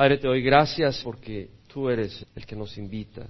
Padre, 0.00 0.16
te 0.16 0.28
doy 0.28 0.40
gracias 0.40 1.02
porque 1.04 1.50
tú 1.66 1.90
eres 1.90 2.24
el 2.34 2.46
que 2.46 2.56
nos 2.56 2.78
invita. 2.78 3.26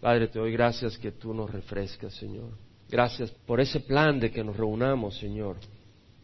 Padre, 0.00 0.28
te 0.28 0.38
doy 0.38 0.52
gracias 0.52 0.96
que 0.96 1.10
tú 1.10 1.34
nos 1.34 1.50
refrescas, 1.50 2.14
Señor. 2.14 2.50
Gracias 2.88 3.32
por 3.44 3.60
ese 3.60 3.80
plan 3.80 4.20
de 4.20 4.30
que 4.30 4.44
nos 4.44 4.56
reunamos, 4.56 5.18
Señor. 5.18 5.56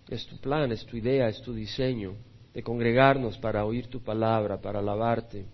Es 0.09 0.25
tu 0.29 0.39
plan, 0.39 0.71
es 0.71 0.87
tu 0.87 0.97
idea, 0.97 1.27
es 1.27 1.43
tu 1.43 1.53
diseño 1.53 2.15
de 2.55 2.63
congregarnos 2.63 3.37
para 3.39 3.65
oír 3.65 3.89
tu 3.89 4.01
palabra, 4.01 4.61
para 4.61 4.79
alabarte. 4.79 5.47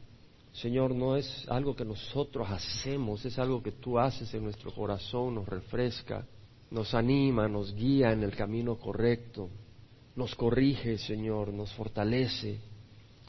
Señor, 0.53 0.95
no 0.95 1.17
es 1.17 1.47
algo 1.49 1.75
que 1.75 1.87
nosotros 1.87 2.51
hacemos, 2.51 3.25
es 3.25 3.39
algo 3.39 3.63
que 3.63 3.73
tú 3.73 3.99
haces 3.99 4.35
en 4.35 4.45
nuestro 4.45 4.73
corazón, 4.73 5.37
nos 5.37 5.49
refresca, 5.49 6.27
nos 6.71 6.93
anima, 6.93 7.49
nos 7.49 7.75
guía 7.75 8.13
en 8.13 8.23
el 8.25 8.37
camino 8.37 8.77
correcto, 8.77 9.49
nos 10.17 10.35
corrige, 10.35 10.99
Señor, 10.99 11.51
nos 11.55 11.73
fortalece. 11.73 12.69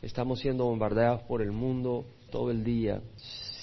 Estamos 0.02 0.39
siendo 0.39 0.63
bombardeados 0.63 1.23
por 1.23 1.41
el 1.41 1.52
mundo 1.52 2.05
todo 2.32 2.52
el 2.52 2.63
día, 2.63 3.01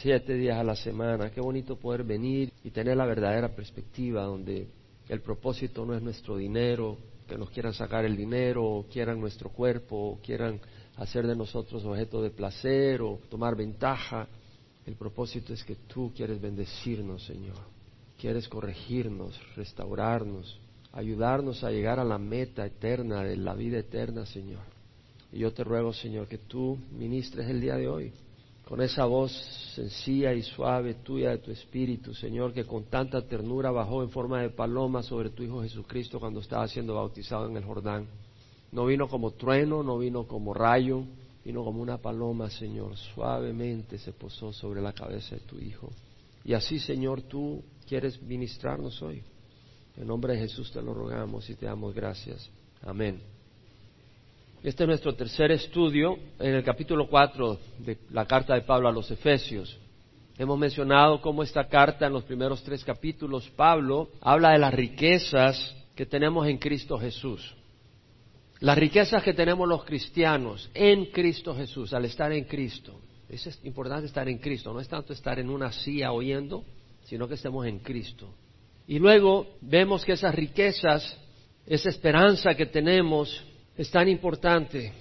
siete 0.02 0.34
días 0.34 0.58
a 0.58 0.64
la 0.64 0.76
semana. 0.76 1.30
Qué 1.30 1.40
bonito 1.40 1.76
poder 1.76 2.04
venir 2.04 2.52
y 2.62 2.70
tener 2.70 2.98
la 2.98 3.06
verdadera 3.06 3.56
perspectiva 3.56 4.24
donde 4.24 4.68
el 5.08 5.22
propósito 5.22 5.86
no 5.86 5.94
es 5.94 6.02
nuestro 6.02 6.36
dinero, 6.36 6.98
que 7.26 7.38
nos 7.38 7.48
quieran 7.48 7.72
sacar 7.72 8.04
el 8.04 8.18
dinero, 8.18 8.64
o 8.66 8.82
quieran 8.84 9.18
nuestro 9.18 9.48
cuerpo, 9.48 9.96
o 9.96 10.18
quieran 10.20 10.60
hacer 10.96 11.26
de 11.26 11.34
nosotros 11.34 11.82
objeto 11.86 12.20
de 12.20 12.30
placer 12.30 13.00
o 13.00 13.18
tomar 13.30 13.56
ventaja. 13.56 14.28
El 14.84 14.94
propósito 14.94 15.54
es 15.54 15.64
que 15.64 15.76
tú 15.86 16.12
quieres 16.14 16.38
bendecirnos, 16.38 17.24
Señor. 17.24 17.56
Quieres 18.20 18.46
corregirnos, 18.46 19.40
restaurarnos, 19.56 20.60
ayudarnos 20.92 21.64
a 21.64 21.70
llegar 21.70 21.98
a 21.98 22.04
la 22.04 22.18
meta 22.18 22.66
eterna 22.66 23.24
de 23.24 23.38
la 23.38 23.54
vida 23.54 23.78
eterna, 23.78 24.26
Señor. 24.26 24.75
Y 25.32 25.40
yo 25.40 25.52
te 25.52 25.64
ruego, 25.64 25.92
Señor, 25.92 26.28
que 26.28 26.38
tú 26.38 26.78
ministres 26.92 27.48
el 27.48 27.60
día 27.60 27.76
de 27.76 27.88
hoy 27.88 28.12
con 28.66 28.80
esa 28.80 29.04
voz 29.04 29.30
sencilla 29.76 30.32
y 30.34 30.42
suave 30.42 30.94
tuya 30.94 31.30
de 31.30 31.38
tu 31.38 31.52
Espíritu, 31.52 32.12
Señor, 32.12 32.52
que 32.52 32.64
con 32.64 32.84
tanta 32.86 33.22
ternura 33.22 33.70
bajó 33.70 34.02
en 34.02 34.10
forma 34.10 34.42
de 34.42 34.50
paloma 34.50 35.04
sobre 35.04 35.30
tu 35.30 35.44
Hijo 35.44 35.62
Jesucristo 35.62 36.18
cuando 36.18 36.40
estaba 36.40 36.66
siendo 36.66 36.96
bautizado 36.96 37.46
en 37.46 37.56
el 37.56 37.64
Jordán. 37.64 38.08
No 38.72 38.86
vino 38.86 39.06
como 39.06 39.30
trueno, 39.30 39.84
no 39.84 39.98
vino 39.98 40.26
como 40.26 40.52
rayo, 40.52 41.04
vino 41.44 41.62
como 41.62 41.80
una 41.80 41.98
paloma, 41.98 42.50
Señor. 42.50 42.96
Suavemente 42.96 43.98
se 43.98 44.12
posó 44.12 44.52
sobre 44.52 44.82
la 44.82 44.92
cabeza 44.92 45.36
de 45.36 45.42
tu 45.42 45.60
Hijo. 45.60 45.88
Y 46.44 46.52
así, 46.52 46.80
Señor, 46.80 47.22
tú 47.22 47.62
quieres 47.86 48.20
ministrarnos 48.20 49.00
hoy. 49.00 49.22
En 49.96 50.08
nombre 50.08 50.32
de 50.32 50.40
Jesús 50.40 50.72
te 50.72 50.82
lo 50.82 50.92
rogamos 50.92 51.48
y 51.48 51.54
te 51.54 51.66
damos 51.66 51.94
gracias. 51.94 52.50
Amén. 52.82 53.35
Este 54.66 54.82
es 54.82 54.88
nuestro 54.88 55.14
tercer 55.14 55.52
estudio 55.52 56.18
en 56.40 56.56
el 56.56 56.64
capítulo 56.64 57.06
4 57.06 57.56
de 57.78 57.98
la 58.10 58.26
carta 58.26 58.54
de 58.54 58.62
Pablo 58.62 58.88
a 58.88 58.92
los 58.92 59.08
Efesios. 59.12 59.78
Hemos 60.36 60.58
mencionado 60.58 61.20
cómo 61.20 61.44
esta 61.44 61.68
carta 61.68 62.08
en 62.08 62.12
los 62.12 62.24
primeros 62.24 62.64
tres 62.64 62.84
capítulos, 62.84 63.48
Pablo 63.50 64.08
habla 64.20 64.50
de 64.50 64.58
las 64.58 64.74
riquezas 64.74 65.72
que 65.94 66.04
tenemos 66.04 66.48
en 66.48 66.58
Cristo 66.58 66.98
Jesús. 66.98 67.54
Las 68.58 68.76
riquezas 68.76 69.22
que 69.22 69.34
tenemos 69.34 69.68
los 69.68 69.84
cristianos 69.84 70.68
en 70.74 71.12
Cristo 71.12 71.54
Jesús, 71.54 71.92
al 71.92 72.04
estar 72.06 72.32
en 72.32 72.42
Cristo. 72.42 72.98
Es 73.28 73.60
importante 73.62 74.08
estar 74.08 74.28
en 74.28 74.38
Cristo, 74.38 74.72
no 74.72 74.80
es 74.80 74.88
tanto 74.88 75.12
estar 75.12 75.38
en 75.38 75.48
una 75.48 75.70
silla 75.70 76.10
oyendo, 76.10 76.64
sino 77.04 77.28
que 77.28 77.34
estemos 77.34 77.64
en 77.66 77.78
Cristo. 77.78 78.34
Y 78.88 78.98
luego 78.98 79.46
vemos 79.60 80.04
que 80.04 80.14
esas 80.14 80.34
riquezas, 80.34 81.16
esa 81.66 81.88
esperanza 81.88 82.56
que 82.56 82.66
tenemos, 82.66 83.45
es 83.76 83.90
tan 83.90 84.08
importante 84.08 84.92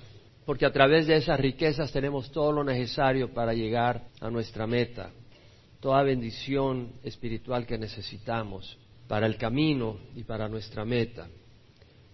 porque 0.46 0.66
a 0.66 0.72
través 0.72 1.08
de 1.08 1.16
esas 1.16 1.40
riquezas 1.40 1.92
tenemos 1.92 2.32
todo 2.32 2.52
lo 2.52 2.64
necesario 2.64 3.34
para 3.34 3.54
llegar 3.54 4.04
a 4.22 4.30
nuestra 4.30 4.68
meta, 4.68 5.10
toda 5.80 6.04
bendición 6.04 6.90
espiritual 7.04 7.66
que 7.66 7.78
necesitamos 7.78 8.78
para 9.08 9.26
el 9.26 9.38
camino 9.38 9.98
y 10.16 10.24
para 10.24 10.48
nuestra 10.48 10.86
meta. 10.86 11.28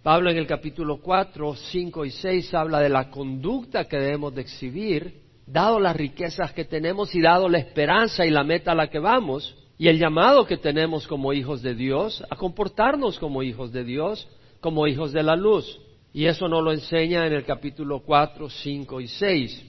Pablo 0.02 0.32
en 0.32 0.38
el 0.38 0.48
capítulo 0.48 1.02
4, 1.02 1.56
5 1.56 2.06
y 2.06 2.12
6 2.12 2.54
habla 2.54 2.80
de 2.80 2.90
la 2.90 3.10
conducta 3.12 3.86
que 3.86 3.98
debemos 3.98 4.34
de 4.34 4.42
exhibir, 4.42 5.22
dado 5.46 5.80
las 5.80 5.96
riquezas 5.96 6.54
que 6.54 6.66
tenemos 6.66 7.14
y 7.14 7.22
dado 7.22 7.50
la 7.50 7.60
esperanza 7.60 8.26
y 8.26 8.30
la 8.30 8.44
meta 8.44 8.72
a 8.72 8.76
la 8.76 8.90
que 8.90 9.00
vamos, 9.00 9.56
y 9.78 9.90
el 9.90 10.00
llamado 10.00 10.46
que 10.46 10.58
tenemos 10.58 11.08
como 11.08 11.34
hijos 11.34 11.62
de 11.62 11.76
Dios 11.76 12.24
a 12.30 12.36
comportarnos 12.36 13.20
como 13.20 13.44
hijos 13.44 13.72
de 13.72 13.84
Dios, 13.84 14.28
como 14.60 14.88
hijos 14.88 15.12
de 15.12 15.24
la 15.24 15.36
luz. 15.36 15.80
Y 16.14 16.26
eso 16.26 16.48
nos 16.48 16.64
lo 16.64 16.72
enseña 16.72 17.26
en 17.26 17.34
el 17.34 17.46
capítulo 17.46 18.02
4, 18.02 18.50
5 18.50 19.02
y 19.02 19.08
6. 19.08 19.66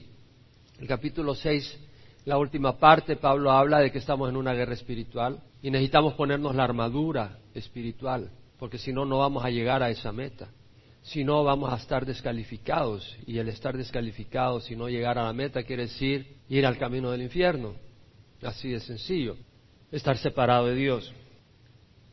El 0.79 0.87
capítulo 0.87 1.35
6, 1.35 1.79
la 2.25 2.37
última 2.37 2.77
parte, 2.77 3.15
Pablo 3.15 3.51
habla 3.51 3.79
de 3.79 3.91
que 3.91 3.99
estamos 3.99 4.29
en 4.29 4.35
una 4.35 4.53
guerra 4.53 4.73
espiritual 4.73 5.39
y 5.61 5.71
necesitamos 5.71 6.13
ponernos 6.15 6.55
la 6.55 6.65
armadura 6.65 7.39
espiritual 7.53 8.29
porque 8.63 8.77
si 8.77 8.93
no, 8.93 9.03
no 9.03 9.17
vamos 9.17 9.43
a 9.43 9.49
llegar 9.49 9.83
a 9.83 9.89
esa 9.89 10.13
meta. 10.13 10.47
Si 11.01 11.25
no, 11.25 11.43
vamos 11.43 11.73
a 11.73 11.75
estar 11.75 12.05
descalificados. 12.05 13.17
Y 13.25 13.37
el 13.37 13.49
estar 13.49 13.75
descalificados, 13.75 14.63
si 14.63 14.77
no 14.77 14.87
llegar 14.87 15.17
a 15.17 15.23
la 15.25 15.33
meta, 15.33 15.63
quiere 15.63 15.83
decir 15.83 16.37
ir 16.47 16.65
al 16.65 16.77
camino 16.77 17.11
del 17.11 17.23
infierno. 17.23 17.73
Así 18.41 18.69
de 18.69 18.79
sencillo. 18.79 19.35
Estar 19.91 20.17
separado 20.17 20.67
de 20.67 20.75
Dios. 20.75 21.13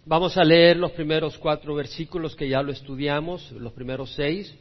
Vamos 0.06 0.38
a 0.38 0.44
leer 0.44 0.78
los 0.78 0.92
primeros 0.92 1.36
cuatro 1.36 1.74
versículos 1.74 2.34
que 2.34 2.48
ya 2.48 2.62
lo 2.62 2.72
estudiamos, 2.72 3.52
los 3.52 3.72
primeros 3.74 4.10
seis, 4.14 4.52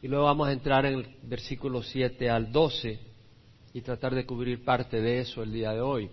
y 0.00 0.06
luego 0.06 0.26
vamos 0.26 0.48
a 0.48 0.52
entrar 0.52 0.86
en 0.86 0.94
el 0.94 1.06
versículo 1.24 1.82
siete 1.82 2.30
al 2.30 2.52
doce 2.52 3.00
y 3.74 3.80
tratar 3.80 4.14
de 4.14 4.24
cubrir 4.24 4.64
parte 4.64 5.00
de 5.00 5.20
eso 5.20 5.42
el 5.42 5.52
día 5.52 5.72
de 5.72 5.80
hoy. 5.80 6.08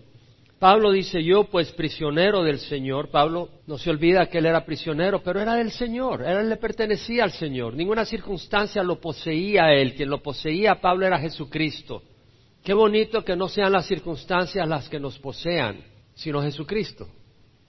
Pablo 0.58 0.90
dice, 0.90 1.22
yo 1.22 1.44
pues 1.44 1.70
prisionero 1.72 2.42
del 2.42 2.58
Señor, 2.58 3.10
Pablo 3.10 3.48
no 3.66 3.78
se 3.78 3.90
olvida 3.90 4.26
que 4.26 4.38
él 4.38 4.46
era 4.46 4.64
prisionero, 4.64 5.22
pero 5.22 5.40
era 5.40 5.54
del 5.54 5.70
Señor, 5.70 6.22
él 6.22 6.48
le 6.48 6.56
pertenecía 6.56 7.22
al 7.22 7.32
Señor, 7.32 7.74
ninguna 7.74 8.04
circunstancia 8.04 8.82
lo 8.82 9.00
poseía 9.00 9.72
él, 9.72 9.94
quien 9.94 10.10
lo 10.10 10.20
poseía 10.20 10.80
Pablo 10.80 11.06
era 11.06 11.20
Jesucristo. 11.20 12.02
Qué 12.64 12.74
bonito 12.74 13.24
que 13.24 13.36
no 13.36 13.46
sean 13.48 13.72
las 13.72 13.86
circunstancias 13.86 14.66
las 14.66 14.88
que 14.88 14.98
nos 14.98 15.18
posean, 15.18 15.78
sino 16.14 16.42
Jesucristo. 16.42 17.06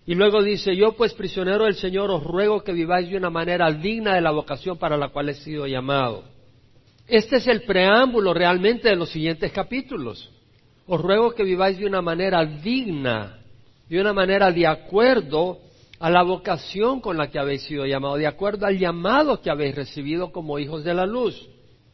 Y 0.05 0.15
luego 0.15 0.43
dice, 0.43 0.75
yo 0.75 0.93
pues 0.93 1.13
prisionero 1.13 1.65
del 1.65 1.75
Señor 1.75 2.11
os 2.11 2.23
ruego 2.23 2.63
que 2.63 2.73
viváis 2.73 3.09
de 3.09 3.17
una 3.17 3.29
manera 3.29 3.71
digna 3.71 4.15
de 4.15 4.21
la 4.21 4.31
vocación 4.31 4.77
para 4.77 4.97
la 4.97 5.09
cual 5.09 5.29
he 5.29 5.33
sido 5.33 5.65
llamado. 5.65 6.23
Este 7.07 7.37
es 7.37 7.47
el 7.47 7.63
preámbulo 7.63 8.33
realmente 8.33 8.89
de 8.89 8.95
los 8.95 9.09
siguientes 9.09 9.51
capítulos 9.51 10.31
os 10.87 11.01
ruego 11.01 11.31
que 11.31 11.43
viváis 11.43 11.77
de 11.77 11.85
una 11.85 12.01
manera 12.01 12.45
digna, 12.45 13.39
de 13.89 13.99
una 13.99 14.13
manera 14.13 14.51
de 14.51 14.67
acuerdo 14.67 15.59
a 15.99 16.09
la 16.09 16.23
vocación 16.23 16.99
con 16.99 17.17
la 17.17 17.29
que 17.29 17.39
habéis 17.39 17.63
sido 17.63 17.85
llamados, 17.85 18.19
de 18.19 18.27
acuerdo 18.27 18.65
al 18.65 18.77
llamado 18.77 19.41
que 19.41 19.49
habéis 19.49 19.75
recibido 19.75 20.31
como 20.31 20.59
hijos 20.59 20.83
de 20.83 20.93
la 20.93 21.05
luz, 21.05 21.49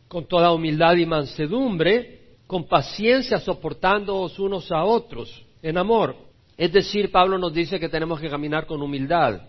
con 0.08 0.26
toda 0.26 0.52
humildad 0.52 0.96
y 0.96 1.06
mansedumbre, 1.06 2.20
con 2.48 2.68
paciencia 2.68 3.40
soportándoos 3.40 4.38
unos 4.40 4.72
a 4.72 4.84
otros 4.84 5.46
en 5.62 5.78
amor. 5.78 6.16
Es 6.57 6.72
decir, 6.72 7.12
Pablo 7.12 7.38
nos 7.38 7.53
dice 7.53 7.79
que 7.79 7.89
tenemos 7.89 8.19
que 8.19 8.29
caminar 8.29 8.66
con 8.66 8.81
humildad, 8.81 9.41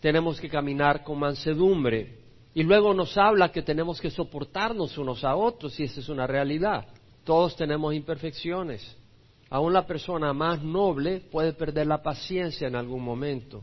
tenemos 0.00 0.40
que 0.40 0.48
caminar 0.48 1.04
con 1.04 1.18
mansedumbre, 1.18 2.18
y 2.52 2.62
luego 2.62 2.92
nos 2.94 3.16
habla 3.16 3.52
que 3.52 3.62
tenemos 3.62 4.00
que 4.00 4.10
soportarnos 4.10 4.98
unos 4.98 5.22
a 5.24 5.36
otros, 5.36 5.78
y 5.78 5.84
esa 5.84 6.00
es 6.00 6.08
una 6.08 6.26
realidad. 6.26 6.86
Todos 7.24 7.54
tenemos 7.54 7.94
imperfecciones. 7.94 8.96
Aún 9.50 9.72
la 9.72 9.86
persona 9.86 10.32
más 10.32 10.62
noble 10.62 11.20
puede 11.20 11.52
perder 11.52 11.86
la 11.86 12.02
paciencia 12.02 12.66
en 12.66 12.76
algún 12.76 13.02
momento. 13.02 13.62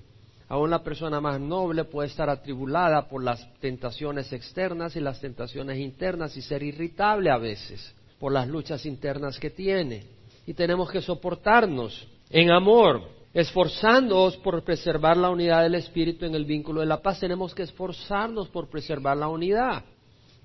Aún 0.49 0.69
la 0.69 0.83
persona 0.83 1.19
más 1.19 1.39
noble 1.39 1.83
puede 1.83 2.07
estar 2.07 2.29
atribulada 2.29 3.09
por 3.09 3.23
las 3.23 3.45
tentaciones 3.59 4.31
externas 4.31 4.95
y 4.95 5.01
las 5.01 5.19
tentaciones 5.19 5.77
internas 5.79 6.37
y 6.37 6.41
ser 6.41 6.63
irritable 6.63 7.29
a 7.29 7.37
veces 7.37 7.93
por 8.19 8.31
las 8.31 8.47
luchas 8.47 8.85
internas 8.85 9.39
que 9.39 9.49
tiene. 9.49 10.05
Y 10.45 10.53
tenemos 10.53 10.89
que 10.89 11.01
soportarnos 11.01 12.07
en 12.29 12.51
amor, 12.51 13.03
esforzándonos 13.33 14.37
por 14.37 14.63
preservar 14.63 15.17
la 15.17 15.29
unidad 15.29 15.63
del 15.63 15.75
Espíritu 15.75 16.25
en 16.25 16.35
el 16.35 16.45
vínculo 16.45 16.81
de 16.81 16.87
la 16.87 17.01
paz. 17.01 17.19
Tenemos 17.19 17.53
que 17.55 17.63
esforzarnos 17.63 18.49
por 18.49 18.69
preservar 18.69 19.17
la 19.17 19.27
unidad 19.27 19.83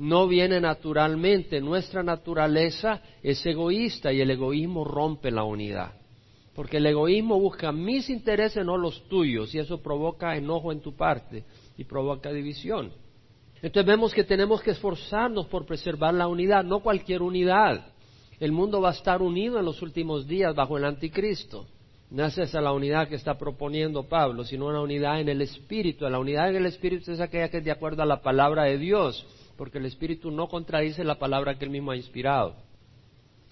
no 0.03 0.27
viene 0.27 0.61
naturalmente. 0.61 1.61
Nuestra 1.61 2.03
naturaleza 2.03 3.01
es 3.23 3.45
egoísta 3.47 4.13
y 4.13 4.21
el 4.21 4.31
egoísmo 4.31 4.85
rompe 4.85 5.31
la 5.31 5.45
unidad. 5.45 5.93
Porque 6.55 6.79
el 6.79 6.87
egoísmo 6.87 7.39
busca 7.39 7.73
mis 7.73 8.11
intereses, 8.11 8.65
no 8.65 8.77
los 8.77 9.09
tuyos, 9.09 9.55
y 9.55 9.59
eso 9.59 9.81
provoca 9.81 10.37
enojo 10.37 10.73
en 10.73 10.81
tu 10.81 10.95
parte 10.95 11.45
y 11.79 11.85
provoca 11.85 12.33
división. 12.33 12.93
Entonces 13.63 13.87
vemos 13.87 14.13
que 14.13 14.25
tenemos 14.25 14.61
que 14.61 14.73
esforzarnos 14.73 15.47
por 15.47 15.65
preservar 15.65 16.13
la 16.15 16.27
unidad, 16.27 16.65
no 16.65 16.81
cualquier 16.81 17.23
unidad. 17.23 17.87
El 18.41 18.51
mundo 18.53 18.81
va 18.81 18.91
a 18.91 18.95
estar 18.95 19.23
unido 19.23 19.59
en 19.61 19.65
los 19.65 19.81
últimos 19.83 20.27
días 20.27 20.55
bajo 20.55 20.77
el 20.77 20.85
anticristo. 20.85 21.67
No 22.13 22.27
es 22.27 22.39
esa 22.39 22.61
la 22.61 22.73
unidad 22.73 23.09
que 23.09 23.17
está 23.17 23.39
proponiendo 23.39 24.05
Pablo, 24.05 24.45
sino 24.45 24.67
una 24.67 24.81
unidad 24.81 25.21
en 25.21 25.29
el 25.29 25.41
Espíritu. 25.43 26.09
La 26.09 26.21
unidad 26.21 26.51
en 26.51 26.57
el 26.57 26.67
Espíritu 26.67 27.11
es 27.11 27.21
aquella 27.21 27.49
que 27.49 27.59
es 27.59 27.65
de 27.65 27.73
acuerdo 27.73 28.03
a 28.03 28.07
la 28.07 28.23
palabra 28.23 28.65
de 28.65 28.79
Dios 28.79 29.27
porque 29.57 29.79
el 29.79 29.87
Espíritu 29.87 30.31
no 30.31 30.49
contradice 30.49 31.05
la 31.05 31.19
palabra 31.19 31.59
que 31.59 31.65
él 31.65 31.71
mismo 31.71 31.91
ha 31.91 31.97
inspirado. 31.97 32.57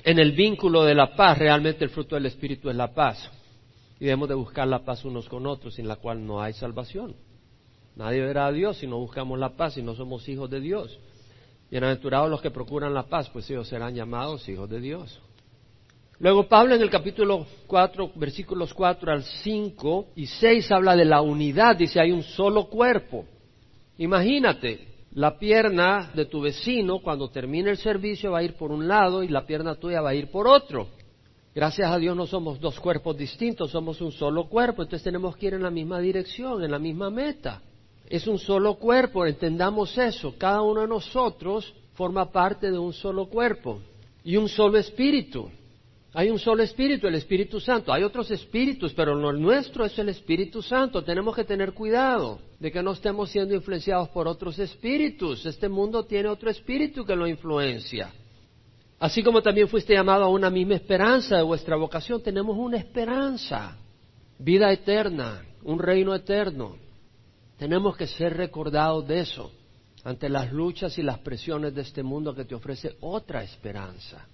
en 0.03 0.19
el 0.19 0.33
vínculo 0.33 0.83
de 0.85 0.95
la 0.95 1.15
paz, 1.15 1.37
realmente 1.39 1.85
el 1.85 1.91
fruto 1.91 2.15
del 2.15 2.25
Espíritu 2.25 2.71
es 2.71 2.75
la 2.75 2.95
paz. 2.95 3.31
Y 4.01 4.07
debemos 4.07 4.31
de 4.31 4.35
buscar 4.35 4.67
la 4.67 4.83
paz 4.83 5.05
unos 5.05 5.29
con 5.29 5.47
otros, 5.47 5.75
sin 5.75 5.87
la 5.87 5.97
cual 5.97 6.27
no 6.27 6.41
hay 6.41 6.55
salvación. 6.55 7.15
Nadie 7.97 8.23
verá 8.23 8.47
a 8.47 8.53
Dios 8.53 8.79
si 8.79 8.87
no 8.87 8.99
buscamos 8.99 9.39
la 9.39 9.51
paz, 9.51 9.75
si 9.75 9.83
no 9.83 9.95
somos 9.95 10.27
hijos 10.29 10.49
de 10.49 10.59
Dios. 10.61 10.99
Bienaventurados 11.71 12.31
los 12.31 12.41
que 12.41 12.51
procuran 12.51 12.95
la 12.95 13.05
paz, 13.05 13.29
pues 13.29 13.49
ellos 13.51 13.69
serán 13.69 13.95
llamados 13.95 14.49
hijos 14.49 14.71
de 14.71 14.81
Dios. 14.81 15.21
Luego 16.21 16.47
Pablo 16.47 16.75
en 16.75 16.83
el 16.83 16.91
capítulo 16.91 17.47
4, 17.67 18.13
versículos 18.17 18.75
4 18.75 19.11
al 19.11 19.23
5 19.23 20.09
y 20.17 20.27
6 20.27 20.71
habla 20.71 20.95
de 20.95 21.07
la 21.07 21.23
unidad, 21.23 21.77
dice 21.77 21.99
hay 21.99 22.13
un 22.13 22.23
solo 22.23 22.67
cuerpo. 22.67 23.25
Imagínate, 23.97 24.87
la 25.15 25.39
pierna 25.39 26.11
de 26.13 26.27
tu 26.27 26.43
vecino 26.43 26.99
cuando 26.99 27.31
termine 27.31 27.71
el 27.71 27.79
servicio 27.79 28.33
va 28.33 28.41
a 28.41 28.43
ir 28.43 28.53
por 28.53 28.71
un 28.71 28.87
lado 28.87 29.23
y 29.23 29.29
la 29.29 29.47
pierna 29.47 29.77
tuya 29.77 30.03
va 30.03 30.11
a 30.11 30.15
ir 30.15 30.31
por 30.31 30.47
otro. 30.47 30.89
Gracias 31.55 31.91
a 31.91 31.97
Dios 31.97 32.15
no 32.15 32.27
somos 32.27 32.61
dos 32.61 32.79
cuerpos 32.79 33.17
distintos, 33.17 33.71
somos 33.71 34.03
un 34.03 34.13
solo 34.13 34.47
cuerpo, 34.47 34.83
entonces 34.83 35.03
tenemos 35.03 35.35
que 35.39 35.47
ir 35.47 35.55
en 35.55 35.63
la 35.63 35.71
misma 35.71 36.01
dirección, 36.01 36.63
en 36.63 36.71
la 36.71 36.79
misma 36.79 37.09
meta. 37.09 37.63
Es 38.11 38.27
un 38.27 38.39
solo 38.39 38.75
cuerpo, 38.75 39.25
entendamos 39.25 39.97
eso, 39.97 40.35
cada 40.37 40.61
uno 40.61 40.83
de 40.83 40.89
nosotros 40.89 41.73
forma 41.95 42.31
parte 42.31 42.71
de 42.71 42.79
un 42.79 42.93
solo 42.93 43.25
cuerpo 43.25 43.81
y 44.23 44.37
un 44.37 44.51
solo 44.51 44.77
espíritu. 44.77 45.51
Hay 46.13 46.29
un 46.29 46.41
solo 46.41 46.65
espíritu, 46.65 47.07
el 47.07 47.15
Espíritu 47.15 47.61
Santo. 47.61 47.93
Hay 47.93 48.03
otros 48.03 48.31
espíritus, 48.33 48.93
pero 48.95 49.15
lo 49.15 49.33
nuestro 49.33 49.85
es 49.85 49.97
el 49.99 50.09
Espíritu 50.09 50.61
Santo. 50.61 51.05
Tenemos 51.05 51.37
que 51.37 51.45
tener 51.45 51.73
cuidado 51.73 52.41
de 52.59 52.73
que 52.73 52.83
no 52.83 52.93
estemos 52.93 53.31
siendo 53.31 53.55
influenciados 53.55 54.09
por 54.09 54.27
otros 54.27 54.59
espíritus. 54.59 55.47
Este 55.47 55.69
mundo 55.69 56.05
tiene 56.05 56.29
otro 56.29 56.51
espíritu 56.51 57.05
que 57.05 57.15
lo 57.15 57.29
influencia. 57.29 58.13
Así 58.99 59.23
como 59.23 59.41
también 59.41 59.69
fuiste 59.69 59.95
llamado 59.95 60.25
a 60.25 60.29
una 60.29 60.51
misma 60.51 60.75
esperanza 60.75 61.37
de 61.37 61.43
vuestra 61.43 61.77
vocación, 61.77 62.21
tenemos 62.23 62.59
una 62.59 62.77
esperanza, 62.77 63.79
vida 64.39 64.71
eterna, 64.73 65.43
un 65.63 65.79
reino 65.79 66.13
eterno. 66.15 66.77
Tenemos 67.57 67.97
que 67.97 68.09
ser 68.09 68.37
recordados 68.37 69.07
de 69.07 69.21
eso 69.21 69.53
ante 70.03 70.29
las 70.29 70.53
luchas 70.53 70.99
y 70.99 71.03
las 71.03 71.19
presiones 71.21 71.73
de 71.75 71.83
este 71.83 72.03
mundo 72.03 72.35
que 72.35 72.45
te 72.45 72.55
ofrece 72.55 72.97
otra 73.01 73.45
esperanza 73.45 74.27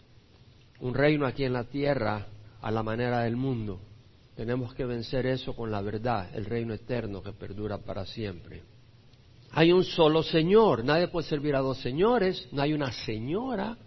un 0.80 0.94
reino 0.94 1.26
aquí 1.26 1.44
en 1.44 1.52
la 1.52 1.64
tierra 1.64 2.26
a 2.60 2.70
la 2.70 2.82
manera 2.82 3.20
del 3.22 3.36
mundo. 3.36 3.80
Tenemos 4.34 4.74
que 4.74 4.84
vencer 4.84 5.26
eso 5.26 5.54
con 5.54 5.70
la 5.70 5.80
verdad, 5.80 6.28
el 6.34 6.44
reino 6.44 6.74
eterno 6.74 7.22
que 7.22 7.32
perdura 7.32 7.78
para 7.78 8.04
siempre. 8.04 8.62
Hay 9.52 9.72
un 9.72 9.84
solo 9.84 10.22
Señor, 10.22 10.84
nadie 10.84 11.08
puede 11.08 11.26
servir 11.26 11.56
a 11.56 11.60
dos 11.60 11.78
señores, 11.78 12.48
no 12.52 12.60
hay 12.60 12.74
una 12.74 12.92
señora, 12.92 13.78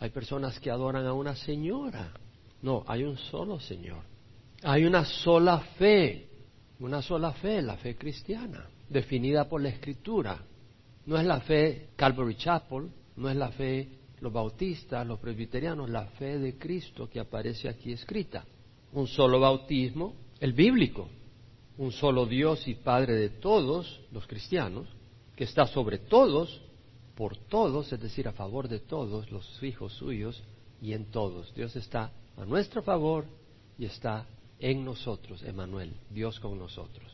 hay 0.00 0.10
personas 0.10 0.58
que 0.60 0.70
adoran 0.70 1.04
a 1.06 1.12
una 1.12 1.34
señora. 1.34 2.12
No, 2.62 2.84
hay 2.86 3.04
un 3.04 3.16
solo 3.18 3.60
Señor. 3.60 4.02
Hay 4.62 4.84
una 4.84 5.04
sola 5.04 5.58
fe, 5.76 6.28
una 6.80 7.02
sola 7.02 7.32
fe, 7.32 7.60
la 7.60 7.76
fe 7.76 7.96
cristiana, 7.96 8.66
definida 8.88 9.48
por 9.48 9.60
la 9.60 9.68
Escritura. 9.68 10.38
No 11.06 11.18
es 11.18 11.26
la 11.26 11.40
fe 11.40 11.90
Calvary 11.96 12.36
Chapel, 12.36 12.90
no 13.16 13.28
es 13.28 13.36
la 13.36 13.50
fe 13.50 13.88
los 14.20 14.32
bautistas, 14.32 15.06
los 15.06 15.18
presbiterianos, 15.18 15.88
la 15.88 16.06
fe 16.06 16.38
de 16.38 16.56
Cristo 16.58 17.08
que 17.08 17.20
aparece 17.20 17.68
aquí 17.68 17.92
escrita. 17.92 18.44
Un 18.92 19.06
solo 19.06 19.40
bautismo, 19.40 20.14
el 20.40 20.52
bíblico, 20.52 21.08
un 21.76 21.92
solo 21.92 22.26
Dios 22.26 22.66
y 22.66 22.74
Padre 22.74 23.14
de 23.14 23.28
todos 23.30 24.00
los 24.12 24.26
cristianos, 24.26 24.86
que 25.36 25.44
está 25.44 25.66
sobre 25.66 25.98
todos, 25.98 26.60
por 27.14 27.36
todos, 27.36 27.92
es 27.92 28.00
decir, 28.00 28.26
a 28.28 28.32
favor 28.32 28.68
de 28.68 28.80
todos 28.80 29.30
los 29.30 29.62
hijos 29.62 29.92
suyos 29.92 30.42
y 30.80 30.92
en 30.92 31.06
todos. 31.10 31.54
Dios 31.54 31.74
está 31.76 32.12
a 32.36 32.44
nuestro 32.44 32.82
favor 32.82 33.24
y 33.78 33.84
está 33.84 34.26
en 34.58 34.84
nosotros, 34.84 35.42
Emanuel, 35.44 35.94
Dios 36.10 36.40
con 36.40 36.58
nosotros. 36.58 37.06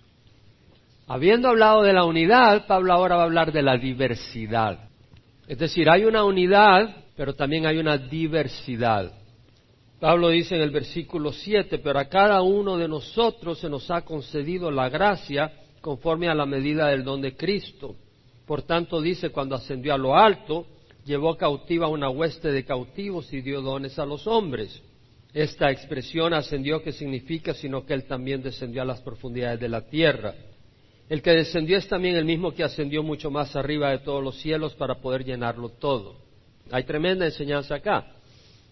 Habiendo 1.07 1.49
hablado 1.49 1.83
de 1.83 1.93
la 1.93 2.05
unidad, 2.05 2.67
Pablo 2.67 2.95
ahora 2.95 3.17
va 3.17 3.23
a 3.23 3.27
hablar 3.27 3.53
de 3.53 3.63
la 3.63 3.77
diversidad. 3.77 4.89
Es 5.47 5.59
decir, 5.59 5.89
hay 5.91 6.05
una 6.05 6.25
unidad, 6.25 7.05
pero 7.17 7.35
también 7.35 7.67
hay 7.67 7.79
una 7.79 7.99
diversidad. 7.99 9.13
Pablo 10.01 10.29
dice 10.29 10.57
en 10.57 10.63
el 10.63 10.71
versículo 10.71 11.33
7, 11.33 11.79
pero 11.79 11.99
a 11.99 12.07
cada 12.07 12.43
uno 12.43 12.77
de 12.77 12.89
nosotros 12.89 13.59
se 13.59 13.69
nos 13.69 13.91
ha 13.91 14.03
concedido 14.03 14.71
la 14.71 14.89
gracia 14.89 15.53
conforme 15.81 16.29
a 16.29 16.35
la 16.35 16.47
medida 16.47 16.89
del 16.89 17.05
don 17.05 17.21
de 17.21 17.37
Cristo. 17.37 17.97
Por 18.47 18.63
tanto 18.63 19.01
dice, 19.01 19.31
cuando 19.31 19.55
ascendió 19.55 19.95
a 19.95 19.99
lo 19.99 20.17
alto, 20.17 20.67
llevó 21.05 21.37
cautiva 21.37 21.89
una 21.89 22.11
hueste 22.11 22.51
de 22.53 22.65
cautivos 22.65 23.33
y 23.33 23.41
dio 23.41 23.61
dones 23.61 23.99
a 23.99 24.07
los 24.07 24.27
hombres. 24.27 24.83
Esta 25.33 25.71
expresión 25.71 26.33
ascendió, 26.33 26.83
¿qué 26.83 26.93
significa? 26.93 27.55
Sino 27.55 27.85
que 27.85 27.95
él 27.95 28.05
también 28.05 28.43
descendió 28.43 28.83
a 28.83 28.87
las 28.87 29.01
profundidades 29.01 29.61
de 29.61 29.69
la 29.69 29.83
tierra. 29.83 30.35
El 31.09 31.21
que 31.21 31.33
descendió 31.33 31.77
es 31.77 31.87
también 31.87 32.17
el 32.17 32.25
mismo 32.25 32.53
que 32.53 32.65
ascendió 32.65 33.03
mucho 33.03 33.31
más 33.31 33.55
arriba 33.57 33.91
de 33.91 33.99
todos 33.99 34.23
los 34.23 34.37
cielos 34.39 34.75
para 34.75 34.97
poder 34.97 35.25
llenarlo 35.25 35.69
todo. 35.69 36.17
Hay 36.71 36.85
tremenda 36.85 37.27
enseñanza 37.27 37.75
acá. 37.75 38.07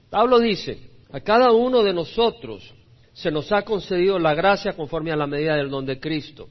Pablo 0.09 0.39
dice, 0.39 0.79
a 1.13 1.21
cada 1.21 1.53
uno 1.53 1.83
de 1.83 1.93
nosotros 1.93 2.73
se 3.13 3.31
nos 3.31 3.53
ha 3.53 3.63
concedido 3.63 4.19
la 4.19 4.35
gracia 4.35 4.73
conforme 4.73 5.13
a 5.13 5.17
la 5.17 5.27
medida 5.27 5.57
del 5.57 5.69
don 5.69 5.85
de 5.85 6.01
Cristo. 6.01 6.49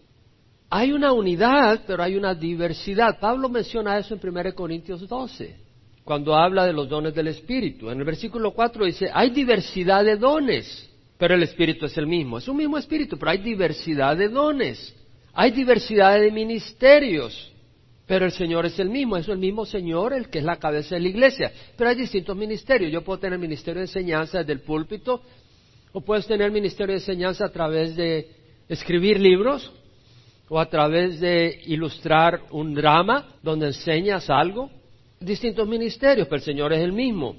Hay 0.69 0.93
una 0.93 1.11
unidad, 1.11 1.81
pero 1.85 2.03
hay 2.03 2.15
una 2.15 2.35
diversidad. 2.35 3.19
Pablo 3.19 3.49
menciona 3.49 3.97
eso 3.97 4.13
en 4.13 4.21
1 4.23 4.55
Corintios 4.55 5.07
12, 5.07 5.55
cuando 6.03 6.35
habla 6.35 6.65
de 6.65 6.73
los 6.73 6.87
dones 6.87 7.13
del 7.13 7.27
Espíritu. 7.27 7.89
En 7.89 7.97
el 7.97 8.05
versículo 8.05 8.51
4 8.51 8.85
dice, 8.85 9.09
hay 9.11 9.31
diversidad 9.31 10.05
de 10.05 10.15
dones, 10.15 10.89
pero 11.17 11.33
el 11.33 11.43
Espíritu 11.43 11.87
es 11.87 11.97
el 11.97 12.07
mismo. 12.07 12.37
Es 12.37 12.47
un 12.47 12.57
mismo 12.57 12.77
Espíritu, 12.77 13.17
pero 13.17 13.31
hay 13.31 13.39
diversidad 13.39 14.15
de 14.15 14.29
dones. 14.29 14.95
Hay 15.33 15.51
diversidad 15.51 16.19
de 16.19 16.31
ministerios, 16.31 17.51
pero 18.05 18.25
el 18.25 18.31
Señor 18.31 18.65
es 18.65 18.77
el 18.79 18.89
mismo, 18.89 19.17
es 19.17 19.27
el 19.27 19.37
mismo 19.37 19.65
Señor 19.65 20.13
el 20.13 20.29
que 20.29 20.39
es 20.39 20.43
la 20.43 20.57
cabeza 20.57 20.95
de 20.95 21.01
la 21.01 21.07
iglesia. 21.07 21.51
Pero 21.77 21.89
hay 21.89 21.95
distintos 21.95 22.35
ministerios. 22.35 22.91
Yo 22.91 23.01
puedo 23.03 23.19
tener 23.19 23.39
ministerio 23.39 23.79
de 23.79 23.85
enseñanza 23.85 24.39
desde 24.39 24.53
el 24.53 24.61
púlpito, 24.61 25.21
o 25.93 26.01
puedes 26.01 26.27
tener 26.27 26.51
ministerio 26.51 26.93
de 26.93 26.99
enseñanza 26.99 27.45
a 27.45 27.51
través 27.51 27.95
de 27.95 28.29
escribir 28.67 29.19
libros, 29.19 29.71
o 30.49 30.59
a 30.59 30.69
través 30.69 31.21
de 31.21 31.61
ilustrar 31.67 32.41
un 32.51 32.73
drama 32.73 33.35
donde 33.41 33.67
enseñas 33.67 34.29
algo. 34.29 34.69
Distintos 35.17 35.65
ministerios, 35.65 36.27
pero 36.27 36.39
el 36.39 36.43
Señor 36.43 36.73
es 36.73 36.81
el 36.81 36.91
mismo. 36.91 37.37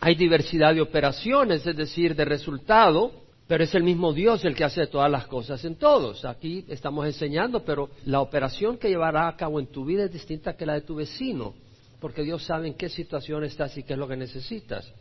Hay 0.00 0.16
diversidad 0.16 0.74
de 0.74 0.80
operaciones, 0.80 1.64
es 1.64 1.76
decir, 1.76 2.16
de 2.16 2.24
resultado, 2.24 3.12
pero 3.46 3.62
es 3.62 3.74
el 3.74 3.84
mismo 3.84 4.12
Dios 4.12 4.44
el 4.44 4.56
que 4.56 4.64
hace 4.64 4.86
todas 4.88 5.10
las 5.10 5.26
cosas 5.26 5.64
en 5.64 5.76
todos. 5.76 6.24
Aquí 6.24 6.64
estamos 6.68 7.06
enseñando, 7.06 7.64
pero 7.64 7.90
la 8.04 8.20
operación 8.20 8.76
que 8.76 8.88
llevará 8.88 9.28
a 9.28 9.36
cabo 9.36 9.60
en 9.60 9.66
tu 9.66 9.84
vida 9.84 10.04
es 10.04 10.12
distinta 10.12 10.56
que 10.56 10.66
la 10.66 10.74
de 10.74 10.80
tu 10.80 10.96
vecino, 10.96 11.54
porque 12.00 12.22
Dios 12.22 12.44
sabe 12.44 12.66
en 12.66 12.74
qué 12.74 12.88
situación 12.88 13.44
estás 13.44 13.76
y 13.76 13.84
qué 13.84 13.92
es 13.92 13.98
lo 13.98 14.08
que 14.08 14.16
necesitas. 14.16 14.92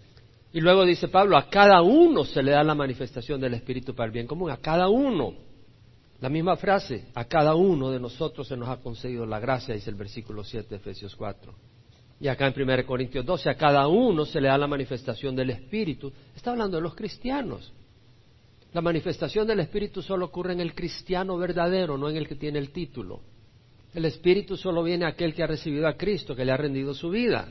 Y 0.54 0.62
luego 0.62 0.86
dice 0.86 1.08
Pablo, 1.08 1.38
a 1.38 1.50
cada 1.50 1.82
uno 1.82 2.24
se 2.24 2.44
le 2.44 2.52
da 2.52 2.64
la 2.64 2.76
manifestación 2.76 3.42
del 3.42 3.56
Espíritu 3.56 3.96
para 3.96 4.08
el 4.08 4.14
bien 4.14 4.28
común, 4.28 4.52
a 4.52 4.58
cada 4.58 4.90
uno. 4.90 5.34
La 6.22 6.30
misma 6.30 6.56
frase, 6.56 7.08
a 7.14 7.26
cada 7.26 7.56
uno 7.56 7.92
de 7.92 8.00
nosotros 8.00 8.48
se 8.48 8.56
nos 8.56 8.70
ha 8.70 8.78
concedido 8.78 9.26
la 9.26 9.40
gracia, 9.40 9.74
dice 9.74 9.90
el 9.90 9.98
versículo 9.98 10.44
7 10.44 10.70
de 10.70 10.76
Efesios 10.78 11.16
4. 11.16 11.54
Y 12.22 12.28
acá 12.28 12.48
en 12.48 12.62
1 12.62 12.86
Corintios 12.86 13.26
12, 13.26 13.50
a 13.50 13.56
cada 13.56 13.88
uno 13.88 14.24
se 14.24 14.40
le 14.40 14.48
da 14.48 14.58
la 14.58 14.68
manifestación 14.68 15.36
del 15.36 15.50
Espíritu. 15.50 16.14
Está 16.36 16.52
hablando 16.52 16.78
de 16.78 16.84
los 16.84 16.96
cristianos. 16.96 17.74
La 18.76 18.82
manifestación 18.82 19.48
del 19.48 19.62
Espíritu 19.62 20.02
solo 20.02 20.26
ocurre 20.26 20.52
en 20.52 20.60
el 20.60 20.76
cristiano 20.76 21.38
verdadero, 21.38 21.98
no 21.98 22.10
en 22.10 22.18
el 22.18 22.28
que 22.28 22.36
tiene 22.36 22.60
el 22.60 22.72
título. 22.72 23.22
El 23.94 24.04
Espíritu 24.04 24.58
solo 24.58 24.84
viene 24.84 25.06
a 25.06 25.12
aquel 25.12 25.34
que 25.34 25.44
ha 25.44 25.48
recibido 25.48 25.88
a 25.88 25.94
Cristo, 25.94 26.36
que 26.36 26.44
le 26.44 26.52
ha 26.52 26.58
rendido 26.58 26.94
su 26.94 27.10
vida. 27.10 27.48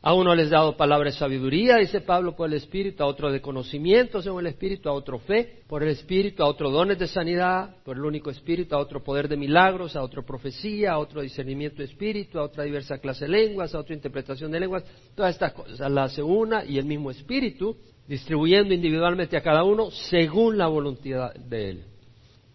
A 0.00 0.14
uno 0.14 0.34
les 0.34 0.46
ha 0.46 0.56
dado 0.56 0.74
palabra 0.74 1.10
de 1.10 1.16
sabiduría, 1.18 1.76
dice 1.76 2.00
Pablo, 2.00 2.34
por 2.34 2.48
el 2.48 2.54
Espíritu, 2.54 3.02
a 3.02 3.08
otro 3.08 3.30
de 3.30 3.42
conocimiento 3.42 4.22
según 4.22 4.40
el 4.40 4.46
Espíritu, 4.46 4.88
a 4.88 4.92
otro 4.92 5.18
fe 5.18 5.64
por 5.68 5.82
el 5.82 5.90
Espíritu, 5.90 6.42
a 6.42 6.46
otro 6.46 6.70
dones 6.70 6.98
de 6.98 7.08
sanidad 7.08 7.76
por 7.84 7.98
el 7.98 8.02
único 8.02 8.30
Espíritu, 8.30 8.74
a 8.74 8.78
otro 8.78 9.04
poder 9.04 9.28
de 9.28 9.36
milagros, 9.36 9.96
a 9.96 10.02
otro 10.02 10.24
profecía, 10.24 10.92
a 10.92 10.98
otro 10.98 11.20
discernimiento 11.20 11.82
de 11.82 11.84
Espíritu, 11.84 12.38
a 12.38 12.44
otra 12.44 12.64
diversa 12.64 12.96
clase 12.96 13.26
de 13.26 13.32
lenguas, 13.32 13.74
a 13.74 13.80
otra 13.80 13.94
interpretación 13.94 14.50
de 14.50 14.60
lenguas. 14.60 14.82
Todas 15.14 15.34
estas 15.34 15.52
cosas 15.52 15.78
las 15.90 16.12
hace 16.12 16.22
una 16.22 16.64
y 16.64 16.78
el 16.78 16.86
mismo 16.86 17.10
Espíritu, 17.10 17.76
distribuyendo 18.06 18.74
individualmente 18.74 19.36
a 19.36 19.42
cada 19.42 19.64
uno 19.64 19.90
según 19.90 20.58
la 20.58 20.66
voluntad 20.66 21.34
de 21.34 21.70
Él. 21.70 21.84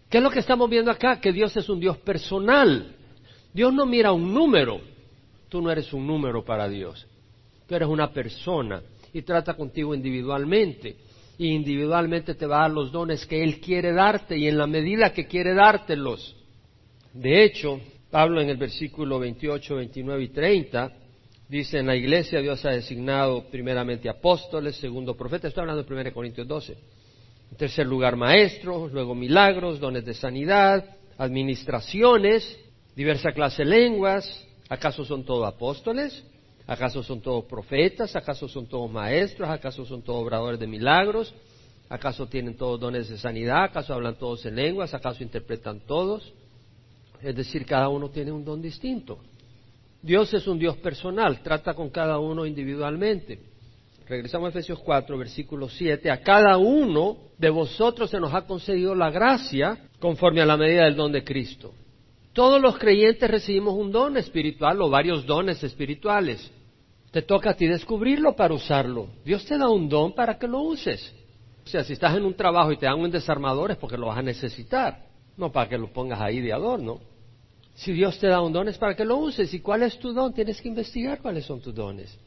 ¿Qué 0.08 0.18
es 0.18 0.24
lo 0.24 0.30
que 0.30 0.38
estamos 0.40 0.70
viendo 0.70 0.90
acá? 0.90 1.20
Que 1.20 1.32
Dios 1.32 1.56
es 1.56 1.68
un 1.68 1.80
Dios 1.80 1.98
personal. 1.98 2.94
Dios 3.52 3.72
no 3.72 3.84
mira 3.86 4.12
un 4.12 4.32
número. 4.32 4.80
Tú 5.48 5.60
no 5.60 5.70
eres 5.70 5.92
un 5.92 6.06
número 6.06 6.44
para 6.44 6.68
Dios. 6.68 7.06
Tú 7.66 7.74
eres 7.74 7.88
una 7.88 8.10
persona 8.10 8.82
y 9.12 9.22
trata 9.22 9.54
contigo 9.54 9.94
individualmente. 9.94 10.96
Y 11.38 11.48
individualmente 11.48 12.34
te 12.34 12.46
va 12.46 12.58
a 12.58 12.62
dar 12.62 12.70
los 12.70 12.90
dones 12.90 13.26
que 13.26 13.42
Él 13.42 13.60
quiere 13.60 13.92
darte 13.92 14.36
y 14.36 14.48
en 14.48 14.58
la 14.58 14.66
medida 14.66 15.12
que 15.12 15.26
quiere 15.26 15.54
dártelos. 15.54 16.34
De 17.12 17.44
hecho, 17.44 17.80
Pablo 18.10 18.40
en 18.40 18.48
el 18.48 18.56
versículo 18.56 19.18
28, 19.18 19.76
29 19.76 20.22
y 20.22 20.28
30 20.28 20.92
Dice 21.48 21.78
en 21.78 21.86
la 21.86 21.96
iglesia 21.96 22.40
Dios 22.40 22.62
ha 22.66 22.70
designado 22.70 23.44
primeramente 23.50 24.08
apóstoles, 24.10 24.76
segundo 24.76 25.16
profetas, 25.16 25.48
estoy 25.48 25.62
hablando 25.62 25.82
de 25.82 25.94
1 25.94 26.12
Corintios 26.12 26.46
12. 26.46 26.76
En 27.50 27.56
tercer 27.56 27.86
lugar 27.86 28.16
maestros, 28.16 28.92
luego 28.92 29.14
milagros, 29.14 29.80
dones 29.80 30.04
de 30.04 30.12
sanidad, 30.12 30.84
administraciones, 31.16 32.58
diversa 32.94 33.32
clase 33.32 33.64
de 33.64 33.70
lenguas. 33.70 34.46
¿Acaso 34.68 35.06
son 35.06 35.24
todos 35.24 35.46
apóstoles? 35.46 36.22
¿Acaso 36.66 37.02
son 37.02 37.22
todos 37.22 37.46
profetas? 37.46 38.14
¿Acaso 38.14 38.46
son 38.46 38.66
todos 38.66 38.90
maestros? 38.90 39.48
¿Acaso 39.48 39.86
son 39.86 40.02
todos 40.02 40.22
obradores 40.22 40.60
de 40.60 40.66
milagros? 40.66 41.34
¿Acaso 41.88 42.26
tienen 42.26 42.58
todos 42.58 42.78
dones 42.78 43.08
de 43.08 43.16
sanidad? 43.16 43.64
¿Acaso 43.64 43.94
hablan 43.94 44.18
todos 44.18 44.44
en 44.44 44.54
lenguas? 44.54 44.92
¿Acaso 44.92 45.22
interpretan 45.22 45.80
todos? 45.80 46.30
Es 47.22 47.34
decir, 47.34 47.64
cada 47.64 47.88
uno 47.88 48.10
tiene 48.10 48.32
un 48.32 48.44
don 48.44 48.60
distinto. 48.60 49.18
Dios 50.02 50.32
es 50.32 50.46
un 50.46 50.58
Dios 50.58 50.76
personal, 50.76 51.40
trata 51.42 51.74
con 51.74 51.90
cada 51.90 52.18
uno 52.18 52.46
individualmente. 52.46 53.40
Regresamos 54.08 54.46
a 54.46 54.50
Efesios 54.50 54.78
4, 54.78 55.18
versículo 55.18 55.68
7. 55.68 56.10
A 56.10 56.22
cada 56.22 56.56
uno 56.56 57.18
de 57.36 57.50
vosotros 57.50 58.08
se 58.08 58.18
nos 58.18 58.32
ha 58.32 58.46
concedido 58.46 58.94
la 58.94 59.10
gracia 59.10 59.78
conforme 59.98 60.40
a 60.40 60.46
la 60.46 60.56
medida 60.56 60.84
del 60.84 60.96
don 60.96 61.12
de 61.12 61.24
Cristo. 61.24 61.74
Todos 62.32 62.60
los 62.62 62.78
creyentes 62.78 63.30
recibimos 63.30 63.74
un 63.74 63.92
don 63.92 64.16
espiritual 64.16 64.80
o 64.80 64.88
varios 64.88 65.26
dones 65.26 65.62
espirituales. 65.62 66.50
Te 67.10 67.22
toca 67.22 67.50
a 67.50 67.54
ti 67.54 67.66
descubrirlo 67.66 68.34
para 68.36 68.54
usarlo. 68.54 69.08
Dios 69.24 69.44
te 69.44 69.58
da 69.58 69.68
un 69.68 69.88
don 69.88 70.14
para 70.14 70.38
que 70.38 70.46
lo 70.46 70.62
uses. 70.62 71.14
O 71.64 71.68
sea, 71.68 71.84
si 71.84 71.92
estás 71.92 72.16
en 72.16 72.24
un 72.24 72.34
trabajo 72.34 72.72
y 72.72 72.78
te 72.78 72.86
dan 72.86 73.00
un 73.00 73.10
desarmador 73.10 73.72
es 73.72 73.76
porque 73.76 73.98
lo 73.98 74.06
vas 74.06 74.18
a 74.18 74.22
necesitar, 74.22 75.04
no 75.36 75.52
para 75.52 75.68
que 75.68 75.76
lo 75.76 75.92
pongas 75.92 76.20
ahí 76.20 76.40
de 76.40 76.52
adorno. 76.52 77.00
Si 77.78 77.92
Dios 77.92 78.18
te 78.18 78.26
da 78.26 78.40
un 78.40 78.52
don 78.52 78.66
es 78.66 78.76
para 78.76 78.96
que 78.96 79.04
lo 79.04 79.18
uses. 79.18 79.54
¿Y 79.54 79.60
cuál 79.60 79.84
es 79.84 79.96
tu 80.00 80.12
don? 80.12 80.34
Tienes 80.34 80.60
que 80.60 80.68
investigar 80.68 81.22
cuáles 81.22 81.44
son 81.44 81.60
tus 81.60 81.72
dones. 81.72 82.18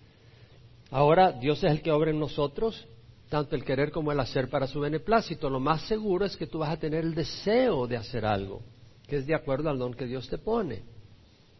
Ahora, 0.89 1.33
Dios 1.33 1.61
es 1.61 1.71
el 1.71 1.81
que 1.81 1.91
obra 1.91 2.11
en 2.11 2.19
nosotros, 2.19 2.87
tanto 3.27 3.57
el 3.57 3.65
querer 3.65 3.91
como 3.91 4.13
el 4.13 4.19
hacer 4.21 4.49
para 4.49 4.65
su 4.65 4.79
beneplácito. 4.79 5.49
Lo 5.49 5.59
más 5.59 5.81
seguro 5.87 6.25
es 6.25 6.37
que 6.37 6.47
tú 6.47 6.59
vas 6.59 6.69
a 6.69 6.79
tener 6.79 7.03
el 7.03 7.13
deseo 7.13 7.85
de 7.85 7.97
hacer 7.97 8.25
algo, 8.25 8.61
que 9.07 9.17
es 9.17 9.27
de 9.27 9.35
acuerdo 9.35 9.69
al 9.69 9.77
don 9.77 9.93
que 9.93 10.05
Dios 10.05 10.29
te 10.29 10.37
pone. 10.37 10.83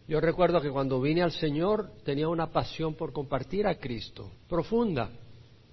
Yo 0.08 0.22
recuerdo 0.22 0.62
que 0.62 0.72
cuando 0.72 1.02
vine 1.02 1.22
al 1.22 1.34
Señor 1.34 1.92
tenía 2.06 2.30
una 2.30 2.50
pasión 2.50 2.94
por 2.94 3.12
compartir 3.12 3.68
a 3.68 3.76
Cristo, 3.76 4.32
profunda. 4.48 5.10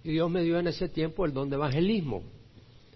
Y 0.03 0.11
Dios 0.11 0.29
me 0.29 0.43
dio 0.43 0.59
en 0.59 0.67
ese 0.67 0.89
tiempo 0.89 1.25
el 1.25 1.33
don 1.33 1.49
de 1.51 1.55
evangelismo. 1.55 2.25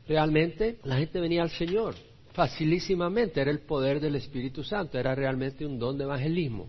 Realmente 0.09 0.79
la 0.83 0.97
gente 0.97 1.21
venía 1.21 1.43
al 1.43 1.50
Señor 1.50 1.95
facilísimamente, 2.33 3.41
era 3.41 3.51
el 3.51 3.61
poder 3.61 4.01
del 4.01 4.17
Espíritu 4.17 4.65
Santo, 4.65 4.99
era 4.99 5.15
realmente 5.15 5.67
un 5.67 5.79
don 5.79 5.97
de 5.99 6.05
evangelismo. 6.05 6.69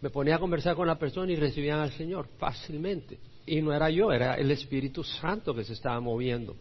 Me 0.00 0.10
ponía 0.10 0.36
a 0.36 0.38
conversar 0.38 0.74
con 0.74 0.86
la 0.86 0.98
persona 0.98 1.30
y 1.32 1.36
recibían 1.36 1.78
al 1.78 1.92
Señor 1.92 2.26
fácilmente. 2.38 3.18
Y 3.46 3.60
no 3.60 3.72
era 3.72 3.90
yo, 3.90 4.12
era 4.12 4.34
el 4.34 4.50
Espíritu 4.50 5.04
Santo 5.04 5.54
que 5.54 5.64
se 5.64 5.74
estaba 5.74 6.00
moviendo. 6.00 6.56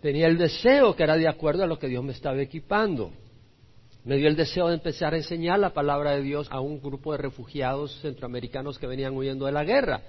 Tenía 0.00 0.26
el 0.26 0.38
deseo 0.38 0.94
que 0.94 1.02
era 1.02 1.16
de 1.16 1.28
acuerdo 1.28 1.64
a 1.64 1.66
lo 1.66 1.78
que 1.78 1.88
Dios 1.88 2.04
me 2.04 2.12
estaba 2.12 2.40
equipando. 2.40 3.10
Me 4.04 4.16
dio 4.16 4.28
el 4.28 4.36
deseo 4.36 4.68
de 4.68 4.74
empezar 4.74 5.12
a 5.14 5.16
enseñar 5.16 5.58
la 5.58 5.74
palabra 5.74 6.12
de 6.12 6.22
Dios 6.22 6.48
a 6.50 6.60
un 6.60 6.80
grupo 6.80 7.12
de 7.12 7.18
refugiados 7.18 8.00
centroamericanos 8.00 8.78
que 8.78 8.86
venían 8.86 9.16
huyendo 9.16 9.46
de 9.46 9.52
la 9.52 9.64
guerra. 9.64 10.02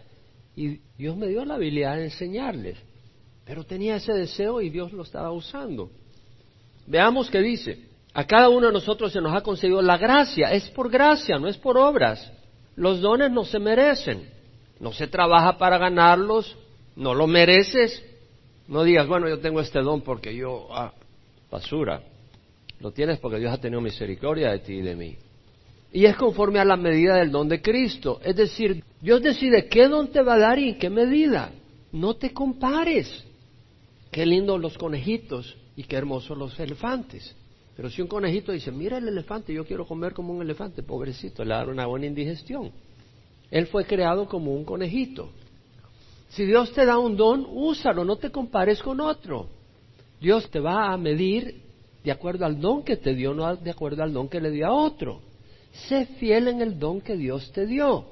Y 0.55 0.79
Dios 0.97 1.17
me 1.17 1.27
dio 1.27 1.43
la 1.45 1.55
habilidad 1.55 1.95
de 1.97 2.05
enseñarles. 2.05 2.77
Pero 3.45 3.63
tenía 3.63 3.95
ese 3.95 4.13
deseo 4.13 4.61
y 4.61 4.69
Dios 4.69 4.93
lo 4.93 5.03
estaba 5.03 5.31
usando. 5.31 5.91
Veamos 6.89 7.29
qué 7.29 7.39
dice. 7.39 7.77
A 8.13 8.25
cada 8.25 8.49
uno 8.49 8.67
de 8.67 8.73
nosotros 8.73 9.13
se 9.13 9.21
nos 9.21 9.33
ha 9.33 9.41
concedido 9.41 9.81
la 9.81 9.97
gracia. 9.97 10.51
Es 10.51 10.67
por 10.71 10.89
gracia, 10.89 11.37
no 11.37 11.47
es 11.47 11.55
por 11.55 11.77
obras. 11.77 12.31
Los 12.75 12.99
dones 12.99 13.31
no 13.31 13.45
se 13.45 13.59
merecen. 13.59 14.27
No 14.79 14.91
se 14.91 15.07
trabaja 15.07 15.57
para 15.59 15.77
ganarlos. 15.77 16.57
No 16.95 17.13
lo 17.13 17.27
mereces. 17.27 18.03
No 18.67 18.83
digas, 18.83 19.07
bueno, 19.07 19.29
yo 19.29 19.39
tengo 19.39 19.61
este 19.61 19.79
don 19.81 20.01
porque 20.01 20.35
yo, 20.35 20.67
ah, 20.71 20.91
basura. 21.51 22.01
Lo 22.79 22.91
tienes 22.91 23.19
porque 23.19 23.37
Dios 23.37 23.53
ha 23.53 23.61
tenido 23.61 23.81
misericordia 23.81 24.51
de 24.51 24.59
ti 24.59 24.73
y 24.73 24.81
de 24.81 24.95
mí. 24.95 25.15
Y 25.91 26.05
es 26.05 26.15
conforme 26.15 26.59
a 26.59 26.65
la 26.65 26.75
medida 26.75 27.17
del 27.17 27.29
don 27.29 27.47
de 27.47 27.61
Cristo. 27.61 28.19
Es 28.23 28.35
decir, 28.35 28.83
Dios 28.99 29.21
decide 29.21 29.67
qué 29.67 29.87
don 29.87 30.07
te 30.07 30.23
va 30.23 30.35
a 30.35 30.39
dar 30.39 30.57
y 30.57 30.69
en 30.69 30.79
qué 30.79 30.89
medida. 30.89 31.51
No 31.91 32.15
te 32.15 32.33
compares. 32.33 33.25
Qué 34.11 34.25
lindo 34.25 34.57
los 34.57 34.75
conejitos 34.75 35.55
y 35.79 35.83
qué 35.83 35.95
hermosos 35.95 36.37
los 36.37 36.59
elefantes. 36.59 37.33
Pero 37.73 37.89
si 37.89 38.01
un 38.01 38.09
conejito 38.09 38.51
dice, 38.51 38.69
mira 38.69 38.97
el 38.97 39.07
elefante, 39.07 39.53
yo 39.53 39.65
quiero 39.65 39.87
comer 39.87 40.11
como 40.11 40.33
un 40.33 40.41
elefante, 40.41 40.83
pobrecito, 40.83 41.45
le 41.45 41.53
da 41.53 41.65
una 41.65 41.85
buena 41.85 42.05
indigestión. 42.05 42.69
Él 43.49 43.65
fue 43.67 43.85
creado 43.85 44.27
como 44.27 44.53
un 44.53 44.65
conejito. 44.65 45.29
Si 46.31 46.43
Dios 46.43 46.73
te 46.73 46.85
da 46.85 46.97
un 46.97 47.15
don, 47.15 47.47
úsalo, 47.49 48.03
no 48.03 48.17
te 48.17 48.29
compares 48.29 48.83
con 48.83 48.99
otro. 48.99 49.47
Dios 50.19 50.51
te 50.51 50.59
va 50.59 50.91
a 50.91 50.97
medir 50.97 51.61
de 52.03 52.11
acuerdo 52.11 52.45
al 52.45 52.59
don 52.59 52.83
que 52.83 52.97
te 52.97 53.15
dio, 53.15 53.33
no 53.33 53.55
de 53.55 53.71
acuerdo 53.71 54.03
al 54.03 54.11
don 54.11 54.27
que 54.27 54.41
le 54.41 54.51
dio 54.51 54.67
a 54.67 54.73
otro. 54.73 55.21
Sé 55.87 56.07
fiel 56.19 56.49
en 56.49 56.61
el 56.61 56.77
don 56.77 56.99
que 56.99 57.15
Dios 57.15 57.53
te 57.53 57.65
dio 57.65 58.03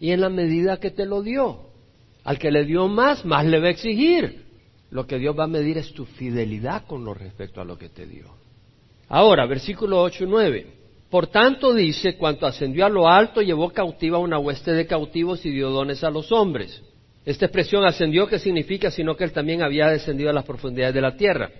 y 0.00 0.12
en 0.12 0.22
la 0.22 0.30
medida 0.30 0.78
que 0.78 0.90
te 0.90 1.04
lo 1.04 1.20
dio. 1.20 1.66
Al 2.24 2.38
que 2.38 2.50
le 2.50 2.64
dio 2.64 2.88
más, 2.88 3.26
más 3.26 3.44
le 3.44 3.60
va 3.60 3.66
a 3.66 3.72
exigir. 3.72 4.43
Lo 4.94 5.08
que 5.08 5.18
Dios 5.18 5.36
va 5.36 5.44
a 5.44 5.48
medir 5.48 5.76
es 5.76 5.92
tu 5.92 6.04
fidelidad 6.04 6.86
con 6.86 7.04
lo 7.04 7.14
respecto 7.14 7.60
a 7.60 7.64
lo 7.64 7.76
que 7.76 7.88
te 7.88 8.06
dio. 8.06 8.26
Ahora, 9.08 9.44
versículo 9.44 10.00
8 10.00 10.22
y 10.22 10.26
9. 10.28 10.66
Por 11.10 11.26
tanto 11.26 11.74
dice, 11.74 12.16
cuanto 12.16 12.46
ascendió 12.46 12.86
a 12.86 12.88
lo 12.88 13.08
alto, 13.08 13.42
llevó 13.42 13.70
cautiva 13.70 14.18
una 14.18 14.38
hueste 14.38 14.72
de 14.72 14.86
cautivos 14.86 15.44
y 15.44 15.50
dio 15.50 15.70
dones 15.70 16.04
a 16.04 16.10
los 16.10 16.30
hombres. 16.30 16.80
Esta 17.24 17.46
expresión 17.46 17.84
ascendió, 17.84 18.28
¿qué 18.28 18.38
significa? 18.38 18.92
Sino 18.92 19.16
que 19.16 19.24
él 19.24 19.32
también 19.32 19.64
había 19.64 19.88
descendido 19.88 20.30
a 20.30 20.32
las 20.32 20.44
profundidades 20.44 20.94
de 20.94 21.00
la 21.00 21.16
tierra. 21.16 21.50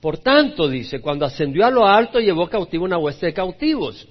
Por 0.00 0.18
tanto, 0.18 0.68
dice, 0.68 1.00
cuando 1.00 1.26
ascendió 1.26 1.66
a 1.66 1.72
lo 1.72 1.88
alto, 1.88 2.20
llevó 2.20 2.48
cautiva 2.48 2.84
una 2.84 2.98
hueste 2.98 3.26
de 3.26 3.34
cautivos. 3.34 4.06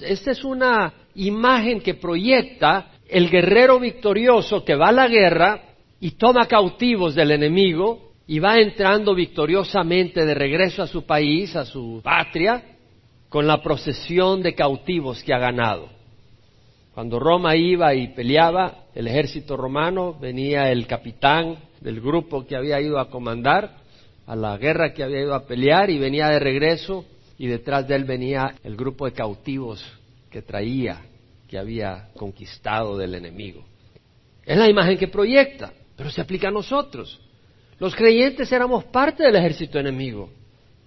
Esta 0.00 0.30
es 0.30 0.42
una 0.42 0.94
imagen 1.16 1.82
que 1.82 1.92
proyecta 1.92 2.92
el 3.10 3.28
guerrero 3.28 3.78
victorioso 3.78 4.64
que 4.64 4.74
va 4.74 4.88
a 4.88 4.92
la 4.92 5.06
guerra 5.06 5.64
y 6.00 6.12
toma 6.12 6.46
cautivos 6.46 7.14
del 7.14 7.32
enemigo 7.32 8.11
y 8.32 8.38
va 8.38 8.58
entrando 8.58 9.14
victoriosamente 9.14 10.24
de 10.24 10.32
regreso 10.32 10.82
a 10.82 10.86
su 10.86 11.04
país, 11.04 11.54
a 11.54 11.66
su 11.66 12.00
patria, 12.02 12.64
con 13.28 13.46
la 13.46 13.62
procesión 13.62 14.42
de 14.42 14.54
cautivos 14.54 15.22
que 15.22 15.34
ha 15.34 15.38
ganado. 15.38 15.90
Cuando 16.94 17.18
Roma 17.18 17.56
iba 17.56 17.94
y 17.94 18.08
peleaba, 18.14 18.86
el 18.94 19.06
ejército 19.06 19.54
romano, 19.54 20.16
venía 20.18 20.72
el 20.72 20.86
capitán 20.86 21.58
del 21.82 22.00
grupo 22.00 22.46
que 22.46 22.56
había 22.56 22.80
ido 22.80 22.98
a 22.98 23.10
comandar 23.10 23.76
a 24.26 24.34
la 24.34 24.56
guerra 24.56 24.94
que 24.94 25.02
había 25.02 25.20
ido 25.20 25.34
a 25.34 25.44
pelear 25.44 25.90
y 25.90 25.98
venía 25.98 26.28
de 26.28 26.38
regreso 26.38 27.04
y 27.36 27.48
detrás 27.48 27.86
de 27.86 27.96
él 27.96 28.04
venía 28.04 28.54
el 28.64 28.76
grupo 28.76 29.04
de 29.04 29.12
cautivos 29.12 29.84
que 30.30 30.40
traía, 30.40 31.02
que 31.48 31.58
había 31.58 32.08
conquistado 32.16 32.96
del 32.96 33.14
enemigo. 33.14 33.62
Es 34.46 34.56
la 34.56 34.70
imagen 34.70 34.96
que 34.96 35.08
proyecta, 35.08 35.70
pero 35.94 36.10
se 36.10 36.22
aplica 36.22 36.48
a 36.48 36.50
nosotros. 36.50 37.20
Los 37.82 37.96
creyentes 37.96 38.52
éramos 38.52 38.84
parte 38.84 39.24
del 39.24 39.34
ejército 39.34 39.76
enemigo. 39.76 40.30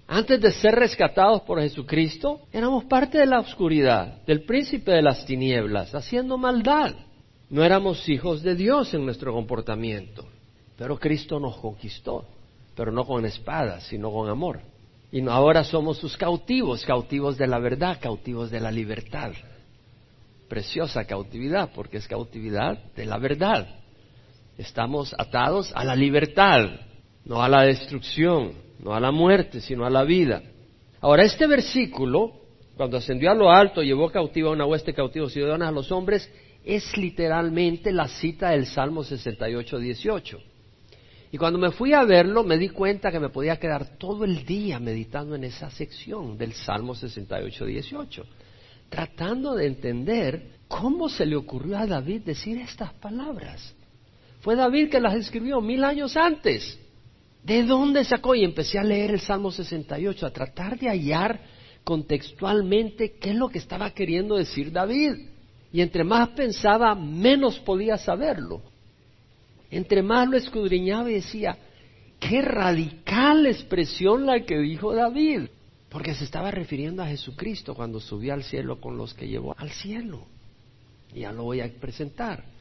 Antes 0.08 0.40
de 0.40 0.50
ser 0.50 0.75
rescatados 0.75 1.42
por 1.42 1.60
Jesucristo, 1.60 2.44
éramos 2.54 2.86
parte 2.86 3.18
de 3.18 3.25
la 3.25 3.42
oscuridad, 3.42 4.24
del 4.25 4.46
príncipe 4.46 4.92
de 4.92 5.02
las 5.02 5.25
tinieblas, 5.25 5.94
haciendo 5.94 6.38
maldad. 6.38 6.96
No 7.50 7.66
éramos 7.66 8.08
hijos 8.08 8.42
de 8.44 8.56
Dios 8.56 8.94
en 8.94 9.04
nuestro 9.04 9.34
comportamiento, 9.34 10.25
pero 10.78 10.98
Cristo 10.98 11.38
nos 11.38 11.58
conquistó, 11.58 12.30
pero 12.78 12.94
no 12.94 13.04
con 13.04 13.25
espadas, 13.25 13.84
sino 13.88 14.10
con 14.10 14.30
amor. 14.30 14.62
Y 15.12 15.20
ahora 15.28 15.66
somos 15.66 15.98
sus 15.98 16.16
cautivos, 16.16 16.86
cautivos 16.86 17.38
de 17.38 17.48
la 17.48 17.60
verdad, 17.60 18.00
cautivos 18.02 18.50
de 18.50 18.62
la 18.62 18.72
libertad. 18.72 19.34
Preciosa 20.48 21.04
cautividad, 21.04 21.72
porque 21.75 21.98
es 21.98 22.08
cautividad 22.08 22.82
de 22.96 23.06
la 23.06 23.18
verdad. 23.18 23.68
Estamos 24.58 25.14
atados 25.18 25.72
a 25.76 25.84
la 25.84 25.96
libertad, 25.96 26.70
no 27.26 27.44
a 27.44 27.50
la 27.50 27.64
destrucción, 27.64 28.54
no 28.80 28.94
a 28.94 29.00
la 29.00 29.12
muerte, 29.12 29.60
sino 29.60 29.86
a 29.86 29.90
la 29.90 30.04
vida. 30.04 30.42
Ahora, 31.02 31.24
este 31.24 31.46
versículo, 31.46 32.32
cuando 32.78 32.98
ascendió 32.98 33.32
a 33.32 33.36
lo 33.36 33.52
alto, 33.52 33.82
llevó 33.82 34.10
cautiva 34.10 34.50
a 34.50 34.54
una 34.54 34.66
hueste 34.66 34.94
cautivos 34.94 35.34
ciudadanos 35.34 35.68
a 35.68 35.72
los 35.72 35.92
hombres, 35.92 36.32
es 36.64 36.96
literalmente 36.98 37.92
la 37.92 38.08
cita 38.08 38.52
del 38.52 38.66
Salmo 38.66 39.04
68, 39.04 39.78
18. 39.78 40.40
Y 41.32 41.38
cuando 41.38 41.60
me 41.60 41.72
fui 41.72 41.92
a 41.92 42.06
verlo, 42.06 42.44
me 42.44 42.58
di 42.58 42.70
cuenta 42.70 43.12
que 43.12 43.20
me 43.20 43.30
podía 43.30 43.58
quedar 43.58 43.98
todo 43.98 44.24
el 44.24 44.46
día 44.46 44.80
meditando 44.80 45.36
en 45.36 45.44
esa 45.44 45.70
sección 45.70 46.38
del 46.38 46.54
Salmo 46.54 46.96
68, 46.96 47.66
18, 47.66 48.26
tratando 48.90 49.54
de 49.54 49.68
entender 49.68 50.52
cómo 50.70 51.10
se 51.10 51.26
le 51.26 51.36
ocurrió 51.36 51.78
a 51.78 51.86
David 51.86 52.22
decir 52.22 52.58
estas 52.58 52.94
palabras. 52.94 53.75
Fue 54.46 54.56
David 54.56 54.92
que 54.92 55.00
las 55.00 55.16
escribió 55.16 55.60
mil 55.60 55.84
años 55.84 56.16
antes. 56.16 56.78
¿De 57.44 57.64
dónde 57.64 58.04
sacó? 58.04 58.36
Y 58.36 58.44
empecé 58.44 58.78
a 58.78 58.84
leer 58.84 59.10
el 59.10 59.20
Salmo 59.20 59.50
68, 59.50 60.24
a 60.24 60.30
tratar 60.30 60.78
de 60.78 60.88
hallar 60.88 61.42
contextualmente 61.84 63.14
qué 63.14 63.32
es 63.32 63.36
lo 63.36 63.50
que 63.50 63.58
estaba 63.58 63.90
queriendo 63.90 64.36
decir 64.36 64.72
David. 64.72 65.14
Y 65.74 65.82
entre 65.82 66.04
más 66.04 66.30
pensaba, 66.30 66.94
menos 66.94 67.58
podía 67.58 67.98
saberlo. 67.98 68.62
Entre 69.72 70.04
más 70.04 70.30
lo 70.30 70.38
escudriñaba 70.38 71.10
y 71.10 71.16
decía, 71.16 71.58
qué 72.20 72.44
radical 72.44 73.48
expresión 73.48 74.28
la 74.28 74.46
que 74.46 74.60
dijo 74.60 74.94
David, 74.94 75.48
porque 75.90 76.14
se 76.14 76.24
estaba 76.24 76.52
refiriendo 76.52 77.02
a 77.02 77.08
Jesucristo 77.08 77.74
cuando 77.74 78.00
subió 78.00 78.36
al 78.36 78.44
cielo 78.44 78.80
con 78.80 78.96
los 78.96 79.16
que 79.16 79.28
llevó 79.28 79.56
al 79.58 79.72
cielo. 79.72 80.28
Ya 81.16 81.32
lo 81.32 81.46
voy 81.46 81.62
a 81.62 81.80
presentar. 81.82 82.54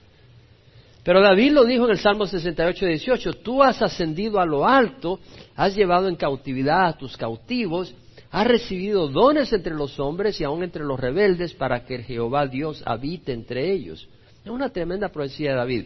Pero 1.04 1.20
David 1.20 1.52
lo 1.52 1.64
dijo 1.64 1.84
en 1.84 1.90
el 1.90 1.98
Salmo 1.98 2.26
68, 2.26 2.86
18, 2.86 3.32
tú 3.34 3.62
has 3.62 3.82
ascendido 3.82 4.40
a 4.40 4.46
lo 4.46 4.66
alto, 4.66 5.20
has 5.54 5.76
llevado 5.76 6.08
en 6.08 6.16
cautividad 6.16 6.86
a 6.86 6.96
tus 6.96 7.14
cautivos, 7.16 7.94
has 8.30 8.46
recibido 8.46 9.08
dones 9.08 9.52
entre 9.52 9.74
los 9.74 10.00
hombres 10.00 10.40
y 10.40 10.44
aún 10.44 10.64
entre 10.64 10.82
los 10.82 10.98
rebeldes 10.98 11.52
para 11.52 11.84
que 11.84 12.02
Jehová 12.02 12.46
Dios 12.46 12.82
habite 12.86 13.32
entre 13.32 13.70
ellos. 13.70 14.08
Es 14.42 14.50
una 14.50 14.70
tremenda 14.70 15.10
profecía 15.10 15.50
de 15.50 15.56
David. 15.56 15.84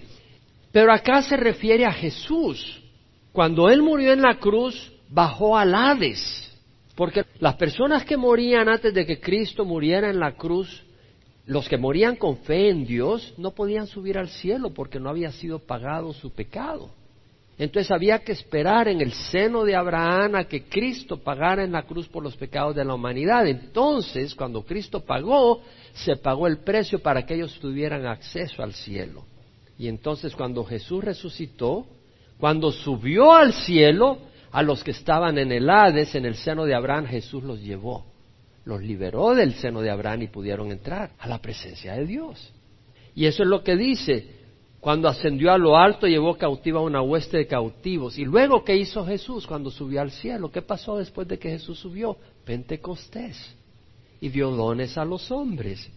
Pero 0.71 0.93
acá 0.93 1.23
se 1.23 1.37
refiere 1.37 1.85
a 1.85 1.93
Jesús. 1.93 2.81
Cuando 3.33 3.69
Él 3.69 3.83
murió 3.83 4.13
en 4.13 4.23
la 4.23 4.39
cruz, 4.39 4.93
bajó 5.09 5.59
al 5.59 5.75
Hades. 5.75 6.45
Porque 6.95 7.25
las 7.41 7.57
personas 7.57 8.05
que 8.05 8.17
morían 8.17 8.69
antes 8.69 8.95
de 8.95 9.05
que 9.05 9.21
Cristo 9.21 9.65
muriera 9.65 10.11
en 10.11 10.21
la 10.21 10.33
cruz, 10.33 10.85
los 11.49 11.67
que 11.67 11.79
morían 11.79 12.15
con 12.15 12.37
fe 12.39 12.69
en 12.69 12.85
Dios, 12.85 13.33
no 13.39 13.53
podían 13.53 13.87
subir 13.87 14.19
al 14.19 14.29
cielo 14.29 14.75
porque 14.75 15.01
no 15.01 15.09
había 15.09 15.33
sido 15.33 15.59
pagado 15.59 16.13
su 16.13 16.31
pecado. 16.31 16.91
Entonces 17.57 17.91
había 17.91 18.19
que 18.19 18.33
esperar 18.33 18.87
en 18.87 19.01
el 19.01 19.13
seno 19.13 19.65
de 19.65 19.75
Abraham 19.75 20.35
a 20.35 20.45
que 20.45 20.65
Cristo 20.65 21.17
pagara 21.17 21.65
en 21.65 21.73
la 21.73 21.85
cruz 21.85 22.07
por 22.07 22.23
los 22.23 22.37
pecados 22.37 22.77
de 22.77 22.85
la 22.85 22.95
humanidad. 22.95 23.47
Entonces, 23.47 24.35
cuando 24.35 24.63
Cristo 24.63 25.01
pagó, 25.01 25.63
se 25.95 26.17
pagó 26.17 26.47
el 26.47 26.59
precio 26.59 26.99
para 27.01 27.25
que 27.25 27.35
ellos 27.35 27.59
tuvieran 27.59 28.07
acceso 28.07 28.63
al 28.63 28.75
cielo. 28.75 29.25
Y 29.79 29.89
entonces 29.89 30.37
cuando 30.37 30.65
Jesús 30.65 31.03
resucitó, 31.03 31.87
cuando 32.39 32.71
subió 32.71 33.33
al 33.33 33.55
cielo, 33.55 34.19
a 34.53 34.63
los 34.63 34.85
que 34.85 34.91
estaban 34.91 35.39
en 35.39 35.51
el 35.51 35.69
Hades, 35.71 36.15
en 36.15 36.27
el 36.27 36.37
seno 36.37 36.67
de 36.67 36.75
Abraham, 36.75 37.07
Jesús 37.07 37.43
los 37.43 37.61
llevó, 37.61 38.05
los 38.69 38.83
liberó 38.83 39.35
del 39.35 39.55
seno 39.55 39.81
de 39.81 39.91
Abraham 39.91 40.23
y 40.23 40.29
pudieron 40.29 40.71
entrar 40.71 41.13
a 41.19 41.27
la 41.27 41.41
presencia 41.41 41.95
de 41.95 42.05
Dios. 42.05 42.53
Y 43.15 43.25
eso 43.25 43.43
es 43.43 43.49
lo 43.49 43.65
que 43.65 43.77
dice, 43.77 44.37
cuando 44.79 45.09
ascendió 45.09 45.51
a 45.51 45.57
lo 45.57 45.79
alto 45.79 46.07
llevó 46.07 46.37
cautiva 46.37 46.83
una 46.83 47.01
hueste 47.01 47.39
de 47.39 47.47
cautivos. 47.47 48.19
Y 48.19 48.27
luego, 48.27 48.63
¿qué 48.63 48.77
hizo 48.77 49.07
Jesús 49.07 49.47
cuando 49.47 49.71
subió 49.71 50.03
al 50.03 50.11
cielo? 50.11 50.53
¿Qué 50.53 50.61
pasó 50.61 50.99
después 50.99 51.27
de 51.27 51.39
que 51.39 51.49
Jesús 51.49 51.79
subió? 51.79 52.19
Pentecostés. 52.45 53.57
Y 54.21 54.29
dio 54.29 54.51
dones 54.51 54.99
a 54.99 55.05
los 55.07 55.31
hombres. 55.31 55.91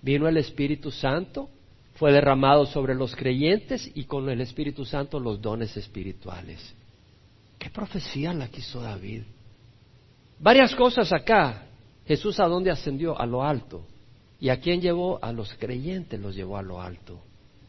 Vino 0.00 0.26
el 0.26 0.38
Espíritu 0.38 0.90
Santo 0.90 1.50
fue 1.96 2.12
derramado 2.12 2.64
sobre 2.64 2.94
los 2.94 3.14
creyentes 3.14 3.90
y 3.94 4.04
con 4.04 4.30
el 4.30 4.40
Espíritu 4.40 4.86
Santo 4.86 5.20
los 5.20 5.42
dones 5.42 5.76
espirituales. 5.76 6.74
¿Qué 7.58 7.68
profecía 7.68 8.32
la 8.32 8.48
quiso 8.48 8.80
David? 8.80 9.22
Varias 10.38 10.74
cosas 10.74 11.12
acá. 11.12 11.65
Jesús 12.06 12.38
a 12.40 12.46
dónde 12.46 12.70
ascendió? 12.70 13.18
A 13.18 13.26
lo 13.26 13.42
alto. 13.42 13.84
¿Y 14.38 14.50
a 14.50 14.60
quién 14.60 14.80
llevó? 14.80 15.18
A 15.22 15.32
los 15.32 15.52
creyentes 15.54 16.20
los 16.20 16.34
llevó 16.34 16.56
a 16.56 16.62
lo 16.62 16.80
alto. 16.80 17.20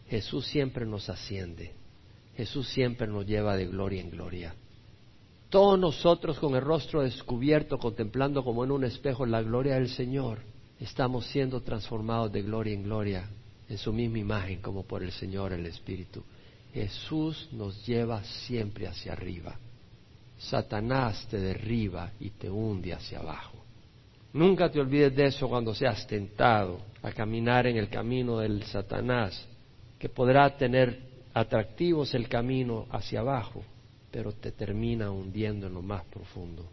Jesús 0.09 0.45
siempre 0.45 0.85
nos 0.85 1.09
asciende. 1.09 1.73
Jesús 2.35 2.67
siempre 2.69 3.07
nos 3.07 3.25
lleva 3.25 3.57
de 3.57 3.65
gloria 3.65 4.01
en 4.01 4.11
gloria. 4.11 4.55
Todos 5.49 5.79
nosotros 5.79 6.37
con 6.39 6.55
el 6.55 6.61
rostro 6.61 7.01
descubierto, 7.01 7.79
contemplando 7.79 8.43
como 8.43 8.63
en 8.63 8.71
un 8.71 8.83
espejo 8.83 9.25
la 9.25 9.41
gloria 9.41 9.75
del 9.75 9.89
Señor, 9.89 10.39
estamos 10.79 11.25
siendo 11.27 11.61
transformados 11.61 12.31
de 12.31 12.41
gloria 12.41 12.73
en 12.73 12.83
gloria 12.83 13.29
en 13.69 13.77
su 13.77 13.91
misma 13.91 14.19
imagen 14.19 14.61
como 14.61 14.83
por 14.83 15.03
el 15.03 15.11
Señor 15.11 15.53
el 15.53 15.65
Espíritu. 15.65 16.23
Jesús 16.73 17.49
nos 17.51 17.85
lleva 17.85 18.23
siempre 18.23 18.87
hacia 18.87 19.13
arriba. 19.13 19.57
Satanás 20.37 21.27
te 21.29 21.37
derriba 21.37 22.11
y 22.19 22.29
te 22.31 22.49
hunde 22.49 22.93
hacia 22.93 23.19
abajo. 23.19 23.57
Nunca 24.33 24.69
te 24.69 24.79
olvides 24.79 25.15
de 25.15 25.25
eso 25.25 25.47
cuando 25.47 25.73
seas 25.73 26.05
tentado 26.05 26.79
a 27.01 27.11
caminar 27.11 27.67
en 27.67 27.77
el 27.77 27.89
camino 27.89 28.39
del 28.39 28.63
Satanás, 28.63 29.47
que 29.97 30.09
podrá 30.09 30.55
tener 30.57 30.99
atractivos 31.33 32.13
el 32.13 32.27
camino 32.27 32.87
hacia 32.91 33.21
abajo, 33.21 33.63
pero 34.11 34.31
te 34.31 34.51
termina 34.51 35.11
hundiendo 35.11 35.67
en 35.67 35.73
lo 35.73 35.81
más 35.81 36.03
profundo. 36.05 36.65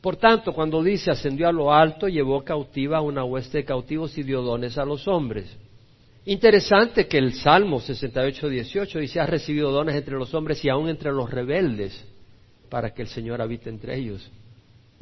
Por 0.00 0.16
tanto, 0.16 0.52
cuando 0.52 0.82
dice 0.82 1.10
ascendió 1.10 1.48
a 1.48 1.52
lo 1.52 1.72
alto, 1.72 2.08
llevó 2.08 2.42
cautiva 2.42 3.00
una 3.00 3.24
hueste 3.24 3.58
de 3.58 3.64
cautivos 3.64 4.16
y 4.18 4.24
dio 4.24 4.42
dones 4.42 4.76
a 4.76 4.84
los 4.84 5.06
hombres. 5.06 5.56
Interesante 6.24 7.06
que 7.06 7.18
el 7.18 7.34
Salmo 7.34 7.80
68, 7.80 8.48
18 8.48 8.98
dice, 8.98 9.20
has 9.20 9.28
recibido 9.28 9.70
dones 9.70 9.94
entre 9.94 10.16
los 10.16 10.32
hombres 10.34 10.64
y 10.64 10.68
aún 10.68 10.88
entre 10.88 11.12
los 11.12 11.30
rebeldes 11.30 12.04
para 12.68 12.94
que 12.94 13.02
el 13.02 13.08
Señor 13.08 13.40
habite 13.42 13.68
entre 13.68 13.96
ellos. 13.96 14.28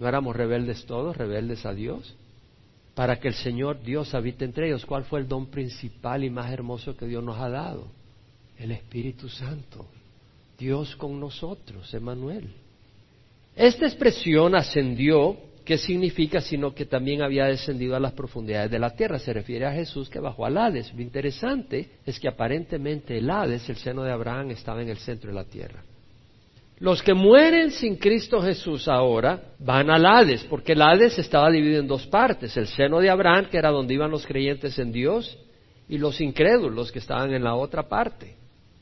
¿No 0.01 0.09
éramos 0.09 0.35
rebeldes 0.35 0.87
todos, 0.87 1.15
rebeldes 1.15 1.67
a 1.67 1.75
Dios? 1.75 2.17
Para 2.95 3.21
que 3.21 3.29
el 3.29 3.35
Señor 3.35 3.83
Dios 3.83 4.15
habite 4.15 4.47
entre 4.47 4.69
ellos. 4.69 4.87
¿Cuál 4.87 5.05
fue 5.05 5.21
el 5.21 5.29
don 5.29 5.51
principal 5.51 6.25
y 6.25 6.31
más 6.31 6.51
hermoso 6.51 6.97
que 6.97 7.05
Dios 7.05 7.23
nos 7.23 7.39
ha 7.39 7.51
dado? 7.51 7.87
El 8.59 8.73
Espíritu 8.73 9.29
Santo. 9.29 9.87
Dios 10.59 10.97
con 10.97 11.21
nosotros, 11.21 11.93
Emanuel. 11.93 12.51
Esta 13.55 13.87
expresión 13.87 14.55
ascendió 14.55 15.37
¿Qué 15.67 15.77
significa? 15.77 16.41
Sino 16.41 16.75
que 16.75 16.87
también 16.87 17.23
había 17.23 17.45
descendido 17.45 17.95
a 17.95 18.01
las 18.01 18.13
profundidades 18.13 18.71
de 18.71 18.79
la 18.79 18.91
tierra. 18.91 19.19
Se 19.19 19.33
refiere 19.33 19.67
a 19.67 19.73
Jesús 19.73 20.09
que 20.09 20.19
bajó 20.19 20.47
al 20.47 20.57
Hades. 20.57 20.93
Lo 20.95 21.03
interesante 21.03 21.91
es 22.07 22.19
que 22.19 22.27
aparentemente 22.27 23.19
el 23.19 23.31
Hades, 23.31 23.69
el 23.69 23.77
seno 23.77 24.03
de 24.03 24.11
Abraham, 24.11 24.51
estaba 24.51 24.83
en 24.83 24.89
el 24.89 24.97
centro 24.97 25.31
de 25.31 25.37
la 25.37 25.45
tierra. 25.45 25.83
Los 26.81 27.03
que 27.03 27.13
mueren 27.13 27.73
sin 27.73 27.97
Cristo 27.97 28.41
Jesús 28.41 28.89
ahora 28.89 29.53
van 29.59 29.91
al 29.91 30.07
Hades, 30.07 30.45
porque 30.45 30.73
el 30.73 30.81
Hades 30.81 31.19
estaba 31.19 31.51
dividido 31.51 31.81
en 31.81 31.87
dos 31.87 32.07
partes. 32.07 32.57
El 32.57 32.69
seno 32.69 33.01
de 33.01 33.11
Abraham, 33.11 33.49
que 33.51 33.59
era 33.59 33.69
donde 33.69 33.93
iban 33.93 34.11
los 34.11 34.27
creyentes 34.27 34.79
en 34.79 34.91
Dios, 34.91 35.39
y 35.91 35.99
los 35.99 36.23
incrédulos 36.23 36.91
que 36.91 36.99
estaban 36.99 37.35
en 37.35 37.45
la 37.45 37.55
otra 37.55 37.87
parte. 37.87 38.35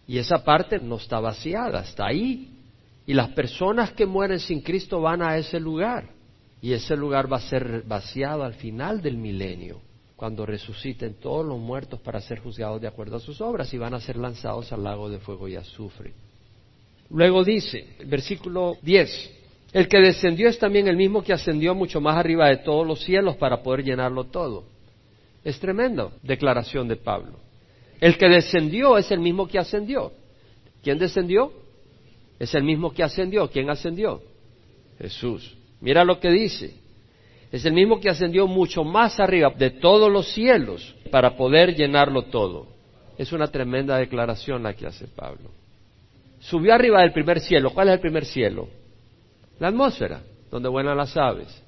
Y 0.06 0.18
esa 0.18 0.44
parte 0.44 0.78
no 0.78 0.96
está 0.96 1.18
vaciada, 1.18 1.80
está 1.80 2.06
ahí. 2.06 2.54
Y 3.04 3.14
las 3.14 3.30
personas 3.30 3.90
que 3.90 4.06
mueren 4.06 4.38
sin 4.38 4.61
Cristo 4.61 5.00
van 5.00 5.20
a 5.20 5.37
ese 5.37 5.58
lugar. 5.58 6.08
Y 6.62 6.74
ese 6.74 6.96
lugar 6.96 7.30
va 7.30 7.38
a 7.38 7.48
ser 7.48 7.82
vaciado 7.84 8.44
al 8.44 8.54
final 8.54 9.02
del 9.02 9.16
milenio, 9.16 9.80
cuando 10.14 10.46
resuciten 10.46 11.14
todos 11.14 11.44
los 11.44 11.58
muertos 11.58 11.98
para 12.00 12.20
ser 12.20 12.38
juzgados 12.38 12.80
de 12.80 12.87
acuerdo 12.87 13.16
a 13.16 13.20
sus 13.20 13.40
obras 13.40 13.74
y 13.74 13.78
van 13.78 13.94
a 13.94 14.00
ser 14.00 14.18
lanzados 14.18 14.72
al 14.72 14.84
lago 14.84 15.11
de 15.11 15.18
fuego 15.18 15.48
y 15.48 15.56
azufre. 15.56 16.12
Luego 17.11 17.42
dice, 17.44 17.87
versículo 18.05 18.77
10, 18.83 19.38
el 19.73 19.88
que 19.88 19.99
descendió 19.99 20.49
es 20.49 20.59
también 20.59 20.88
el 20.88 20.97
mismo 20.97 21.23
que 21.23 21.33
ascendió 21.33 21.75
mucho 21.75 22.01
más 22.01 22.16
arriba 22.16 22.49
de 22.49 22.59
todos 22.59 22.87
los 22.87 23.03
cielos 23.03 23.37
para 23.37 23.62
poder 23.62 23.85
llenarlo 23.85 24.25
todo. 24.25 24.64
Es 25.44 25.59
tremendo 25.61 26.12
declaración 26.23 26.88
de 26.88 26.97
Pablo. 26.97 27.38
El 28.01 28.16
que 28.16 28.29
descendió 28.29 28.97
es 28.97 29.11
el 29.11 29.21
mismo 29.21 29.47
que 29.49 29.59
ascendió. 29.59 30.12
¿Quién 30.83 30.99
descendió? 30.99 31.53
Es 32.38 32.55
el 32.55 32.62
mismo 32.62 32.92
que 32.92 33.03
ascendió. 33.03 33.49
¿Quién 33.51 33.68
ascendió? 33.71 34.23
Jesús. 34.99 35.57
Mira 35.81 36.05
lo 36.05 36.21
que 36.21 36.31
dice. 36.31 36.75
Es 37.51 37.64
el 37.64 37.73
mismo 37.73 37.99
que 37.99 38.11
ascendió 38.11 38.47
mucho 38.47 38.85
más 38.85 39.18
arriba 39.18 39.51
de 39.57 39.71
todos 39.71 40.12
los 40.12 40.33
cielos 40.33 40.94
para 41.11 41.37
poder 41.37 41.75
llenarlo 41.75 42.23
todo. 42.23 42.66
Es 43.16 43.33
una 43.33 43.49
tremenda 43.49 43.97
declaración 43.97 44.62
la 44.62 44.75
que 44.75 44.87
hace 44.87 45.07
Pablo. 45.09 45.51
Subió 46.48 46.72
arriba 46.72 47.02
del 47.02 47.12
primer 47.12 47.40
cielo. 47.40 47.70
¿Cuál 47.74 47.88
es 47.88 47.94
el 47.94 48.00
primer 48.00 48.24
cielo? 48.24 48.68
La 49.58 49.68
atmósfera, 49.68 50.22
donde 50.50 50.70
vuelan 50.70 50.96
las 50.96 51.14
aves. 51.14 51.62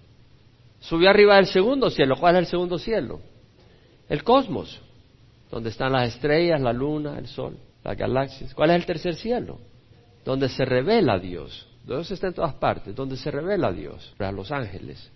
Subió 0.80 1.10
arriba 1.10 1.36
del 1.36 1.46
segundo 1.46 1.90
cielo. 1.90 2.16
¿Cuál 2.18 2.36
es 2.36 2.38
el 2.40 2.46
segundo 2.46 2.78
cielo? 2.78 3.20
El 4.08 4.24
cosmos, 4.24 4.80
donde 5.50 5.68
están 5.68 5.92
las 5.92 6.14
estrellas, 6.14 6.62
la 6.62 6.72
luna, 6.72 7.18
el 7.18 7.26
sol, 7.26 7.58
las 7.84 7.94
galaxias. 7.94 8.54
¿Cuál 8.54 8.70
es 8.70 8.76
el 8.76 8.86
tercer 8.86 9.16
cielo? 9.16 9.58
Donde 10.24 10.48
se 10.48 10.64
revela 10.64 11.18
Dios. 11.18 11.68
Dios 11.84 12.10
está 12.10 12.28
en 12.28 12.34
todas 12.34 12.54
partes, 12.54 12.94
donde 12.94 13.18
se 13.18 13.30
revela 13.30 13.70
Dios, 13.72 14.14
a 14.18 14.32
los 14.32 14.50
ángeles. 14.50 15.10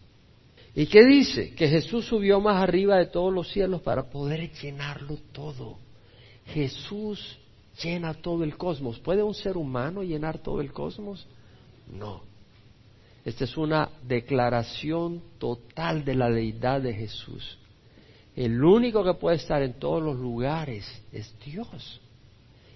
¿Y 0.74 0.87
qué 0.87 1.07
dice? 1.07 1.55
Que 1.55 1.68
Jesús 1.68 2.05
subió 2.05 2.38
más 2.38 2.62
arriba 2.62 2.98
de 2.98 3.07
todos 3.07 3.33
los 3.33 3.48
cielos 3.48 3.81
para 3.81 4.11
poder 4.11 4.53
llenarlo 4.53 5.16
todo. 5.33 5.79
Jesús 6.48 7.38
llena 7.83 8.15
todo 8.15 8.45
el 8.45 8.57
cosmos. 8.57 8.99
¿Puede 8.99 9.23
un 9.23 9.35
ser 9.35 9.57
humano 9.57 10.03
llenar 10.03 10.39
todo 10.39 10.61
el 10.61 10.73
cosmos? 10.73 11.27
No. 11.93 12.23
Esta 13.25 13.45
es 13.45 13.57
una 13.57 13.89
declaración 14.03 15.23
total 15.39 16.05
de 16.05 16.15
la 16.15 16.31
deidad 16.31 16.81
de 16.81 16.93
Jesús. 16.93 17.59
El 18.37 18.63
único 18.63 19.03
que 19.03 19.15
puede 19.15 19.37
estar 19.37 19.63
en 19.63 19.75
todos 19.75 20.03
los 20.03 20.19
lugares 20.19 20.85
es 21.13 21.35
Dios. 21.45 22.01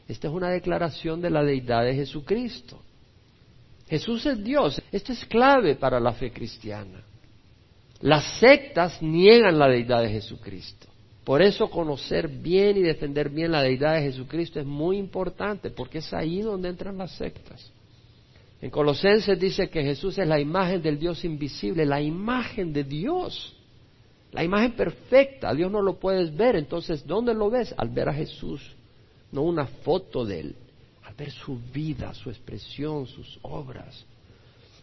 Esta 0.07 0.29
es 0.29 0.35
una 0.35 0.49
declaración 0.49 1.21
de 1.21 1.31
la 1.31 1.43
deidad 1.43 1.85
de 1.85 1.95
Jesucristo. 1.95 2.81
Jesús 3.89 4.25
es 4.27 4.43
Dios. 4.43 4.81
Esto 4.91 5.13
es 5.13 5.25
clave 5.27 5.77
para 5.77 6.01
la 6.01 6.13
fe 6.13 6.33
cristiana. 6.33 7.03
Las 8.01 8.39
sectas 8.39 9.03
niegan 9.03 9.59
la 9.59 9.69
deidad 9.69 10.03
de 10.03 10.11
Jesucristo. 10.11 10.88
Por 11.29 11.43
eso 11.43 11.69
conocer 11.69 12.27
bien 12.27 12.79
y 12.79 12.81
defender 12.81 13.29
bien 13.29 13.53
la 13.53 13.61
deidad 13.61 13.97
de 13.97 14.01
Jesucristo 14.05 14.61
es 14.61 14.65
muy 14.65 14.97
importante, 14.97 15.69
porque 15.69 15.99
es 15.99 16.15
ahí 16.15 16.41
donde 16.41 16.71
entran 16.71 16.97
las 16.97 17.11
sectas. 17.19 17.71
En 18.63 18.71
Colosenses 18.71 19.39
dice 19.39 19.69
que 19.69 19.83
Jesús 19.83 20.17
es 20.17 20.27
la 20.27 20.41
imagen 20.41 20.81
del 20.81 20.99
Dios 20.99 21.27
invisible, 21.27 21.85
la 21.85 22.01
imagen 22.01 22.73
de 22.73 22.83
Dios, 22.83 23.55
la 24.33 24.43
imagen 24.43 24.73
perfecta. 24.73 25.53
Dios 25.53 25.71
no 25.71 25.83
lo 25.83 25.99
puedes 25.99 26.35
ver, 26.35 26.57
entonces 26.57 27.07
¿dónde 27.07 27.35
lo 27.35 27.51
ves? 27.51 27.75
Al 27.77 27.91
ver 27.91 28.09
a 28.09 28.15
Jesús, 28.15 28.63
no 29.31 29.43
una 29.43 29.67
foto 29.67 30.25
de 30.25 30.41
él, 30.41 30.57
al 31.05 31.13
ver 31.13 31.31
su 31.31 31.59
vida, 31.75 32.15
su 32.15 32.31
expresión, 32.31 33.07
sus 33.07 33.39
obras. 33.43 34.03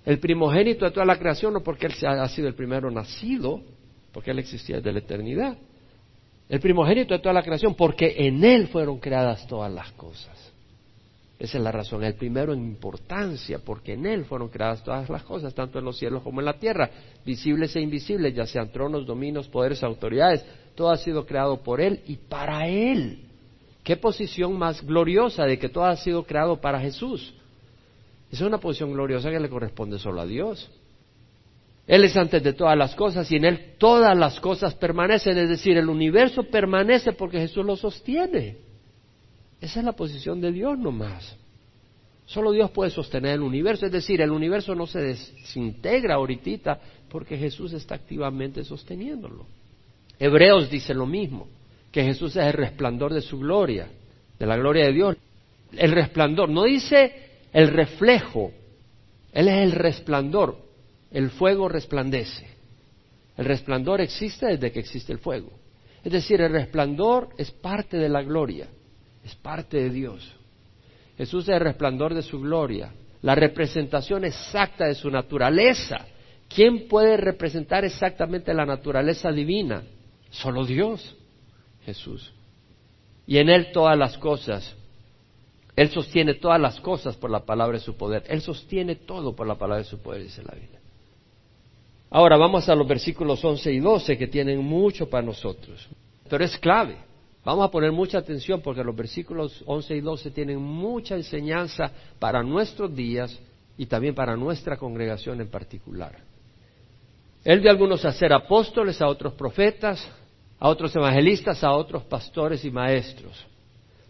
El 0.05 0.19
primogénito 0.19 0.85
de 0.85 0.91
toda 0.91 1.07
la 1.07 1.17
creación, 1.17 1.53
no 1.53 1.61
porque 1.61 1.87
él 1.87 1.93
ha 2.05 2.29
sido 2.29 2.47
el 2.47 2.53
primero 2.53 2.91
nacido, 2.91 3.63
porque 4.13 4.29
él 4.29 4.37
existía 4.37 4.75
desde 4.75 4.93
la 4.93 4.99
eternidad. 4.99 5.57
El 6.47 6.59
primogénito 6.59 7.13
de 7.13 7.19
toda 7.19 7.33
la 7.33 7.43
creación, 7.43 7.75
porque 7.75 8.13
en 8.17 8.43
él 8.43 8.67
fueron 8.67 8.99
creadas 8.99 9.47
todas 9.47 9.71
las 9.71 9.91
cosas. 9.93 10.45
Esa 11.37 11.57
es 11.57 11.63
la 11.63 11.71
razón. 11.71 12.03
El 12.03 12.15
primero 12.15 12.53
en 12.53 12.59
importancia, 12.59 13.59
porque 13.59 13.93
en 13.93 14.05
Él 14.05 14.25
fueron 14.25 14.47
creadas 14.47 14.83
todas 14.83 15.09
las 15.09 15.23
cosas, 15.23 15.53
tanto 15.53 15.79
en 15.79 15.85
los 15.85 15.97
cielos 15.97 16.23
como 16.23 16.39
en 16.39 16.45
la 16.45 16.57
tierra, 16.57 16.89
visibles 17.25 17.75
e 17.75 17.81
invisibles, 17.81 18.33
ya 18.33 18.45
sean 18.45 18.71
tronos, 18.71 19.05
dominios, 19.05 19.49
poderes, 19.49 19.83
autoridades. 19.83 20.45
Todo 20.75 20.91
ha 20.91 20.97
sido 20.97 21.25
creado 21.25 21.61
por 21.61 21.81
Él 21.81 22.01
y 22.07 22.15
para 22.15 22.67
Él. 22.67 23.19
¿Qué 23.83 23.97
posición 23.97 24.57
más 24.57 24.81
gloriosa 24.81 25.45
de 25.45 25.59
que 25.59 25.69
todo 25.69 25.85
ha 25.85 25.95
sido 25.97 26.23
creado 26.23 26.59
para 26.61 26.79
Jesús? 26.79 27.33
Esa 28.31 28.43
es 28.43 28.47
una 28.47 28.57
posición 28.57 28.93
gloriosa 28.93 29.29
que 29.29 29.39
le 29.39 29.49
corresponde 29.49 29.99
solo 29.99 30.21
a 30.21 30.25
Dios. 30.25 30.69
Él 31.87 32.03
es 32.03 32.17
antes 32.17 32.41
de 32.41 32.53
todas 32.53 32.77
las 32.77 32.95
cosas 32.95 33.31
y 33.31 33.35
en 33.35 33.45
Él 33.45 33.75
todas 33.77 34.17
las 34.17 34.39
cosas 34.39 34.73
permanecen, 34.73 35.37
es 35.37 35.49
decir, 35.49 35.77
el 35.77 35.89
universo 35.89 36.43
permanece 36.43 37.13
porque 37.13 37.39
Jesús 37.39 37.65
lo 37.65 37.75
sostiene. 37.75 38.57
Esa 39.61 39.79
es 39.79 39.85
la 39.85 39.93
posición 39.93 40.41
de 40.41 40.51
Dios 40.51 40.77
nomás. 40.77 41.37
Solo 42.25 42.51
Dios 42.51 42.71
puede 42.71 42.89
sostener 42.89 43.35
el 43.35 43.41
universo, 43.41 43.85
es 43.85 43.91
decir, 43.91 44.19
el 44.21 44.31
universo 44.31 44.73
no 44.73 44.87
se 44.87 44.99
desintegra 44.99 46.15
ahorita 46.15 46.79
porque 47.07 47.37
Jesús 47.37 47.73
está 47.73 47.95
activamente 47.95 48.63
sosteniéndolo. 48.63 49.45
Hebreos 50.17 50.69
dice 50.71 50.95
lo 50.95 51.05
mismo, 51.05 51.47
que 51.91 52.03
Jesús 52.03 52.35
es 52.35 52.45
el 52.45 52.53
resplandor 52.53 53.13
de 53.13 53.21
su 53.21 53.37
gloria, 53.37 53.87
de 54.39 54.45
la 54.45 54.57
gloria 54.57 54.85
de 54.85 54.93
Dios. 54.93 55.17
El 55.71 55.91
resplandor, 55.91 56.49
no 56.49 56.63
dice 56.63 57.13
el 57.53 57.67
reflejo, 57.67 58.51
Él 59.31 59.47
es 59.47 59.63
el 59.63 59.71
resplandor, 59.71 60.64
el 61.17 61.31
fuego 61.31 61.67
resplandece. 61.67 62.47
El 63.37 63.45
resplandor 63.45 64.01
existe 64.01 64.45
desde 64.45 64.71
que 64.71 64.79
existe 64.79 65.11
el 65.11 65.19
fuego. 65.19 65.51
Es 66.03 66.11
decir, 66.11 66.39
el 66.41 66.51
resplandor 66.51 67.29
es 67.37 67.51
parte 67.51 67.97
de 67.97 68.09
la 68.09 68.21
gloria 68.21 68.67
es 69.25 69.35
parte 69.35 69.77
de 69.77 69.89
Dios. 69.89 70.31
Jesús 71.17 71.45
es 71.45 71.55
el 71.55 71.59
resplandor 71.59 72.13
de 72.13 72.21
su 72.21 72.39
gloria, 72.39 72.93
la 73.21 73.35
representación 73.35 74.23
exacta 74.23 74.85
de 74.85 74.93
su 74.93 75.09
naturaleza. 75.09 76.05
¿Quién 76.47 76.87
puede 76.87 77.17
representar 77.17 77.83
exactamente 77.83 78.53
la 78.53 78.65
naturaleza 78.65 79.31
divina? 79.31 79.83
Solo 80.29 80.63
Dios, 80.63 81.15
Jesús. 81.85 82.31
Y 83.25 83.39
en 83.39 83.49
Él 83.49 83.71
todas 83.71 83.97
las 83.97 84.17
cosas. 84.19 84.75
Él 85.75 85.89
sostiene 85.89 86.35
todas 86.35 86.61
las 86.61 86.79
cosas 86.79 87.17
por 87.17 87.31
la 87.31 87.43
palabra 87.45 87.77
de 87.77 87.83
su 87.83 87.97
poder. 87.97 88.23
Él 88.27 88.41
sostiene 88.41 88.95
todo 88.95 89.35
por 89.35 89.47
la 89.47 89.55
palabra 89.55 89.83
de 89.83 89.89
su 89.89 90.01
poder, 90.01 90.21
dice 90.21 90.43
la 90.43 90.53
Biblia. 90.53 90.74
Ahora 92.09 92.37
vamos 92.37 92.69
a 92.69 92.75
los 92.75 92.87
versículos 92.87 93.43
11 93.43 93.71
y 93.73 93.79
12 93.79 94.17
que 94.17 94.27
tienen 94.27 94.59
mucho 94.59 95.09
para 95.09 95.25
nosotros. 95.25 95.87
Pero 96.29 96.43
es 96.43 96.57
clave. 96.57 96.97
Vamos 97.43 97.65
a 97.65 97.71
poner 97.71 97.91
mucha 97.91 98.17
atención 98.17 98.61
porque 98.61 98.83
los 98.83 98.95
versículos 98.95 99.63
11 99.67 99.95
y 99.95 100.01
12 100.01 100.31
tienen 100.31 100.59
mucha 100.59 101.15
enseñanza 101.15 101.91
para 102.17 102.41
nuestros 102.41 102.95
días 102.95 103.39
y 103.77 103.85
también 103.85 104.15
para 104.15 104.35
nuestra 104.35 104.77
congregación 104.77 105.41
en 105.41 105.49
particular. 105.49 106.15
Él 107.43 107.67
a 107.67 107.71
algunos 107.71 108.03
a 108.03 108.11
ser 108.11 108.33
apóstoles, 108.33 108.99
a 109.01 109.07
otros 109.07 109.33
profetas, 109.33 110.09
a 110.59 110.67
otros 110.67 110.95
evangelistas, 110.95 111.63
a 111.63 111.73
otros 111.73 112.03
pastores 112.03 112.65
y 112.65 112.71
maestros, 112.71 113.45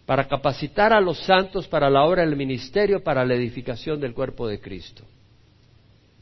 para 0.06 0.26
capacitar 0.26 0.94
a 0.94 1.02
los 1.02 1.20
santos 1.20 1.68
para 1.68 1.90
la 1.90 2.06
obra 2.06 2.26
del 2.26 2.38
ministerio, 2.38 3.04
para 3.04 3.26
la 3.26 3.34
edificación 3.34 4.00
del 4.00 4.14
cuerpo 4.14 4.48
de 4.48 4.62
Cristo. 4.62 5.04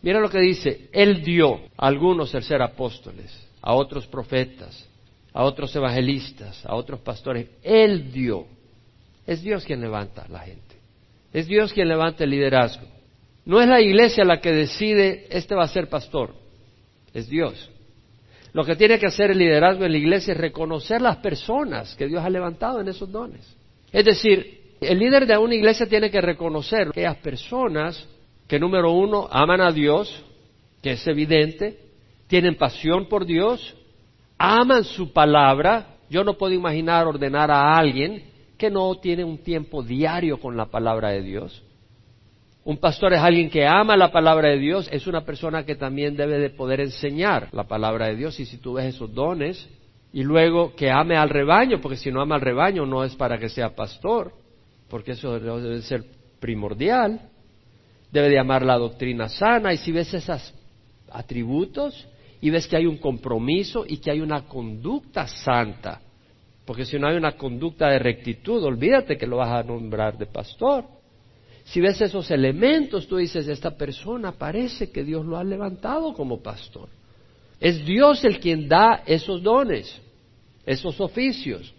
Mira 0.03 0.19
lo 0.19 0.29
que 0.29 0.39
dice, 0.39 0.89
Él 0.91 1.23
dio 1.23 1.61
a 1.77 1.87
algunos 1.87 2.35
el 2.35 2.43
ser 2.43 2.61
apóstoles, 2.61 3.31
a 3.61 3.73
otros 3.73 4.05
profetas, 4.05 4.87
a 5.31 5.43
otros 5.45 5.73
evangelistas, 5.75 6.63
a 6.65 6.75
otros 6.75 6.99
pastores. 6.99 7.47
Él 7.63 8.11
dio. 8.11 8.45
Es 9.25 9.41
Dios 9.41 9.63
quien 9.63 9.79
levanta 9.79 10.23
a 10.23 10.27
la 10.27 10.39
gente. 10.39 10.75
Es 11.31 11.47
Dios 11.47 11.71
quien 11.71 11.87
levanta 11.87 12.25
el 12.25 12.31
liderazgo. 12.31 12.85
No 13.45 13.61
es 13.61 13.67
la 13.67 13.81
iglesia 13.81 14.25
la 14.25 14.41
que 14.41 14.51
decide, 14.51 15.25
este 15.29 15.55
va 15.55 15.63
a 15.63 15.69
ser 15.69 15.87
pastor. 15.87 16.35
Es 17.13 17.29
Dios. 17.29 17.69
Lo 18.51 18.65
que 18.65 18.75
tiene 18.75 18.99
que 18.99 19.07
hacer 19.07 19.31
el 19.31 19.37
liderazgo 19.37 19.85
en 19.85 19.93
la 19.93 19.97
iglesia 19.97 20.33
es 20.33 20.37
reconocer 20.37 21.01
las 21.01 21.17
personas 21.17 21.95
que 21.95 22.07
Dios 22.07 22.23
ha 22.23 22.29
levantado 22.29 22.81
en 22.81 22.89
esos 22.89 23.09
dones. 23.09 23.55
Es 23.89 24.03
decir, 24.03 24.75
el 24.81 24.99
líder 24.99 25.25
de 25.25 25.37
una 25.37 25.55
iglesia 25.55 25.87
tiene 25.87 26.11
que 26.11 26.19
reconocer 26.19 26.89
aquellas 26.89 27.17
personas 27.17 28.05
que, 28.47 28.59
número 28.59 28.91
uno, 28.91 29.27
aman 29.31 29.61
a 29.61 29.71
Dios, 29.71 30.23
que 30.81 30.91
es 30.91 31.07
evidente, 31.07 31.79
tienen 32.27 32.55
pasión 32.55 33.07
por 33.07 33.25
Dios, 33.25 33.75
aman 34.37 34.83
su 34.83 35.13
palabra. 35.13 35.97
Yo 36.09 36.23
no 36.23 36.33
puedo 36.33 36.53
imaginar 36.53 37.07
ordenar 37.07 37.49
a 37.51 37.77
alguien 37.77 38.23
que 38.57 38.69
no 38.69 38.95
tiene 38.95 39.23
un 39.23 39.39
tiempo 39.39 39.83
diario 39.83 40.39
con 40.39 40.55
la 40.55 40.65
palabra 40.65 41.09
de 41.09 41.21
Dios. 41.21 41.63
Un 42.65 42.77
pastor 42.77 43.13
es 43.13 43.19
alguien 43.19 43.49
que 43.49 43.65
ama 43.65 43.97
la 43.97 44.11
palabra 44.11 44.49
de 44.49 44.57
Dios, 44.57 44.87
es 44.91 45.05
una 45.05 45.25
persona 45.25 45.65
que 45.65 45.75
también 45.75 46.15
debe 46.15 46.39
de 46.39 46.49
poder 46.49 46.79
enseñar 46.79 47.49
la 47.51 47.65
palabra 47.65 48.07
de 48.07 48.15
Dios 48.15 48.39
y 48.39 48.45
si 48.45 48.57
tú 48.57 48.73
ves 48.73 48.95
esos 48.95 49.13
dones 49.13 49.69
y 50.13 50.23
luego 50.23 50.73
que 50.75 50.89
ame 50.89 51.17
al 51.17 51.29
rebaño, 51.29 51.81
porque 51.81 51.97
si 51.97 52.09
no 52.09 52.21
ama 52.21 52.35
al 52.35 52.41
rebaño 52.41 52.85
no 52.85 53.03
es 53.03 53.15
para 53.15 53.37
que 53.37 53.49
sea 53.49 53.75
pastor, 53.75 54.31
porque 54.89 55.11
eso 55.11 55.37
debe 55.39 55.81
ser 55.81 56.05
primordial, 56.39 57.19
debe 58.13 58.29
de 58.29 58.39
amar 58.39 58.63
la 58.63 58.77
doctrina 58.77 59.27
sana 59.27 59.73
y 59.73 59.77
si 59.77 59.91
ves 59.91 60.13
esos 60.13 60.53
atributos, 61.11 62.07
y 62.43 62.49
ves 62.49 62.67
que 62.67 62.75
hay 62.75 62.85
un 62.85 62.97
compromiso 62.97 63.85
y 63.87 63.97
que 63.97 64.11
hay 64.11 64.19
una 64.19 64.45
conducta 64.45 65.25
santa. 65.27 66.01
Porque 66.65 66.83
si 66.83 66.99
no 66.99 67.07
hay 67.07 67.15
una 67.15 67.37
conducta 67.37 67.87
de 67.87 67.99
rectitud, 67.99 68.61
olvídate 68.63 69.17
que 69.17 69.25
lo 69.25 69.37
vas 69.37 69.49
a 69.49 69.63
nombrar 69.63 70.17
de 70.17 70.25
pastor. 70.25 70.83
Si 71.63 71.79
ves 71.79 72.01
esos 72.01 72.29
elementos, 72.31 73.07
tú 73.07 73.15
dices, 73.15 73.47
esta 73.47 73.71
persona 73.77 74.33
parece 74.33 74.91
que 74.91 75.05
Dios 75.05 75.25
lo 75.25 75.37
ha 75.37 75.43
levantado 75.45 76.13
como 76.13 76.43
pastor. 76.43 76.89
Es 77.61 77.85
Dios 77.85 78.25
el 78.25 78.41
quien 78.41 78.67
da 78.67 79.03
esos 79.05 79.41
dones, 79.41 80.01
esos 80.65 80.99
oficios. 80.99 81.73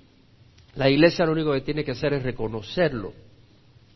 La 0.76 0.88
iglesia 0.88 1.26
lo 1.26 1.32
único 1.32 1.52
que 1.52 1.60
tiene 1.60 1.84
que 1.84 1.90
hacer 1.90 2.14
es 2.14 2.22
reconocerlo. 2.22 3.12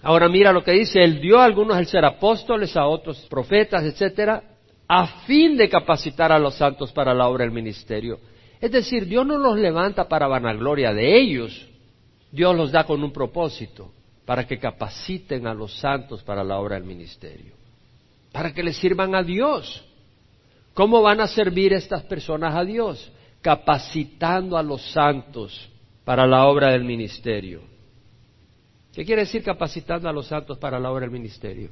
Ahora 0.02 0.28
mira 0.28 0.52
lo 0.52 0.62
que 0.62 0.72
dice, 0.72 1.02
él 1.02 1.20
dio 1.20 1.38
a 1.38 1.44
algunos 1.44 1.76
el 1.76 1.86
ser 1.86 2.04
apóstoles, 2.04 2.76
a 2.76 2.86
otros 2.86 3.18
profetas, 3.28 3.82
etcétera, 3.84 4.42
a 4.86 5.06
fin 5.26 5.56
de 5.56 5.68
capacitar 5.68 6.30
a 6.30 6.38
los 6.38 6.54
santos 6.54 6.92
para 6.92 7.12
la 7.12 7.28
obra 7.28 7.44
del 7.44 7.52
ministerio. 7.52 8.20
Es 8.60 8.70
decir, 8.70 9.06
Dios 9.06 9.26
no 9.26 9.38
los 9.38 9.56
levanta 9.56 10.08
para 10.08 10.26
vanagloria 10.26 10.92
de 10.92 11.18
ellos, 11.18 11.68
Dios 12.30 12.56
los 12.56 12.72
da 12.72 12.84
con 12.84 13.02
un 13.02 13.12
propósito, 13.12 13.92
para 14.24 14.46
que 14.46 14.58
capaciten 14.58 15.46
a 15.46 15.54
los 15.54 15.78
santos 15.78 16.22
para 16.22 16.44
la 16.44 16.58
obra 16.58 16.76
del 16.76 16.84
ministerio, 16.84 17.54
para 18.32 18.52
que 18.52 18.62
les 18.62 18.76
sirvan 18.76 19.14
a 19.14 19.22
Dios. 19.22 19.84
¿Cómo 20.74 21.02
van 21.02 21.20
a 21.20 21.26
servir 21.26 21.72
estas 21.72 22.04
personas 22.04 22.54
a 22.54 22.64
Dios? 22.64 23.10
Capacitando 23.40 24.56
a 24.56 24.62
los 24.62 24.82
santos 24.92 25.68
para 26.04 26.26
la 26.26 26.46
obra 26.46 26.70
del 26.70 26.84
ministerio. 26.84 27.62
¿Qué 28.92 29.04
quiere 29.04 29.22
decir 29.22 29.42
capacitando 29.42 30.08
a 30.08 30.12
los 30.12 30.26
santos 30.26 30.58
para 30.58 30.78
la 30.78 30.90
obra 30.90 31.02
del 31.02 31.10
ministerio? 31.10 31.70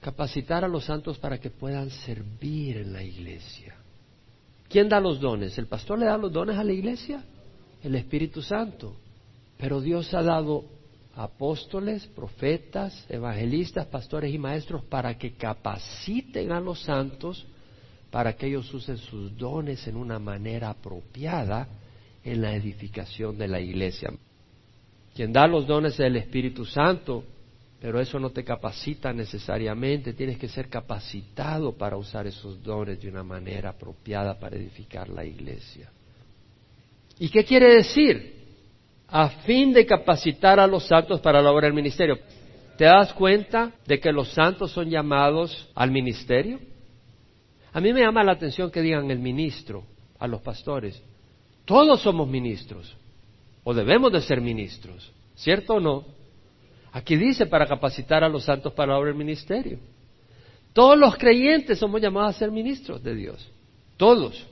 capacitar 0.00 0.64
a 0.64 0.68
los 0.68 0.84
santos 0.84 1.18
para 1.18 1.38
que 1.38 1.50
puedan 1.50 1.90
servir 1.90 2.78
en 2.78 2.92
la 2.92 3.02
iglesia. 3.02 3.74
¿Quién 4.68 4.88
da 4.88 5.00
los 5.00 5.20
dones? 5.20 5.56
¿El 5.58 5.66
pastor 5.66 5.98
le 5.98 6.06
da 6.06 6.16
los 6.18 6.32
dones 6.32 6.56
a 6.56 6.64
la 6.64 6.72
iglesia? 6.72 7.24
El 7.82 7.94
Espíritu 7.94 8.42
Santo. 8.42 8.96
Pero 9.56 9.80
Dios 9.80 10.12
ha 10.14 10.22
dado 10.22 10.64
apóstoles, 11.14 12.06
profetas, 12.06 13.04
evangelistas, 13.08 13.86
pastores 13.86 14.32
y 14.32 14.38
maestros 14.38 14.84
para 14.84 15.18
que 15.18 15.32
capaciten 15.34 16.52
a 16.52 16.60
los 16.60 16.80
santos 16.80 17.46
para 18.10 18.34
que 18.34 18.46
ellos 18.46 18.72
usen 18.72 18.96
sus 18.96 19.36
dones 19.36 19.86
en 19.86 19.96
una 19.96 20.18
manera 20.18 20.70
apropiada 20.70 21.68
en 22.24 22.40
la 22.40 22.54
edificación 22.54 23.36
de 23.36 23.48
la 23.48 23.60
iglesia. 23.60 24.10
Quien 25.18 25.32
da 25.32 25.48
los 25.48 25.66
dones 25.66 25.94
es 25.94 25.98
el 26.06 26.14
Espíritu 26.14 26.64
Santo, 26.64 27.24
pero 27.80 28.00
eso 28.00 28.20
no 28.20 28.30
te 28.30 28.44
capacita 28.44 29.12
necesariamente, 29.12 30.12
tienes 30.12 30.38
que 30.38 30.46
ser 30.46 30.68
capacitado 30.68 31.76
para 31.76 31.96
usar 31.96 32.28
esos 32.28 32.62
dones 32.62 33.00
de 33.00 33.08
una 33.08 33.24
manera 33.24 33.70
apropiada 33.70 34.38
para 34.38 34.54
edificar 34.54 35.08
la 35.08 35.24
iglesia. 35.24 35.90
¿Y 37.18 37.30
qué 37.30 37.44
quiere 37.44 37.74
decir? 37.74 38.32
A 39.08 39.28
fin 39.28 39.72
de 39.72 39.84
capacitar 39.84 40.60
a 40.60 40.68
los 40.68 40.86
santos 40.86 41.20
para 41.20 41.42
la 41.42 41.50
obra 41.50 41.66
del 41.66 41.74
ministerio. 41.74 42.20
¿Te 42.76 42.84
das 42.84 43.12
cuenta 43.12 43.72
de 43.88 43.98
que 43.98 44.12
los 44.12 44.28
santos 44.28 44.70
son 44.70 44.88
llamados 44.88 45.68
al 45.74 45.90
ministerio? 45.90 46.60
A 47.72 47.80
mí 47.80 47.92
me 47.92 48.02
llama 48.02 48.22
la 48.22 48.34
atención 48.34 48.70
que 48.70 48.82
digan 48.82 49.10
el 49.10 49.18
ministro 49.18 49.82
a 50.16 50.28
los 50.28 50.40
pastores. 50.42 51.02
Todos 51.64 52.02
somos 52.02 52.28
ministros, 52.28 52.96
o 53.68 53.74
debemos 53.74 54.10
de 54.10 54.22
ser 54.22 54.40
ministros, 54.40 55.12
¿cierto 55.36 55.74
o 55.74 55.80
no? 55.80 56.06
Aquí 56.90 57.16
dice 57.16 57.44
para 57.44 57.66
capacitar 57.66 58.24
a 58.24 58.28
los 58.30 58.44
santos 58.44 58.72
para 58.72 58.92
la 58.92 58.98
obra 58.98 59.08
del 59.10 59.18
ministerio. 59.18 59.78
Todos 60.72 60.98
los 60.98 61.18
creyentes 61.18 61.78
somos 61.78 62.00
llamados 62.00 62.34
a 62.34 62.38
ser 62.38 62.50
ministros 62.50 63.02
de 63.02 63.14
Dios, 63.14 63.46
todos. 63.98 64.42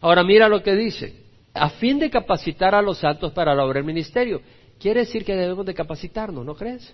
Ahora 0.00 0.24
mira 0.24 0.48
lo 0.48 0.60
que 0.60 0.74
dice, 0.74 1.14
a 1.52 1.70
fin 1.70 2.00
de 2.00 2.10
capacitar 2.10 2.74
a 2.74 2.82
los 2.82 2.98
santos 2.98 3.32
para 3.32 3.54
la 3.54 3.64
obra 3.64 3.74
del 3.74 3.84
ministerio. 3.84 4.42
Quiere 4.80 5.02
decir 5.02 5.24
que 5.24 5.36
debemos 5.36 5.64
de 5.64 5.72
capacitarnos, 5.72 6.44
¿no 6.44 6.56
crees? 6.56 6.92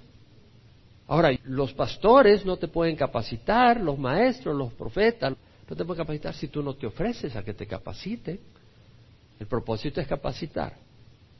Ahora, 1.08 1.30
los 1.44 1.72
pastores 1.72 2.44
no 2.44 2.58
te 2.58 2.68
pueden 2.68 2.94
capacitar, 2.94 3.80
los 3.80 3.98
maestros, 3.98 4.54
los 4.54 4.70
profetas, 4.74 5.32
no 5.66 5.74
te 5.74 5.82
pueden 5.86 6.04
capacitar 6.04 6.34
si 6.34 6.48
tú 6.48 6.62
no 6.62 6.74
te 6.74 6.86
ofreces 6.86 7.34
a 7.36 7.42
que 7.42 7.54
te 7.54 7.66
capacite. 7.66 8.38
El 9.38 9.46
propósito 9.46 9.98
es 9.98 10.06
capacitar. 10.06 10.89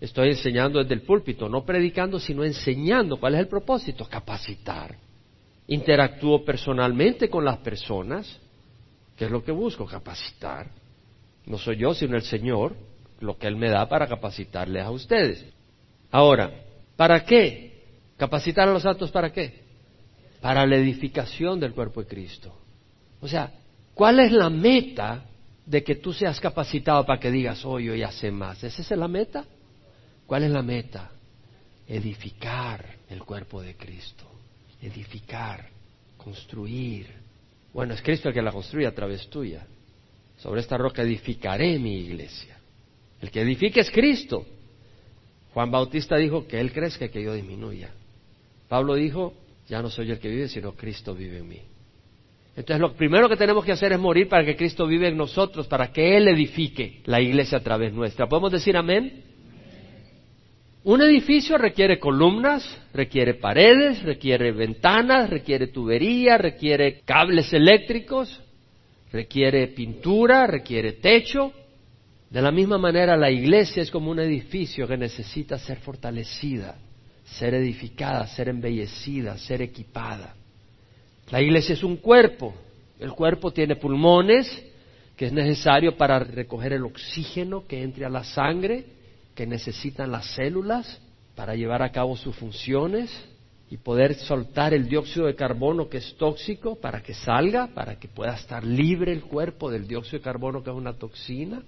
Estoy 0.01 0.29
enseñando 0.29 0.79
desde 0.79 0.95
el 0.95 1.03
púlpito, 1.03 1.49
no 1.49 1.65
predicando, 1.65 2.19
sino 2.19 2.43
enseñando. 2.43 3.19
¿Cuál 3.19 3.35
es 3.35 3.41
el 3.41 3.49
propósito? 3.49 4.07
Capacitar. 4.09 4.97
Interactúo 5.67 6.43
personalmente 6.43 7.29
con 7.29 7.45
las 7.45 7.59
personas. 7.59 8.41
¿Qué 9.15 9.27
es 9.27 9.31
lo 9.31 9.45
que 9.45 9.53
busco? 9.53 9.85
Capacitar. 9.85 10.71
No 11.45 11.59
soy 11.59 11.77
yo, 11.77 11.93
sino 11.93 12.17
el 12.17 12.23
Señor, 12.23 12.75
lo 13.21 13.37
que 13.37 13.47
Él 13.47 13.57
me 13.57 13.69
da 13.69 13.87
para 13.89 14.07
capacitarles 14.07 14.83
a 14.83 14.91
ustedes. 14.91 15.45
Ahora, 16.11 16.51
¿para 16.97 17.23
qué? 17.23 17.85
¿Capacitar 18.17 18.69
a 18.69 18.73
los 18.73 18.83
santos 18.83 19.11
para 19.11 19.31
qué? 19.31 19.65
Para 20.41 20.67
la 20.67 20.77
edificación 20.77 21.61
del 21.61 21.75
cuerpo 21.75 22.01
de 22.01 22.07
Cristo. 22.07 22.55
O 23.21 23.29
sea, 23.29 23.53
¿cuál 23.93 24.21
es 24.21 24.33
la 24.33 24.49
meta 24.49 25.25
de 25.67 25.85
que 25.85 25.97
tú 25.97 26.15
seas 26.15 26.41
capacitado 26.41 27.05
para 27.05 27.21
que 27.21 27.31
digas, 27.31 27.63
oh, 27.67 27.79
yo 27.79 27.95
ya 27.95 28.11
sé 28.11 28.31
más? 28.31 28.65
¿Esa 28.65 28.81
es 28.81 28.91
la 28.93 29.07
meta? 29.07 29.45
¿Cuál 30.31 30.45
es 30.45 30.53
la 30.53 30.63
meta? 30.63 31.11
Edificar 31.89 32.85
el 33.09 33.19
cuerpo 33.25 33.61
de 33.63 33.75
Cristo. 33.75 34.31
Edificar, 34.81 35.67
construir. 36.17 37.09
Bueno, 37.75 37.95
es 37.95 38.01
Cristo 38.01 38.29
el 38.29 38.35
que 38.35 38.41
la 38.41 38.53
construye 38.53 38.87
a 38.87 38.95
través 38.95 39.29
tuya. 39.29 39.67
Sobre 40.37 40.61
esta 40.61 40.79
roca 40.79 41.03
edificaré 41.03 41.77
mi 41.81 41.97
iglesia. 41.97 42.57
El 43.21 43.33
que 43.33 43.41
edifique 43.41 43.81
es 43.81 43.91
Cristo. 43.91 44.47
Juan 45.53 45.73
Bautista 45.73 46.17
dijo 46.17 46.47
que 46.47 46.61
Él 46.61 46.73
crezca 46.73 47.07
y 47.07 47.09
que 47.09 47.25
yo 47.25 47.35
disminuya. 47.35 47.91
Pablo 48.69 48.95
dijo, 48.95 49.35
ya 49.69 49.83
no 49.83 49.91
soy 49.91 50.07
yo 50.07 50.13
el 50.13 50.21
que 50.21 50.29
vive, 50.29 50.47
sino 50.47 50.77
Cristo 50.77 51.13
vive 51.13 51.39
en 51.39 51.49
mí. 51.49 51.61
Entonces 52.55 52.81
lo 52.81 52.95
primero 52.95 53.29
que 53.29 53.37
tenemos 53.37 53.65
que 53.65 53.73
hacer 53.73 53.93
es 53.93 53.99
morir 53.99 54.29
para 54.29 54.45
que 54.45 54.55
Cristo 54.55 54.87
vive 54.87 55.09
en 55.09 55.17
nosotros, 55.17 55.67
para 55.67 55.91
que 55.91 56.17
Él 56.17 56.29
edifique 56.29 57.01
la 57.07 57.21
iglesia 57.21 57.59
a 57.59 57.63
través 57.65 57.93
nuestra. 57.93 58.29
¿Podemos 58.29 58.53
decir 58.53 58.77
amén? 58.77 59.25
Un 60.83 61.03
edificio 61.03 61.59
requiere 61.59 61.99
columnas, 61.99 62.65
requiere 62.95 63.35
paredes, 63.35 64.03
requiere 64.03 64.51
ventanas, 64.53 65.29
requiere 65.29 65.67
tubería, 65.67 66.39
requiere 66.39 67.01
cables 67.05 67.53
eléctricos, 67.53 68.41
requiere 69.13 69.69
pintura, 69.69 70.47
requiere 70.47 70.93
techo. 70.93 71.53
De 72.31 72.41
la 72.41 72.51
misma 72.51 72.79
manera, 72.79 73.15
la 73.19 73.31
iglesia 73.31 73.83
es 73.83 73.91
como 73.91 74.11
un 74.11 74.21
edificio 74.21 74.89
que 74.89 74.97
necesita 74.97 75.59
ser 75.59 75.81
fortalecida, 75.81 76.77
ser 77.25 77.53
edificada, 77.53 78.27
ser 78.29 78.49
embellecida, 78.49 79.37
ser 79.37 79.61
equipada. 79.61 80.35
La 81.31 81.43
iglesia 81.43 81.75
es 81.75 81.85
un 81.85 81.99
cuerpo. 81.99 82.55
El 82.99 83.13
cuerpo 83.13 83.53
tiene 83.53 83.77
pulmones, 83.77 84.65
que 85.15 85.27
es 85.27 85.33
necesario 85.33 85.99
para 85.99 86.21
recoger 86.21 86.73
el 86.73 86.85
oxígeno 86.85 87.67
que 87.67 87.83
entre 87.83 88.07
a 88.07 88.09
la 88.09 88.25
sangre 88.25 89.00
que 89.35 89.47
necesitan 89.47 90.11
las 90.11 90.27
células 90.35 91.01
para 91.35 91.55
llevar 91.55 91.83
a 91.83 91.93
cabo 91.93 92.17
sus 92.17 92.37
funciones 92.37 93.11
y 93.71 93.77
poder 93.77 94.15
soltar 94.15 94.75
el 94.75 94.89
dióxido 94.89 95.27
de 95.27 95.37
carbono 95.37 95.89
que 95.89 95.99
es 95.99 96.17
tóxico 96.17 96.77
para 96.77 97.03
que 97.03 97.15
salga, 97.15 97.69
para 97.69 97.99
que 97.99 98.09
pueda 98.09 98.35
estar 98.35 98.65
libre 98.65 99.13
el 99.13 99.23
cuerpo 99.23 99.71
del 99.71 99.87
dióxido 99.87 100.19
de 100.19 100.25
carbono 100.25 100.63
que 100.63 100.71
es 100.71 100.77
una 100.77 100.95
toxina. 100.95 101.63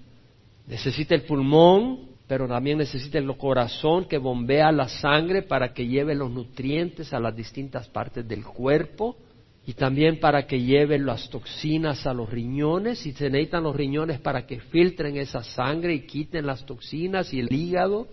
Necesita 0.67 1.15
el 1.15 1.23
pulmón, 1.23 2.09
pero 2.27 2.47
también 2.47 2.77
necesita 2.77 3.17
el 3.17 3.37
corazón 3.37 4.05
que 4.05 4.17
bombea 4.17 4.71
la 4.71 4.89
sangre 4.89 5.43
para 5.43 5.73
que 5.73 5.87
lleve 5.87 6.13
los 6.13 6.29
nutrientes 6.29 7.13
a 7.13 7.19
las 7.19 7.35
distintas 7.35 7.87
partes 7.87 8.27
del 8.27 8.43
cuerpo 8.43 9.17
y 9.65 9.73
también 9.73 10.19
para 10.19 10.45
que 10.45 10.61
lleve 10.61 10.99
las 10.99 11.29
toxinas 11.29 12.05
a 12.05 12.13
los 12.13 12.29
riñones 12.29 13.05
y 13.05 13.13
se 13.13 13.29
necesitan 13.29 13.63
los 13.63 13.75
riñones 13.75 14.19
para 14.19 14.45
que 14.45 14.59
filtren 14.59 15.15
esa 15.15 15.41
sangre 15.43 15.93
y 15.93 16.05
quiten 16.05 16.45
las 16.45 16.65
toxinas 16.65 17.33
y 17.33 17.39
el 17.39 17.51
hígado. 17.51 18.07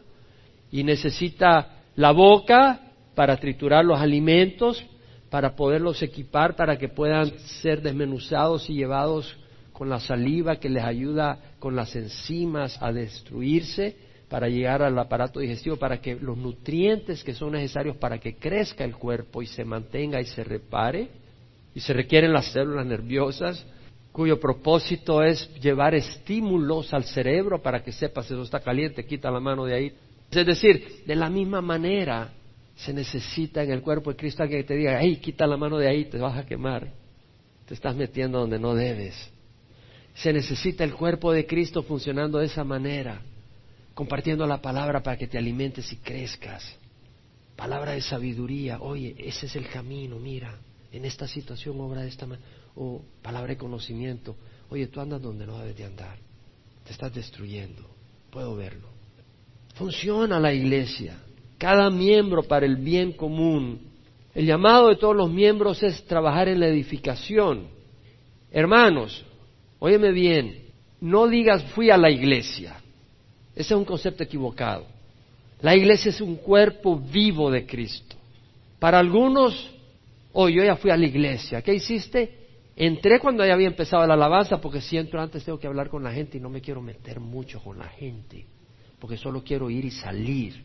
Y 0.70 0.84
necesita 0.84 1.82
la 1.96 2.12
boca 2.12 2.80
para 3.16 3.36
triturar 3.36 3.84
los 3.84 3.98
alimentos, 3.98 4.84
para 5.28 5.56
poderlos 5.56 6.00
equipar 6.02 6.54
para 6.54 6.78
que 6.78 6.88
puedan 6.88 7.36
ser 7.60 7.82
desmenuzados 7.82 8.70
y 8.70 8.74
llevados 8.74 9.36
con 9.72 9.88
la 9.88 9.98
saliva 9.98 10.56
que 10.56 10.68
les 10.68 10.84
ayuda 10.84 11.54
con 11.58 11.74
las 11.74 11.96
enzimas 11.96 12.80
a 12.80 12.92
destruirse 12.92 13.96
para 14.28 14.48
llegar 14.48 14.82
al 14.82 14.96
aparato 14.96 15.40
digestivo, 15.40 15.76
para 15.76 16.00
que 16.00 16.14
los 16.14 16.36
nutrientes 16.36 17.24
que 17.24 17.34
son 17.34 17.52
necesarios 17.52 17.96
para 17.96 18.18
que 18.18 18.36
crezca 18.36 18.84
el 18.84 18.94
cuerpo 18.94 19.42
y 19.42 19.46
se 19.46 19.64
mantenga 19.64 20.20
y 20.20 20.26
se 20.26 20.44
repare, 20.44 21.08
y 21.74 21.80
se 21.80 21.92
requieren 21.92 22.32
las 22.32 22.52
células 22.52 22.86
nerviosas, 22.86 23.64
cuyo 24.12 24.40
propósito 24.40 25.22
es 25.22 25.48
llevar 25.60 25.94
estímulos 25.94 26.92
al 26.92 27.04
cerebro 27.04 27.62
para 27.62 27.82
que 27.82 27.92
sepas 27.92 28.26
eso 28.26 28.42
está 28.42 28.60
caliente, 28.60 29.06
quita 29.06 29.30
la 29.30 29.40
mano 29.40 29.64
de 29.64 29.74
ahí. 29.74 29.92
Es 30.30 30.46
decir, 30.46 31.02
de 31.06 31.14
la 31.14 31.30
misma 31.30 31.60
manera 31.60 32.32
se 32.76 32.92
necesita 32.92 33.62
en 33.62 33.70
el 33.70 33.82
cuerpo 33.82 34.10
de 34.10 34.16
Cristo 34.16 34.42
alguien 34.42 34.62
que 34.62 34.68
te 34.68 34.76
diga, 34.76 34.98
hey, 35.00 35.16
quita 35.22 35.46
la 35.46 35.56
mano 35.56 35.78
de 35.78 35.88
ahí, 35.88 36.06
te 36.06 36.18
vas 36.18 36.36
a 36.36 36.46
quemar, 36.46 36.92
te 37.66 37.74
estás 37.74 37.94
metiendo 37.94 38.40
donde 38.40 38.58
no 38.58 38.74
debes. 38.74 39.30
Se 40.14 40.32
necesita 40.32 40.82
el 40.82 40.94
cuerpo 40.94 41.32
de 41.32 41.46
Cristo 41.46 41.82
funcionando 41.82 42.38
de 42.38 42.46
esa 42.46 42.64
manera, 42.64 43.22
compartiendo 43.94 44.46
la 44.46 44.60
palabra 44.60 45.02
para 45.02 45.16
que 45.16 45.28
te 45.28 45.38
alimentes 45.38 45.92
y 45.92 45.96
crezcas. 45.96 46.76
Palabra 47.54 47.92
de 47.92 48.00
sabiduría, 48.00 48.80
oye, 48.80 49.14
ese 49.18 49.46
es 49.46 49.54
el 49.54 49.68
camino, 49.68 50.18
mira 50.18 50.58
en 50.92 51.04
esta 51.04 51.26
situación 51.26 51.80
obra 51.80 52.02
de 52.02 52.08
esta 52.08 52.26
manera, 52.26 52.46
o 52.74 53.02
palabra 53.22 53.50
de 53.50 53.58
conocimiento, 53.58 54.36
oye, 54.68 54.86
tú 54.86 55.00
andas 55.00 55.22
donde 55.22 55.46
no 55.46 55.58
debes 55.58 55.76
de 55.76 55.84
andar, 55.84 56.16
te 56.84 56.92
estás 56.92 57.14
destruyendo, 57.14 57.82
puedo 58.30 58.56
verlo. 58.56 58.88
Funciona 59.74 60.40
la 60.40 60.52
iglesia, 60.52 61.18
cada 61.58 61.90
miembro 61.90 62.42
para 62.42 62.66
el 62.66 62.76
bien 62.76 63.12
común. 63.12 63.80
El 64.34 64.46
llamado 64.46 64.88
de 64.88 64.96
todos 64.96 65.16
los 65.16 65.30
miembros 65.30 65.82
es 65.82 66.04
trabajar 66.04 66.48
en 66.48 66.60
la 66.60 66.68
edificación. 66.68 67.68
Hermanos, 68.50 69.24
óyeme 69.78 70.12
bien, 70.12 70.64
no 71.00 71.26
digas 71.28 71.64
fui 71.72 71.90
a 71.90 71.96
la 71.96 72.10
iglesia. 72.10 72.80
Ese 73.54 73.74
es 73.74 73.78
un 73.78 73.84
concepto 73.84 74.22
equivocado. 74.22 74.86
La 75.60 75.76
iglesia 75.76 76.08
es 76.08 76.20
un 76.20 76.36
cuerpo 76.36 76.98
vivo 76.98 77.50
de 77.50 77.66
Cristo. 77.66 78.16
Para 78.78 78.98
algunos 78.98 79.70
Oh, 80.32 80.48
yo 80.48 80.62
ya 80.62 80.76
fui 80.76 80.90
a 80.90 80.96
la 80.96 81.06
iglesia. 81.06 81.62
¿Qué 81.62 81.74
hiciste? 81.74 82.38
Entré 82.76 83.18
cuando 83.18 83.44
ya 83.44 83.54
había 83.54 83.66
empezado 83.66 84.06
la 84.06 84.14
alabanza 84.14 84.60
porque 84.60 84.80
si 84.80 84.96
entro 84.96 85.20
antes 85.20 85.44
tengo 85.44 85.58
que 85.58 85.66
hablar 85.66 85.88
con 85.88 86.02
la 86.02 86.12
gente 86.12 86.38
y 86.38 86.40
no 86.40 86.48
me 86.48 86.60
quiero 86.60 86.80
meter 86.80 87.20
mucho 87.20 87.60
con 87.60 87.78
la 87.78 87.88
gente 87.88 88.46
porque 89.00 89.16
solo 89.16 89.42
quiero 89.42 89.68
ir 89.70 89.84
y 89.86 89.90
salir. 89.90 90.62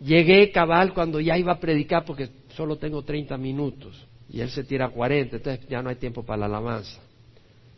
Llegué 0.00 0.50
cabal 0.52 0.94
cuando 0.94 1.20
ya 1.20 1.36
iba 1.36 1.52
a 1.52 1.58
predicar 1.60 2.04
porque 2.04 2.28
solo 2.54 2.76
tengo 2.76 3.02
30 3.02 3.36
minutos 3.36 4.06
y 4.28 4.40
él 4.40 4.50
se 4.50 4.64
tira 4.64 4.88
40, 4.90 5.36
entonces 5.36 5.66
ya 5.68 5.82
no 5.82 5.88
hay 5.88 5.96
tiempo 5.96 6.22
para 6.22 6.40
la 6.40 6.46
alabanza. 6.46 7.00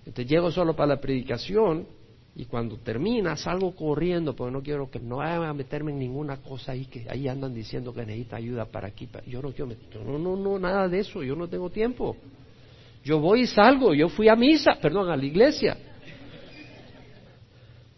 Entonces 0.04 0.28
llego 0.28 0.50
solo 0.50 0.76
para 0.76 0.94
la 0.94 1.00
predicación 1.00 1.86
y 2.34 2.46
cuando 2.46 2.78
termina 2.78 3.36
salgo 3.36 3.74
corriendo 3.74 4.34
porque 4.34 4.52
no 4.52 4.62
quiero 4.62 4.90
que 4.90 4.98
no 4.98 5.16
vayan 5.16 5.44
a 5.44 5.52
meterme 5.52 5.92
en 5.92 5.98
ninguna 5.98 6.38
cosa 6.38 6.72
ahí 6.72 6.86
que 6.86 7.06
ahí 7.10 7.28
andan 7.28 7.52
diciendo 7.52 7.92
que 7.92 8.06
necesita 8.06 8.36
ayuda 8.36 8.64
para 8.64 8.88
aquí. 8.88 9.08
Yo 9.26 9.42
no 9.42 9.50
quiero 9.50 9.66
meter, 9.66 10.00
no, 10.00 10.18
no, 10.18 10.36
no, 10.36 10.58
nada 10.58 10.88
de 10.88 11.00
eso, 11.00 11.22
yo 11.22 11.36
no 11.36 11.48
tengo 11.48 11.68
tiempo. 11.68 12.16
Yo 13.04 13.18
voy 13.18 13.42
y 13.42 13.46
salgo, 13.46 13.92
yo 13.94 14.08
fui 14.08 14.28
a 14.28 14.36
misa, 14.36 14.78
perdón, 14.80 15.10
a 15.10 15.16
la 15.16 15.24
iglesia. 15.24 15.76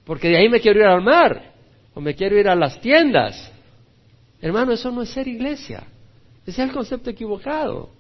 Porque 0.05 0.29
de 0.29 0.37
ahí 0.37 0.49
me 0.49 0.61
quiero 0.61 0.81
ir 0.81 0.87
al 0.87 1.03
mar 1.03 1.53
o 1.95 2.01
me 2.01 2.15
quiero 2.15 2.39
ir 2.39 2.49
a 2.49 2.57
las 2.57 2.81
tiendas. 2.81 3.53
Hermano, 4.41 4.73
eso 4.73 4.91
no 4.91 5.03
es 5.03 5.11
ser 5.11 5.29
iglesia. 5.29 5.85
Ese 6.43 6.63
es 6.63 6.69
el 6.69 6.73
concepto 6.73 7.09
equivocado. 7.09 7.91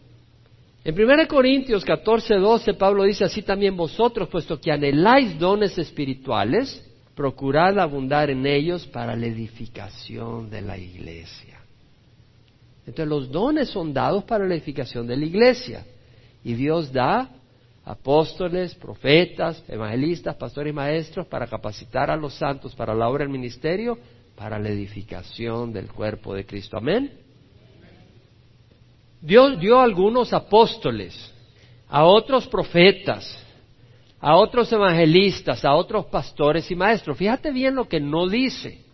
En 0.84 0.94
1 0.94 1.26
Corintios 1.28 1.82
14, 1.82 2.34
12, 2.34 2.74
Pablo 2.74 3.04
dice 3.04 3.24
así 3.24 3.40
también 3.40 3.74
vosotros, 3.74 4.28
puesto 4.28 4.60
que 4.60 4.70
anheláis 4.70 5.38
dones 5.38 5.78
espirituales, 5.78 6.84
procurad 7.14 7.78
abundar 7.78 8.28
en 8.28 8.44
ellos 8.46 8.86
para 8.86 9.16
la 9.16 9.26
edificación 9.26 10.50
de 10.50 10.60
la 10.60 10.76
iglesia. 10.76 11.60
Entonces 12.80 13.08
los 13.08 13.30
dones 13.32 13.70
son 13.70 13.94
dados 13.94 14.24
para 14.24 14.46
la 14.46 14.54
edificación 14.54 15.06
de 15.06 15.16
la 15.16 15.24
iglesia. 15.24 15.86
Y 16.44 16.52
Dios 16.52 16.92
da 16.92 17.30
apóstoles, 17.86 18.74
profetas, 18.74 19.64
evangelistas, 19.68 20.36
pastores 20.36 20.70
y 20.70 20.74
maestros 20.74 21.26
para 21.26 21.46
capacitar 21.46 22.10
a 22.10 22.16
los 22.16 22.34
santos 22.34 22.74
para 22.74 22.94
la 22.94 23.08
obra 23.08 23.24
del 23.24 23.32
ministerio, 23.32 23.98
para 24.36 24.58
la 24.58 24.68
edificación 24.68 25.72
del 25.72 25.86
cuerpo 25.90 26.34
de 26.34 26.44
Cristo. 26.44 26.76
Amén. 26.76 27.23
Dios 29.24 29.58
dio 29.58 29.80
a 29.80 29.84
algunos 29.84 30.34
apóstoles, 30.34 31.32
a 31.88 32.04
otros 32.04 32.46
profetas, 32.46 33.38
a 34.20 34.36
otros 34.36 34.70
evangelistas, 34.70 35.64
a 35.64 35.74
otros 35.74 36.04
pastores 36.06 36.70
y 36.70 36.74
maestros. 36.74 37.16
Fíjate 37.16 37.50
bien 37.50 37.74
lo 37.74 37.88
que 37.88 38.00
no 38.00 38.28
dice. 38.28 38.84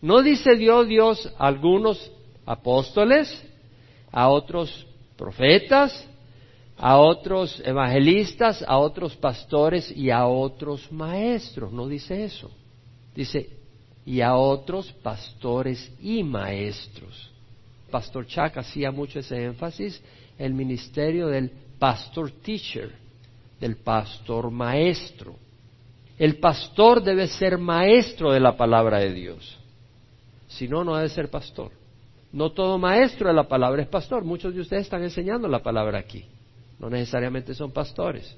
No 0.00 0.22
dice 0.22 0.54
Dios 0.54 0.86
Dios 0.86 1.34
a 1.36 1.48
algunos 1.48 2.12
apóstoles, 2.46 3.44
a 4.12 4.28
otros 4.28 4.86
profetas, 5.16 6.08
a 6.78 6.98
otros 6.98 7.60
evangelistas, 7.66 8.64
a 8.68 8.78
otros 8.78 9.16
pastores 9.16 9.90
y 9.90 10.10
a 10.10 10.28
otros 10.28 10.92
maestros. 10.92 11.72
No 11.72 11.88
dice 11.88 12.22
eso. 12.22 12.52
Dice, 13.16 13.50
y 14.06 14.20
a 14.20 14.36
otros 14.36 14.92
pastores 14.92 15.92
y 16.00 16.22
maestros. 16.22 17.32
Pastor 17.90 18.26
Chuck 18.26 18.56
hacía 18.56 18.90
mucho 18.90 19.18
ese 19.18 19.44
énfasis, 19.44 20.02
el 20.38 20.54
ministerio 20.54 21.28
del 21.28 21.50
pastor 21.78 22.30
teacher, 22.30 22.90
del 23.60 23.76
pastor 23.76 24.50
maestro. 24.50 25.36
El 26.18 26.36
pastor 26.36 27.02
debe 27.02 27.26
ser 27.26 27.58
maestro 27.58 28.32
de 28.32 28.40
la 28.40 28.56
palabra 28.56 28.98
de 28.98 29.12
Dios. 29.12 29.58
Si 30.48 30.68
no, 30.68 30.84
no 30.84 30.96
debe 30.96 31.08
ser 31.08 31.30
pastor. 31.30 31.72
No 32.32 32.52
todo 32.52 32.78
maestro 32.78 33.28
de 33.28 33.34
la 33.34 33.48
palabra 33.48 33.82
es 33.82 33.88
pastor. 33.88 34.24
Muchos 34.24 34.54
de 34.54 34.60
ustedes 34.60 34.82
están 34.82 35.02
enseñando 35.02 35.48
la 35.48 35.62
palabra 35.62 35.98
aquí 35.98 36.24
no 36.80 36.88
necesariamente 36.88 37.54
son 37.54 37.70
pastores. 37.70 38.36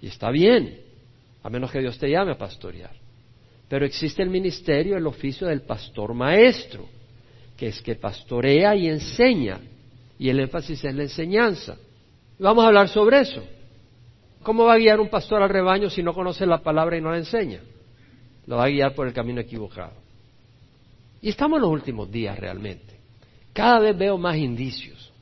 Y 0.00 0.06
está 0.06 0.30
bien, 0.30 0.80
a 1.42 1.50
menos 1.50 1.70
que 1.70 1.80
Dios 1.80 1.98
te 1.98 2.08
llame 2.08 2.32
a 2.32 2.38
pastorear. 2.38 2.92
Pero 3.68 3.84
existe 3.84 4.22
el 4.22 4.30
ministerio, 4.30 4.96
el 4.96 5.06
oficio 5.06 5.48
del 5.48 5.62
pastor 5.62 6.14
maestro, 6.14 6.88
que 7.60 7.66
es 7.66 7.82
que 7.82 7.94
pastorea 7.94 8.74
y 8.74 8.88
enseña. 8.88 9.60
Y 10.18 10.30
el 10.30 10.40
énfasis 10.40 10.82
es 10.82 10.94
la 10.94 11.02
enseñanza. 11.02 11.76
Vamos 12.38 12.64
a 12.64 12.68
hablar 12.68 12.88
sobre 12.88 13.20
eso. 13.20 13.44
¿Cómo 14.42 14.64
va 14.64 14.72
a 14.72 14.78
guiar 14.78 14.98
un 14.98 15.10
pastor 15.10 15.42
al 15.42 15.50
rebaño 15.50 15.90
si 15.90 16.02
no 16.02 16.14
conoce 16.14 16.46
la 16.46 16.62
palabra 16.62 16.96
y 16.96 17.02
no 17.02 17.10
la 17.10 17.18
enseña? 17.18 17.60
Lo 18.46 18.56
va 18.56 18.64
a 18.64 18.70
guiar 18.70 18.94
por 18.94 19.06
el 19.06 19.12
camino 19.12 19.42
equivocado. 19.42 19.92
Y 21.20 21.28
estamos 21.28 21.58
en 21.58 21.62
los 21.64 21.70
últimos 21.70 22.10
días 22.10 22.38
realmente. 22.38 22.98
Cada 23.52 23.78
vez 23.78 23.98
veo 23.98 24.16
más 24.16 24.38
indicios. 24.38 25.12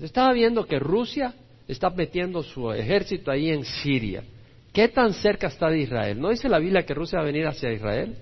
Estaba 0.00 0.32
viendo 0.32 0.64
que 0.64 0.78
Rusia 0.78 1.34
está 1.68 1.90
metiendo 1.90 2.42
su 2.42 2.72
ejército 2.72 3.30
ahí 3.30 3.50
en 3.50 3.66
Siria. 3.66 4.24
¿Qué 4.72 4.88
tan 4.88 5.12
cerca 5.12 5.48
está 5.48 5.68
de 5.68 5.80
Israel? 5.80 6.18
¿No 6.18 6.30
dice 6.30 6.48
la 6.48 6.58
Biblia 6.58 6.86
que 6.86 6.94
Rusia 6.94 7.18
va 7.18 7.24
a 7.24 7.26
venir 7.26 7.46
hacia 7.46 7.70
Israel? 7.70 8.16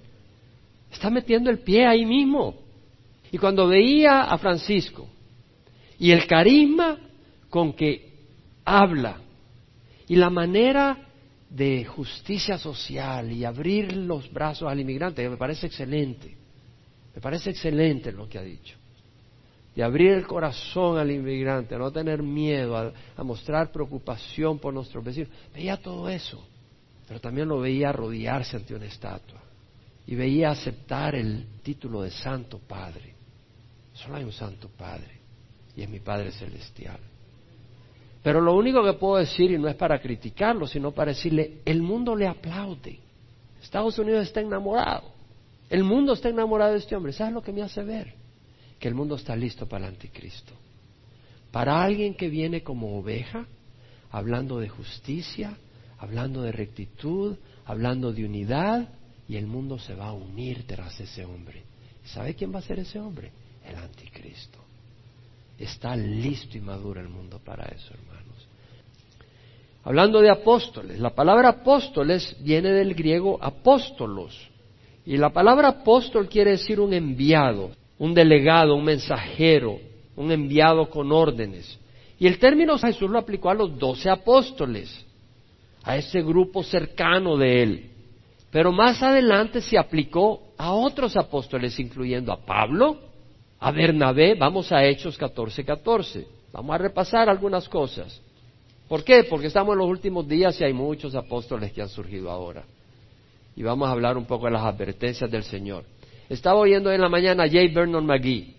Está 0.91 1.09
metiendo 1.09 1.51
el 1.51 1.61
pie 1.61 1.87
ahí 1.87 2.05
mismo. 2.05 2.64
Y 3.35 3.39
cuando 3.39 3.67
veía 3.67 4.23
a 4.23 4.39
Francisco 4.39 5.09
y 5.99 6.13
el 6.13 6.25
carisma 6.25 6.97
con 7.51 7.73
que 7.73 8.13
habla 8.65 9.17
y 10.07 10.15
la 10.15 10.31
manera 10.31 11.09
de 11.51 11.85
justicia 11.85 12.59
social 12.59 13.33
y 13.33 13.45
abrir 13.45 13.93
los 13.97 14.33
brazos 14.33 14.71
al 14.71 14.79
inmigrante, 14.79 15.29
me 15.29 15.37
parece 15.37 15.67
excelente. 15.67 16.33
Me 17.13 17.21
parece 17.21 17.51
excelente 17.51 18.13
lo 18.13 18.29
que 18.29 18.39
ha 18.39 18.43
dicho 18.43 18.77
de 19.75 19.83
abrir 19.83 20.13
el 20.13 20.29
corazón 20.29 20.99
al 20.99 21.11
inmigrante, 21.11 21.75
a 21.75 21.79
no 21.79 21.91
tener 21.91 22.23
miedo, 22.23 22.77
a, 22.77 23.25
mostrar 23.25 23.73
preocupación 23.73 24.61
por 24.61 24.73
nuestros 24.73 25.03
vecinos. 25.03 25.31
Veía 25.53 25.77
todo 25.77 26.09
eso, 26.09 26.47
pero 27.09 27.21
también 27.21 27.49
lo 27.49 27.59
veía 27.59 27.89
arrodillarse 27.89 28.59
ante 28.59 28.77
una 28.77 28.87
estatua 28.87 29.41
y 30.07 30.15
veía 30.15 30.53
aceptar 30.53 31.17
el 31.17 31.45
título 31.65 32.03
de 32.03 32.13
Santo 32.13 32.61
Padre. 32.61 33.14
Solo 33.95 34.17
hay 34.17 34.25
un 34.25 34.33
Santo 34.33 34.69
Padre 34.69 35.21
y 35.77 35.83
es 35.83 35.89
mi 35.89 36.01
Padre 36.01 36.31
Celestial. 36.33 36.99
Pero 38.23 38.41
lo 38.41 38.55
único 38.55 38.83
que 38.85 38.95
puedo 38.95 39.17
decir, 39.17 39.51
y 39.51 39.59
no 39.59 39.69
es 39.69 39.77
para 39.77 40.01
criticarlo, 40.01 40.67
sino 40.67 40.93
para 40.93 41.13
decirle, 41.13 41.61
el 41.65 41.83
mundo 41.83 42.17
le 42.17 42.27
aplaude. 42.27 42.99
Estados 43.63 43.99
Unidos 43.99 44.27
está 44.27 44.41
enamorado. 44.41 45.13
El 45.69 45.85
mundo 45.85 46.15
está 46.15 46.29
enamorado 46.29 46.73
de 46.73 46.79
este 46.79 46.97
hombre. 46.97 47.13
¿Sabes 47.13 47.35
lo 47.35 47.43
que 47.43 47.53
me 47.53 47.63
hace 47.63 47.83
ver? 47.83 48.25
que 48.85 48.89
el 48.89 48.95
mundo 48.95 49.15
está 49.15 49.35
listo 49.35 49.67
para 49.67 49.87
el 49.87 49.95
anticristo. 49.95 50.53
Para 51.51 51.83
alguien 51.83 52.15
que 52.15 52.29
viene 52.29 52.63
como 52.63 52.99
oveja, 52.99 53.47
hablando 54.11 54.59
de 54.59 54.69
justicia, 54.69 55.57
hablando 55.99 56.43
de 56.43 56.53
rectitud, 56.53 57.39
hablando 57.65 58.13
de 58.13 58.27
unidad, 58.27 58.91
y 59.27 59.37
el 59.37 59.47
mundo 59.47 59.79
se 59.79 59.95
va 59.95 60.09
a 60.09 60.13
unir 60.13 60.67
tras 60.67 61.01
ese 61.01 61.25
hombre. 61.25 61.63
¿Sabe 62.05 62.35
quién 62.35 62.55
va 62.55 62.59
a 62.59 62.63
ser 62.63 62.79
ese 62.79 63.01
hombre? 63.01 63.33
El 63.65 63.77
anticristo. 63.77 64.59
Está 65.59 65.97
listo 65.97 66.59
y 66.59 66.61
maduro 66.61 67.01
el 67.01 67.09
mundo 67.09 67.41
para 67.45 67.65
eso, 67.67 67.95
hermanos. 67.95 68.49
Hablando 69.85 70.21
de 70.21 70.31
apóstoles, 70.31 70.99
la 70.99 71.11
palabra 71.11 71.51
apóstoles 71.51 72.37
viene 72.41 72.71
del 72.71 72.95
griego 72.95 73.39
apóstolos. 73.41 74.49
Y 75.07 75.17
la 75.17 75.31
palabra 75.31 75.69
apóstol 75.69 76.29
quiere 76.29 76.53
decir 76.53 76.81
un 76.81 76.95
enviado 76.95 77.71
un 77.99 78.15
delegado, 78.15 78.75
un 78.75 78.85
mensajero, 78.85 79.79
un 80.17 80.31
enviado 80.31 80.89
con 80.89 81.13
órdenes. 81.13 81.79
Y 82.19 82.27
el 82.27 82.39
término 82.39 82.79
Jesús 82.79 83.11
lo 83.11 83.19
aplicó 83.19 83.51
a 83.51 83.55
los 83.55 83.79
doce 83.79 84.11
apóstoles, 84.11 85.05
a 85.83 85.97
ese 85.97 86.23
grupo 86.23 86.63
cercano 86.63 87.37
de 87.37 87.63
él. 87.63 87.91
Pero 88.51 88.73
más 88.73 89.03
adelante 89.03 89.61
se 89.61 89.79
aplicó 89.79 90.43
a 90.57 90.73
otros 90.73 91.17
apóstoles, 91.17 91.79
incluyendo 91.81 92.33
a 92.33 92.45
Pablo, 92.45 92.99
a 93.65 93.71
Bernabé. 93.71 94.35
Vamos 94.35 94.71
a 94.73 94.85
Hechos 94.85 95.17
14, 95.17 95.65
14. 95.65 96.27
Vamos 96.53 96.75
a 96.75 96.79
repasar 96.79 97.31
algunas 97.31 97.67
cosas. 97.67 98.21
¿Por 98.87 99.03
qué? 99.03 99.25
Porque 99.25 99.47
estamos 99.47 99.73
en 99.73 99.79
los 99.79 99.89
últimos 99.89 100.29
días 100.29 100.61
y 100.61 100.65
hay 100.65 100.75
muchos 100.75 101.15
apóstoles 101.15 101.73
que 101.73 101.81
han 101.81 101.89
surgido 101.89 102.31
ahora. 102.31 102.65
Y 103.57 103.63
vamos 103.63 103.89
a 103.89 103.93
hablar 103.93 104.19
un 104.19 104.27
poco 104.27 104.45
de 104.45 104.53
las 104.53 104.65
advertencias 104.65 105.31
del 105.31 105.45
Señor. 105.45 105.85
Estaba 106.29 106.61
oyendo 106.61 106.93
en 106.93 107.01
la 107.01 107.09
mañana 107.09 107.45
a 107.45 107.47
J. 107.47 107.61
Vernon 107.73 108.05
McGee, 108.05 108.55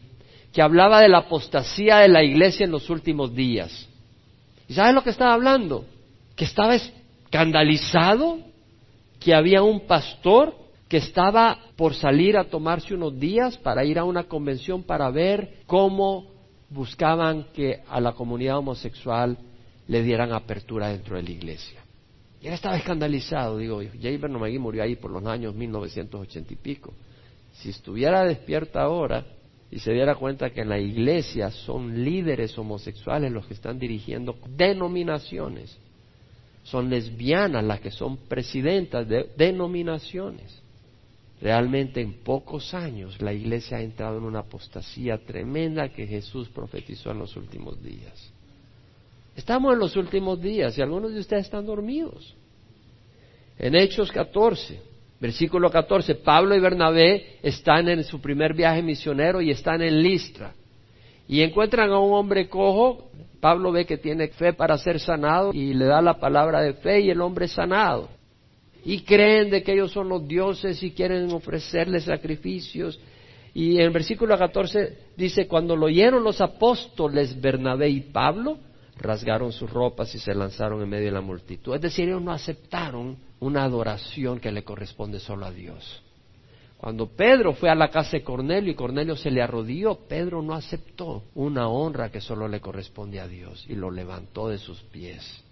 que 0.52 0.62
hablaba 0.64 1.02
de 1.02 1.10
la 1.10 1.20
apostasía 1.20 1.98
de 1.98 2.08
la 2.08 2.24
iglesia 2.24 2.64
en 2.64 2.72
los 2.72 2.90
últimos 2.90 3.36
días. 3.36 3.88
¿Y 4.68 4.74
sabes 4.74 4.96
lo 4.96 5.04
que 5.04 5.12
estaba 5.12 5.36
hablando? 5.36 5.86
Que 6.36 6.46
estaba 6.46 6.74
escandalizado 6.74 8.40
que 9.20 9.36
había 9.36 9.62
un 9.62 9.82
pastor 9.82 10.56
que 10.88 10.98
estaba 10.98 11.58
por 11.76 11.96
salir 11.96 12.38
a 12.38 12.46
tomarse 12.46 12.94
unos 12.94 13.20
días 13.20 13.58
para 13.58 13.84
ir 13.84 13.98
a 13.98 14.04
una 14.04 14.26
convención 14.26 14.84
para 14.84 15.10
ver 15.10 15.60
cómo 15.66 16.28
buscaban 16.70 17.48
que 17.54 17.82
a 17.90 18.00
la 18.00 18.14
comunidad 18.14 18.58
homosexual 18.60 19.38
le 19.88 20.04
dieran 20.04 20.34
apertura 20.34 20.90
dentro 20.90 21.16
de 21.16 21.24
la 21.24 21.32
iglesia. 21.32 21.82
Y 22.42 22.48
él 22.48 22.54
estaba 22.54 22.78
escandalizado, 22.78 23.58
digo, 23.58 23.82
J. 23.82 24.18
Vernon 24.20 24.62
murió 24.62 24.84
ahí 24.84 24.96
por 24.96 25.10
los 25.10 25.26
años 25.26 25.56
1980 25.56 26.54
y 26.54 26.58
pico. 26.58 26.94
Si 27.54 27.70
estuviera 27.70 28.24
despierta 28.24 28.82
ahora 28.82 29.26
y 29.72 29.80
se 29.80 29.92
diera 29.94 30.16
cuenta 30.16 30.52
que 30.52 30.62
en 30.62 30.70
la 30.70 30.80
iglesia 30.80 31.50
son 31.50 32.04
líderes 32.04 32.56
homosexuales 32.58 33.32
los 33.32 33.48
que 33.48 33.56
están 33.56 33.80
dirigiendo 33.80 34.38
denominaciones, 34.50 35.76
son 36.64 36.90
lesbianas 36.90 37.64
las 37.64 37.80
que 37.80 37.92
son 37.92 38.18
presidentas 38.18 39.08
de 39.08 39.32
denominaciones. 39.38 40.62
Realmente 41.42 42.02
en 42.02 42.14
pocos 42.24 42.74
años 42.74 43.22
la 43.22 43.34
iglesia 43.34 43.78
ha 43.78 43.82
entrado 43.82 44.18
en 44.18 44.24
una 44.24 44.40
apostasía 44.40 45.18
tremenda 45.18 45.90
que 45.90 46.08
Jesús 46.08 46.50
profetizó 46.50 47.12
en 47.12 47.20
los 47.20 47.36
últimos 47.36 47.82
días. 47.84 48.32
Estamos 49.36 49.74
en 49.74 49.80
los 49.80 49.96
últimos 49.96 50.42
días 50.42 50.78
y 50.78 50.82
algunos 50.82 51.14
de 51.14 51.20
ustedes 51.20 51.46
están 51.46 51.66
dormidos. 51.66 52.36
En 53.58 53.76
Hechos 53.76 54.12
14, 54.12 54.80
Versículo 55.20 55.72
14, 55.72 56.16
Pablo 56.16 56.56
y 56.56 56.60
Bernabé 56.60 57.38
están 57.42 57.88
en 57.88 58.04
su 58.04 58.20
primer 58.20 58.54
viaje 58.54 58.82
misionero 58.82 59.42
y 59.42 59.50
están 59.50 59.82
en 59.82 60.02
Listra. 60.02 60.54
Y 61.28 61.42
encuentran 61.42 61.90
a 61.92 62.00
un 62.00 62.14
hombre 62.14 62.50
cojo, 62.50 63.10
Pablo 63.40 63.72
ve 63.72 63.86
que 63.86 63.98
tiene 63.98 64.28
fe 64.28 64.54
para 64.54 64.78
ser 64.78 65.00
sanado 65.00 65.52
y 65.54 65.74
le 65.74 65.86
da 65.86 66.02
la 66.02 66.20
palabra 66.20 66.62
de 66.62 66.74
fe 66.74 67.00
y 67.00 67.10
el 67.10 67.22
hombre 67.22 67.46
es 67.46 67.54
sanado. 67.54 68.10
Y 68.86 69.02
creen 69.02 69.50
de 69.50 69.64
que 69.64 69.74
ellos 69.74 69.92
son 69.92 70.08
los 70.08 70.28
dioses 70.28 70.82
y 70.84 70.92
quieren 70.92 71.32
ofrecerle 71.34 72.00
sacrificios. 72.00 73.00
Y 73.54 73.78
en 73.78 73.82
el 73.82 73.90
versículo 73.90 74.38
14 74.38 74.98
dice, 75.18 75.48
cuando 75.48 75.76
lo 75.76 75.88
oyeron 75.88 76.24
los 76.24 76.40
apóstoles 76.40 77.42
Bernabé 77.42 77.90
y 77.90 78.02
Pablo, 78.02 78.60
rasgaron 78.98 79.52
sus 79.52 79.70
ropas 79.70 80.14
y 80.16 80.20
se 80.20 80.34
lanzaron 80.34 80.82
en 80.82 80.90
medio 80.90 81.06
de 81.06 81.12
la 81.12 81.22
multitud. 81.22 81.76
Es 81.76 81.82
decir, 81.82 82.08
ellos 82.08 82.22
no 82.22 82.32
aceptaron 82.32 83.18
una 83.40 83.64
adoración 83.64 84.40
que 84.40 84.52
le 84.52 84.64
corresponde 84.64 85.20
solo 85.20 85.46
a 85.46 85.52
Dios. 85.52 86.02
Cuando 86.78 87.08
Pedro 87.08 87.54
fue 87.54 87.70
a 87.70 87.76
la 87.76 87.90
casa 87.90 88.12
de 88.12 88.24
Cornelio 88.24 88.72
y 88.72 88.76
Cornelio 88.76 89.16
se 89.16 89.32
le 89.32 89.42
arrodilló, 89.42 89.96
Pedro 90.08 90.42
no 90.42 90.54
aceptó 90.54 91.24
una 91.34 91.68
honra 91.68 92.12
que 92.12 92.22
solo 92.22 92.48
le 92.48 92.60
corresponde 92.60 93.20
a 93.20 93.28
Dios 93.28 93.66
y 93.68 93.76
lo 93.76 93.90
levantó 93.90 94.50
de 94.50 94.58
sus 94.58 94.82
pies. 94.84 95.45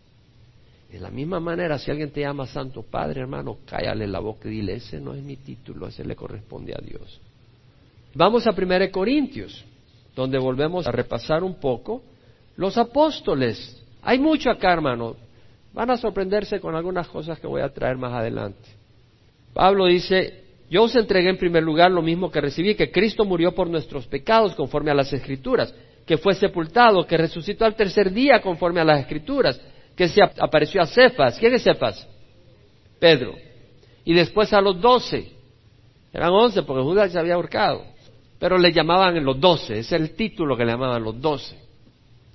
De 0.93 0.99
la 0.99 1.09
misma 1.09 1.39
manera, 1.39 1.79
si 1.79 1.89
alguien 1.89 2.11
te 2.11 2.21
llama 2.21 2.45
Santo 2.45 2.83
Padre, 2.83 3.21
hermano, 3.21 3.57
cállale 3.65 4.05
la 4.05 4.19
boca 4.19 4.47
y 4.47 4.51
dile, 4.51 4.75
ese 4.75 5.01
no 5.01 5.15
es 5.15 5.23
mi 5.23 5.37
título, 5.37 5.87
ese 5.87 6.05
le 6.05 6.15
corresponde 6.15 6.71
a 6.71 6.85
Dios. 6.85 7.19
Vamos 8.13 8.45
a 8.45 8.51
1 8.51 8.91
Corintios, 8.91 9.65
donde 10.15 10.37
volvemos 10.37 10.85
a 10.85 10.91
repasar 10.91 11.43
un 11.43 11.55
poco 11.55 12.03
los 12.57 12.77
apóstoles. 12.77 13.83
Hay 14.03 14.19
mucho 14.19 14.51
acá, 14.51 14.71
hermano. 14.71 15.15
Van 15.73 15.89
a 15.89 15.97
sorprenderse 15.97 16.59
con 16.59 16.75
algunas 16.75 17.07
cosas 17.07 17.39
que 17.39 17.47
voy 17.47 17.61
a 17.61 17.73
traer 17.73 17.97
más 17.97 18.13
adelante. 18.13 18.69
Pablo 19.51 19.87
dice, 19.87 20.43
yo 20.69 20.83
os 20.83 20.95
entregué 20.95 21.31
en 21.31 21.37
primer 21.39 21.63
lugar 21.63 21.89
lo 21.89 22.03
mismo 22.03 22.29
que 22.29 22.39
recibí, 22.39 22.75
que 22.75 22.91
Cristo 22.91 23.25
murió 23.25 23.55
por 23.55 23.67
nuestros 23.67 24.05
pecados 24.05 24.53
conforme 24.53 24.91
a 24.91 24.93
las 24.93 25.11
Escrituras, 25.11 25.73
que 26.05 26.19
fue 26.19 26.35
sepultado, 26.35 27.07
que 27.07 27.17
resucitó 27.17 27.65
al 27.65 27.73
tercer 27.73 28.11
día 28.11 28.39
conforme 28.43 28.79
a 28.79 28.85
las 28.85 28.99
Escrituras, 28.99 29.59
que 29.95 30.07
se 30.07 30.21
apareció 30.21 30.81
a 30.81 30.85
Cefas. 30.85 31.37
¿Quién 31.39 31.53
es 31.53 31.63
Cefas? 31.63 32.07
Pedro. 32.99 33.35
Y 34.05 34.13
después 34.13 34.51
a 34.53 34.61
los 34.61 34.79
doce. 34.79 35.31
Eran 36.11 36.31
once 36.31 36.63
porque 36.63 36.83
Judas 36.83 37.11
se 37.11 37.19
había 37.19 37.35
ahorcado. 37.35 37.83
Pero 38.39 38.57
le 38.57 38.73
llamaban 38.73 39.23
los 39.23 39.39
doce, 39.39 39.79
es 39.79 39.91
el 39.93 40.15
título 40.15 40.57
que 40.57 40.65
le 40.65 40.71
llamaban 40.71 41.01
los 41.01 41.19
doce. 41.21 41.57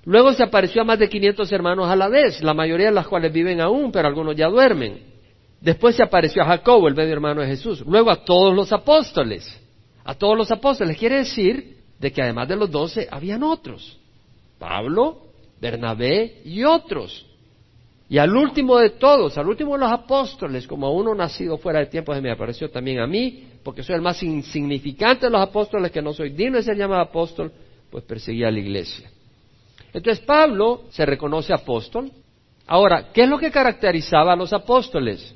Luego 0.05 0.33
se 0.33 0.43
apareció 0.43 0.81
a 0.81 0.85
más 0.85 0.97
de 0.97 1.09
500 1.09 1.51
hermanos 1.51 1.87
a 1.87 1.95
la 1.95 2.07
vez, 2.07 2.41
la 2.41 2.53
mayoría 2.53 2.87
de 2.87 2.93
las 2.93 3.07
cuales 3.07 3.31
viven 3.31 3.61
aún, 3.61 3.91
pero 3.91 4.07
algunos 4.07 4.35
ya 4.35 4.47
duermen. 4.47 5.03
Después 5.61 5.95
se 5.95 6.03
apareció 6.03 6.41
a 6.41 6.45
Jacobo, 6.45 6.87
el 6.87 6.95
medio 6.95 7.13
hermano 7.13 7.41
de 7.41 7.47
Jesús. 7.47 7.83
Luego 7.85 8.09
a 8.09 8.23
todos 8.23 8.55
los 8.55 8.71
apóstoles. 8.71 9.59
A 10.03 10.15
todos 10.15 10.37
los 10.37 10.49
apóstoles. 10.51 10.97
Quiere 10.97 11.17
decir 11.17 11.77
de 11.99 12.11
que 12.11 12.21
además 12.21 12.47
de 12.47 12.55
los 12.55 12.71
doce 12.71 13.07
habían 13.11 13.43
otros. 13.43 13.99
Pablo, 14.57 15.27
Bernabé 15.59 16.41
y 16.45 16.63
otros. 16.63 17.25
Y 18.09 18.17
al 18.17 18.35
último 18.35 18.79
de 18.79 18.89
todos, 18.89 19.37
al 19.37 19.47
último 19.47 19.73
de 19.73 19.81
los 19.81 19.91
apóstoles, 19.91 20.65
como 20.65 20.87
a 20.87 20.91
uno 20.91 21.13
nacido 21.13 21.59
fuera 21.59 21.79
de 21.79 21.85
tiempo, 21.85 22.13
se 22.15 22.21
me 22.21 22.31
apareció 22.31 22.69
también 22.71 22.99
a 22.99 23.07
mí, 23.07 23.47
porque 23.63 23.83
soy 23.83 23.95
el 23.95 24.01
más 24.01 24.23
insignificante 24.23 25.27
de 25.27 25.31
los 25.31 25.41
apóstoles, 25.41 25.91
que 25.91 26.01
no 26.01 26.11
soy 26.11 26.31
digno 26.31 26.57
de 26.57 26.63
ser 26.63 26.75
llamado 26.75 27.01
apóstol, 27.01 27.51
pues 27.91 28.03
perseguía 28.05 28.47
a 28.47 28.51
la 28.51 28.59
iglesia. 28.59 29.11
Entonces 29.93 30.25
Pablo 30.25 30.85
se 30.89 31.05
reconoce 31.05 31.53
apóstol. 31.53 32.11
Ahora, 32.65 33.09
¿qué 33.13 33.23
es 33.23 33.29
lo 33.29 33.37
que 33.37 33.51
caracterizaba 33.51 34.33
a 34.33 34.35
los 34.35 34.53
apóstoles? 34.53 35.35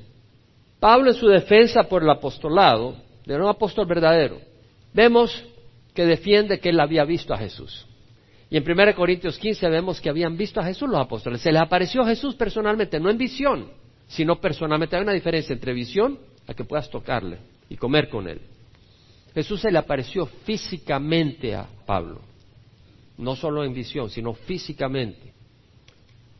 Pablo 0.80 1.10
en 1.10 1.16
su 1.16 1.28
defensa 1.28 1.84
por 1.84 2.02
el 2.02 2.10
apostolado, 2.10 2.96
de 3.24 3.36
un 3.36 3.48
apóstol 3.48 3.86
verdadero, 3.86 4.38
vemos 4.92 5.44
que 5.94 6.04
defiende 6.04 6.58
que 6.58 6.70
él 6.70 6.80
había 6.80 7.04
visto 7.04 7.32
a 7.32 7.38
Jesús. 7.38 7.86
Y 8.50 8.56
en 8.56 8.70
1 8.70 8.94
Corintios 8.94 9.38
15 9.38 9.68
vemos 9.68 10.00
que 10.00 10.10
habían 10.10 10.36
visto 10.36 10.60
a 10.60 10.64
Jesús 10.64 10.88
los 10.88 11.00
apóstoles. 11.00 11.40
Se 11.40 11.50
les 11.50 11.62
apareció 11.62 12.04
Jesús 12.04 12.34
personalmente, 12.34 13.00
no 13.00 13.10
en 13.10 13.18
visión, 13.18 13.68
sino 14.06 14.40
personalmente. 14.40 14.96
Hay 14.96 15.02
una 15.02 15.12
diferencia 15.12 15.52
entre 15.52 15.72
visión 15.72 16.18
a 16.46 16.54
que 16.54 16.64
puedas 16.64 16.90
tocarle 16.90 17.38
y 17.68 17.76
comer 17.76 18.08
con 18.08 18.28
él. 18.28 18.40
Jesús 19.34 19.60
se 19.60 19.70
le 19.70 19.78
apareció 19.78 20.26
físicamente 20.26 21.54
a 21.54 21.66
Pablo 21.86 22.20
no 23.16 23.36
solo 23.36 23.64
en 23.64 23.74
visión, 23.74 24.10
sino 24.10 24.34
físicamente. 24.34 25.32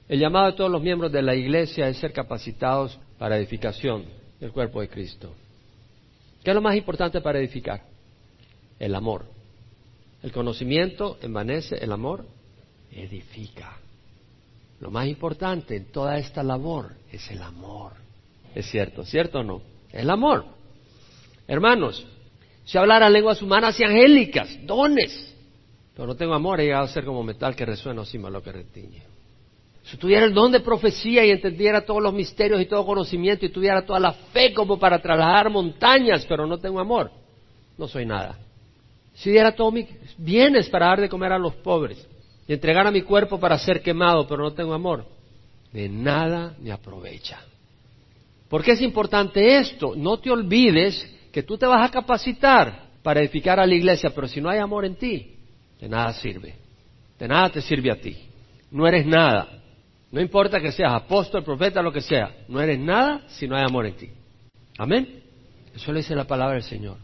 El 0.08 0.20
llamado 0.20 0.46
de 0.46 0.52
todos 0.52 0.70
los 0.70 0.82
miembros 0.82 1.12
de 1.12 1.22
la 1.22 1.34
iglesia 1.34 1.88
es 1.88 1.98
ser 1.98 2.12
capacitados 2.12 2.98
para 3.18 3.38
edificación 3.38 4.04
del 4.40 4.52
cuerpo 4.52 4.80
de 4.80 4.88
Cristo. 4.88 5.32
¿Qué 6.42 6.50
es 6.50 6.54
lo 6.54 6.60
más 6.60 6.76
importante 6.76 7.20
para 7.20 7.38
edificar? 7.38 7.82
El 8.78 8.94
amor. 8.94 9.24
El 10.24 10.32
conocimiento 10.32 11.18
envanece, 11.20 11.76
el 11.84 11.92
amor 11.92 12.24
edifica. 12.90 13.76
Lo 14.80 14.90
más 14.90 15.06
importante 15.06 15.76
en 15.76 15.92
toda 15.92 16.16
esta 16.16 16.42
labor 16.42 16.92
es 17.12 17.30
el 17.30 17.42
amor. 17.42 17.92
Es 18.54 18.64
cierto, 18.70 19.04
¿cierto 19.04 19.40
o 19.40 19.42
no? 19.42 19.60
El 19.92 20.08
amor. 20.08 20.46
Hermanos, 21.46 22.06
si 22.64 22.78
hablara 22.78 23.10
lenguas 23.10 23.42
humanas 23.42 23.78
y 23.78 23.84
angélicas, 23.84 24.48
dones, 24.64 25.36
pero 25.94 26.06
no 26.06 26.16
tengo 26.16 26.32
amor, 26.32 26.58
he 26.58 26.64
llegado 26.64 26.84
a 26.84 26.88
ser 26.88 27.04
como 27.04 27.22
metal 27.22 27.54
que 27.54 27.66
resuena 27.66 28.00
encima 28.00 28.30
lo 28.30 28.42
que 28.42 28.50
retiñe. 28.50 29.02
Si 29.82 29.98
tuviera 29.98 30.24
el 30.24 30.32
don 30.32 30.50
de 30.50 30.60
profecía 30.60 31.26
y 31.26 31.32
entendiera 31.32 31.84
todos 31.84 32.02
los 32.02 32.14
misterios 32.14 32.62
y 32.62 32.64
todo 32.64 32.86
conocimiento 32.86 33.44
y 33.44 33.50
tuviera 33.50 33.84
toda 33.84 34.00
la 34.00 34.14
fe 34.14 34.54
como 34.54 34.78
para 34.78 35.02
trasladar 35.02 35.50
montañas, 35.50 36.24
pero 36.26 36.46
no 36.46 36.56
tengo 36.56 36.80
amor, 36.80 37.10
no 37.76 37.86
soy 37.86 38.06
nada. 38.06 38.38
Si 39.14 39.30
diera 39.30 39.54
todos 39.54 39.72
mis 39.72 39.86
bienes 40.18 40.68
para 40.68 40.86
dar 40.86 41.00
de 41.00 41.08
comer 41.08 41.32
a 41.32 41.38
los 41.38 41.54
pobres 41.56 42.06
y 42.46 42.52
entregara 42.52 42.90
mi 42.90 43.02
cuerpo 43.02 43.38
para 43.38 43.58
ser 43.58 43.82
quemado, 43.82 44.26
pero 44.26 44.42
no 44.42 44.52
tengo 44.52 44.74
amor, 44.74 45.06
de 45.72 45.88
nada 45.88 46.54
me 46.60 46.72
aprovecha. 46.72 47.40
¿Por 48.48 48.62
qué 48.62 48.72
es 48.72 48.82
importante 48.82 49.56
esto? 49.58 49.94
No 49.96 50.18
te 50.18 50.30
olvides 50.30 51.10
que 51.32 51.42
tú 51.42 51.58
te 51.58 51.66
vas 51.66 51.88
a 51.88 51.90
capacitar 51.90 52.84
para 53.02 53.20
edificar 53.20 53.58
a 53.58 53.66
la 53.66 53.74
iglesia, 53.74 54.10
pero 54.14 54.28
si 54.28 54.40
no 54.40 54.48
hay 54.48 54.58
amor 54.58 54.84
en 54.84 54.94
ti, 54.96 55.34
de 55.80 55.88
nada 55.88 56.12
sirve. 56.12 56.54
De 57.18 57.28
nada 57.28 57.50
te 57.50 57.60
sirve 57.60 57.90
a 57.90 58.00
ti. 58.00 58.16
No 58.70 58.86
eres 58.86 59.06
nada. 59.06 59.48
No 60.10 60.20
importa 60.20 60.60
que 60.60 60.72
seas 60.72 60.92
apóstol, 60.92 61.42
profeta, 61.42 61.82
lo 61.82 61.92
que 61.92 62.00
sea. 62.00 62.32
No 62.48 62.60
eres 62.60 62.78
nada 62.78 63.22
si 63.28 63.48
no 63.48 63.56
hay 63.56 63.64
amor 63.64 63.86
en 63.86 63.96
ti. 63.96 64.10
Amén. 64.78 65.22
Eso 65.74 65.92
le 65.92 65.98
dice 65.98 66.14
la 66.14 66.24
palabra 66.24 66.54
del 66.54 66.62
Señor. 66.62 66.98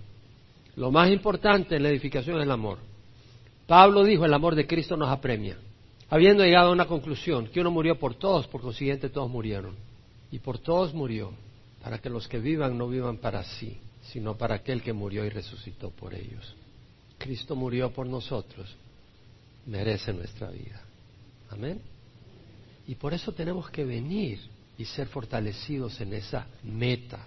Lo 0.76 0.90
más 0.90 1.10
importante 1.10 1.76
en 1.76 1.82
la 1.82 1.88
edificación 1.88 2.36
es 2.36 2.44
el 2.44 2.50
amor. 2.50 2.78
Pablo 3.70 4.02
dijo, 4.02 4.24
el 4.24 4.34
amor 4.34 4.56
de 4.56 4.66
Cristo 4.66 4.96
nos 4.96 5.10
apremia. 5.10 5.56
Habiendo 6.08 6.42
llegado 6.42 6.70
a 6.70 6.72
una 6.72 6.88
conclusión, 6.88 7.46
que 7.46 7.60
uno 7.60 7.70
murió 7.70 8.00
por 8.00 8.16
todos, 8.16 8.48
por 8.48 8.60
consiguiente 8.60 9.10
todos 9.10 9.30
murieron. 9.30 9.76
Y 10.32 10.40
por 10.40 10.58
todos 10.58 10.92
murió, 10.92 11.30
para 11.80 12.00
que 12.00 12.10
los 12.10 12.26
que 12.26 12.40
vivan 12.40 12.76
no 12.76 12.88
vivan 12.88 13.18
para 13.18 13.44
sí, 13.44 13.78
sino 14.02 14.36
para 14.36 14.56
aquel 14.56 14.82
que 14.82 14.92
murió 14.92 15.24
y 15.24 15.28
resucitó 15.28 15.90
por 15.90 16.14
ellos. 16.14 16.56
Cristo 17.16 17.54
murió 17.54 17.92
por 17.92 18.08
nosotros, 18.08 18.74
merece 19.66 20.12
nuestra 20.12 20.50
vida. 20.50 20.82
Amén. 21.48 21.80
Y 22.88 22.96
por 22.96 23.14
eso 23.14 23.30
tenemos 23.30 23.70
que 23.70 23.84
venir 23.84 24.40
y 24.78 24.84
ser 24.84 25.06
fortalecidos 25.06 26.00
en 26.00 26.14
esa 26.14 26.44
meta. 26.64 27.24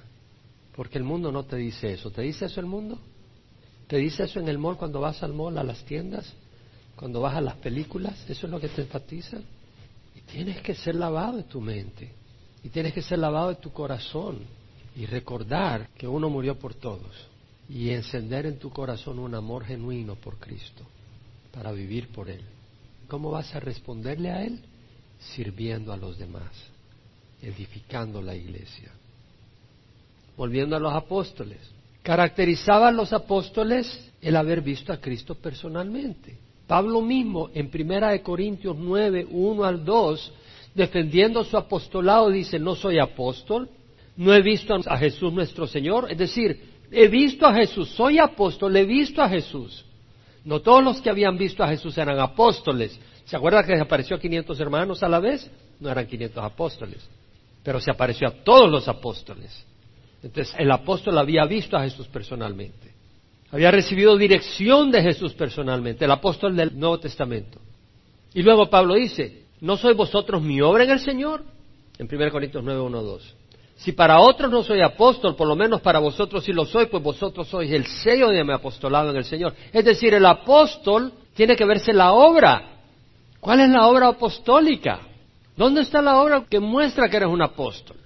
Porque 0.75 0.97
el 0.97 1.05
mundo 1.05 1.31
no 1.31 1.45
te 1.45 1.55
dice 1.55 1.93
eso. 1.93 2.11
¿Te 2.11 2.21
dice 2.21 2.47
eso 2.47 2.59
el 2.59 2.65
mundo? 2.65 2.99
¿Te 3.87 3.97
dice 3.97 4.23
eso 4.23 4.39
en 4.39 4.47
el 4.47 4.57
mall 4.57 4.77
cuando 4.77 4.99
vas 4.99 5.21
al 5.23 5.33
mall, 5.33 5.57
a 5.57 5.63
las 5.63 5.83
tiendas? 5.85 6.33
Cuando 6.95 7.21
vas 7.21 7.35
a 7.35 7.41
las 7.41 7.55
películas, 7.55 8.17
eso 8.29 8.47
es 8.47 8.51
lo 8.51 8.59
que 8.59 8.69
te 8.69 8.81
enfatiza. 8.81 9.37
Y 10.15 10.21
tienes 10.21 10.61
que 10.61 10.75
ser 10.75 10.95
lavado 10.95 11.37
de 11.37 11.43
tu 11.43 11.59
mente. 11.59 12.11
Y 12.63 12.69
tienes 12.69 12.93
que 12.93 13.01
ser 13.01 13.19
lavado 13.19 13.49
de 13.49 13.55
tu 13.55 13.71
corazón. 13.71 14.39
Y 14.95 15.05
recordar 15.05 15.89
que 15.97 16.07
uno 16.07 16.29
murió 16.29 16.57
por 16.57 16.75
todos 16.75 17.27
y 17.69 17.89
encender 17.89 18.45
en 18.45 18.59
tu 18.59 18.69
corazón 18.69 19.19
un 19.19 19.33
amor 19.35 19.65
genuino 19.65 20.15
por 20.15 20.37
Cristo 20.37 20.83
para 21.51 21.71
vivir 21.71 22.09
por 22.09 22.29
Él. 22.29 22.43
¿Cómo 23.07 23.31
vas 23.31 23.53
a 23.55 23.59
responderle 23.59 24.31
a 24.31 24.43
Él? 24.43 24.59
Sirviendo 25.35 25.93
a 25.93 25.97
los 25.97 26.17
demás, 26.17 26.51
edificando 27.41 28.21
la 28.21 28.35
iglesia. 28.35 28.91
Volviendo 30.35 30.75
a 30.75 30.79
los 30.79 30.93
apóstoles. 30.93 31.59
Caracterizaba 32.03 32.89
a 32.89 32.91
los 32.91 33.13
apóstoles 33.13 34.11
el 34.21 34.35
haber 34.35 34.61
visto 34.61 34.91
a 34.91 34.97
Cristo 34.97 35.35
personalmente. 35.35 36.37
Pablo 36.67 37.01
mismo 37.01 37.49
en 37.53 37.69
Primera 37.69 38.09
de 38.11 38.21
Corintios 38.21 38.75
9, 38.77 39.27
1 39.29 39.63
al 39.63 39.83
2, 39.83 40.33
defendiendo 40.75 41.43
su 41.43 41.57
apostolado, 41.57 42.29
dice, 42.29 42.59
no 42.59 42.75
soy 42.75 42.99
apóstol, 42.99 43.69
no 44.17 44.33
he 44.33 44.41
visto 44.41 44.75
a 44.85 44.97
Jesús 44.97 45.31
nuestro 45.33 45.65
Señor, 45.65 46.11
es 46.11 46.17
decir, 46.17 46.73
he 46.91 47.07
visto 47.07 47.45
a 47.45 47.53
Jesús, 47.53 47.89
soy 47.89 48.19
apóstol, 48.19 48.75
he 48.75 48.85
visto 48.85 49.21
a 49.21 49.29
Jesús. 49.29 49.85
No 50.45 50.61
todos 50.61 50.83
los 50.83 51.01
que 51.01 51.09
habían 51.09 51.37
visto 51.37 51.63
a 51.63 51.69
Jesús 51.69 51.97
eran 51.97 52.19
apóstoles. 52.19 52.99
¿Se 53.25 53.37
acuerda 53.37 53.63
que 53.63 53.79
apareció 53.79 54.17
a 54.17 54.19
500 54.19 54.59
hermanos 54.59 55.01
a 55.01 55.09
la 55.09 55.19
vez? 55.19 55.49
No 55.79 55.89
eran 55.89 56.05
500 56.05 56.43
apóstoles, 56.43 57.09
pero 57.63 57.79
se 57.79 57.89
apareció 57.89 58.27
a 58.27 58.43
todos 58.43 58.69
los 58.69 58.87
apóstoles. 58.87 59.65
Entonces 60.23 60.55
el 60.57 60.71
apóstol 60.71 61.17
había 61.17 61.45
visto 61.45 61.77
a 61.77 61.83
Jesús 61.83 62.07
personalmente. 62.07 62.93
Había 63.51 63.69
recibido 63.69 64.17
dirección 64.17 64.89
de 64.89 65.01
Jesús 65.01 65.33
personalmente, 65.33 66.05
el 66.05 66.11
apóstol 66.11 66.55
del 66.55 66.77
Nuevo 66.77 66.99
Testamento. 66.99 67.59
Y 68.33 68.41
luego 68.41 68.69
Pablo 68.69 68.95
dice, 68.95 69.43
¿no 69.61 69.77
sois 69.77 69.95
vosotros 69.95 70.41
mi 70.41 70.59
obra 70.61 70.85
en 70.85 70.91
el 70.91 70.99
Señor? 70.99 71.43
En 71.99 72.07
1 72.11 72.31
Corintios 72.31 72.63
9, 72.63 72.79
1, 72.79 73.03
2. 73.03 73.35
Si 73.75 73.91
para 73.91 74.19
otros 74.19 74.49
no 74.49 74.63
soy 74.63 74.81
apóstol, 74.81 75.35
por 75.35 75.47
lo 75.47 75.55
menos 75.55 75.81
para 75.81 75.99
vosotros 75.99 76.43
sí 76.43 76.53
lo 76.53 76.65
soy, 76.65 76.87
pues 76.87 77.03
vosotros 77.03 77.47
sois 77.47 77.71
el 77.71 77.85
sello 77.85 78.29
de 78.29 78.43
mi 78.43 78.53
apostolado 78.53 79.11
en 79.11 79.17
el 79.17 79.25
Señor. 79.25 79.53
Es 79.71 79.85
decir, 79.85 80.13
el 80.13 80.25
apóstol 80.25 81.13
tiene 81.35 81.55
que 81.55 81.65
verse 81.65 81.93
la 81.93 82.13
obra 82.13 82.73
¿Cuál 83.43 83.59
es 83.59 83.69
la 83.69 83.87
obra 83.87 84.07
apostólica? 84.07 85.01
¿Dónde 85.57 85.81
está 85.81 86.01
la 86.01 86.21
obra 86.21 86.45
que 86.49 86.61
muestra 86.61 87.09
que 87.09 87.17
eres 87.17 87.27
un 87.27 87.41
apóstol? 87.41 87.97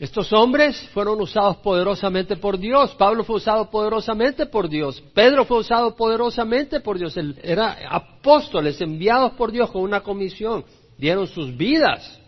Estos 0.00 0.32
hombres 0.32 0.88
fueron 0.92 1.20
usados 1.20 1.58
poderosamente 1.58 2.36
por 2.36 2.58
Dios. 2.58 2.94
Pablo 2.96 3.22
fue 3.22 3.36
usado 3.36 3.70
poderosamente 3.70 4.46
por 4.46 4.68
Dios. 4.68 5.00
Pedro 5.14 5.44
fue 5.44 5.58
usado 5.58 5.94
poderosamente 5.94 6.80
por 6.80 6.98
Dios. 6.98 7.16
Eran 7.42 7.76
apóstoles 7.88 8.80
enviados 8.80 9.32
por 9.34 9.52
Dios 9.52 9.70
con 9.70 9.82
una 9.82 10.00
comisión. 10.00 10.64
Dieron 10.98 11.28
sus 11.28 11.56
vidas. 11.56 12.20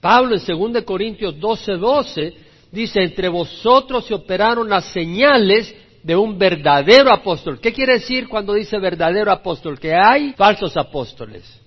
Pablo 0.00 0.36
en 0.36 0.72
2 0.72 0.84
Corintios 0.84 1.38
12, 1.40 1.72
12 1.72 2.34
dice, 2.70 3.02
entre 3.02 3.28
vosotros 3.28 4.06
se 4.06 4.14
operaron 4.14 4.68
las 4.68 4.84
señales 4.92 5.74
de 6.04 6.14
un 6.14 6.38
verdadero 6.38 7.12
apóstol. 7.12 7.58
¿Qué 7.60 7.72
quiere 7.72 7.94
decir 7.94 8.28
cuando 8.28 8.54
dice 8.54 8.78
verdadero 8.78 9.32
apóstol? 9.32 9.78
Que 9.80 9.94
hay 9.94 10.32
falsos 10.34 10.76
apóstoles. 10.76 11.60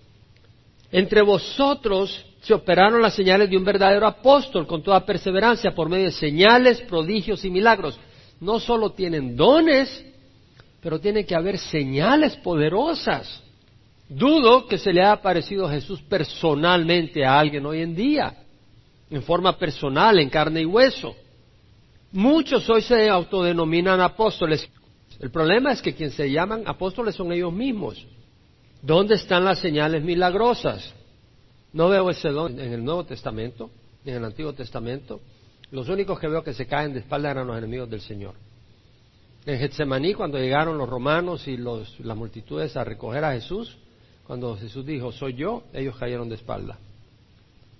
Entre 0.89 1.21
vosotros 1.21 2.25
se 2.43 2.53
operaron 2.53 3.01
las 3.01 3.15
señales 3.15 3.49
de 3.49 3.55
un 3.55 3.63
verdadero 3.63 4.05
apóstol 4.05 4.67
con 4.67 4.83
toda 4.83 5.05
perseverancia 5.05 5.73
por 5.73 5.87
medio 5.87 6.05
de 6.05 6.11
señales, 6.11 6.81
prodigios 6.81 7.45
y 7.45 7.49
milagros. 7.49 7.97
No 8.41 8.59
solo 8.59 8.89
tienen 8.89 9.37
dones, 9.37 10.05
pero 10.81 10.99
tiene 10.99 11.25
que 11.25 11.35
haber 11.35 11.57
señales 11.57 12.35
poderosas. 12.35 13.41
Dudo 14.09 14.67
que 14.67 14.77
se 14.77 14.91
le 14.91 14.99
haya 14.99 15.13
aparecido 15.13 15.69
Jesús 15.69 16.01
personalmente 16.01 17.25
a 17.25 17.39
alguien 17.39 17.65
hoy 17.65 17.81
en 17.81 17.95
día, 17.95 18.35
en 19.09 19.23
forma 19.23 19.57
personal, 19.57 20.19
en 20.19 20.29
carne 20.29 20.63
y 20.63 20.65
hueso. 20.65 21.15
Muchos 22.11 22.69
hoy 22.69 22.81
se 22.81 23.09
autodenominan 23.09 24.01
apóstoles. 24.01 24.69
El 25.21 25.31
problema 25.31 25.71
es 25.71 25.81
que 25.81 25.95
quienes 25.95 26.15
se 26.15 26.29
llaman 26.29 26.63
apóstoles 26.65 27.15
son 27.15 27.31
ellos 27.31 27.53
mismos. 27.53 28.05
¿Dónde 28.81 29.15
están 29.15 29.45
las 29.45 29.59
señales 29.59 30.03
milagrosas? 30.03 30.93
No 31.73 31.89
veo 31.89 32.09
ese 32.09 32.29
don 32.29 32.59
en 32.59 32.71
el 32.71 32.83
Nuevo 32.83 33.03
Testamento, 33.03 33.69
ni 34.05 34.11
en 34.11 34.17
el 34.17 34.25
Antiguo 34.25 34.53
Testamento. 34.53 35.19
Los 35.71 35.89
únicos 35.89 36.19
que 36.19 36.27
veo 36.27 36.43
que 36.43 36.53
se 36.53 36.67
caen 36.67 36.93
de 36.93 36.99
espalda 36.99 37.31
eran 37.31 37.47
los 37.47 37.57
enemigos 37.57 37.89
del 37.89 38.01
Señor. 38.01 38.35
En 39.45 39.57
Getsemaní, 39.57 40.13
cuando 40.13 40.37
llegaron 40.37 40.77
los 40.77 40.87
romanos 40.87 41.47
y 41.47 41.57
las 41.57 42.17
multitudes 42.17 42.77
a 42.77 42.83
recoger 42.83 43.23
a 43.25 43.33
Jesús, 43.33 43.75
cuando 44.25 44.55
Jesús 44.55 44.85
dijo, 44.85 45.11
soy 45.11 45.33
yo, 45.33 45.63
ellos 45.73 45.97
cayeron 45.97 46.29
de 46.29 46.35
espalda. 46.35 46.77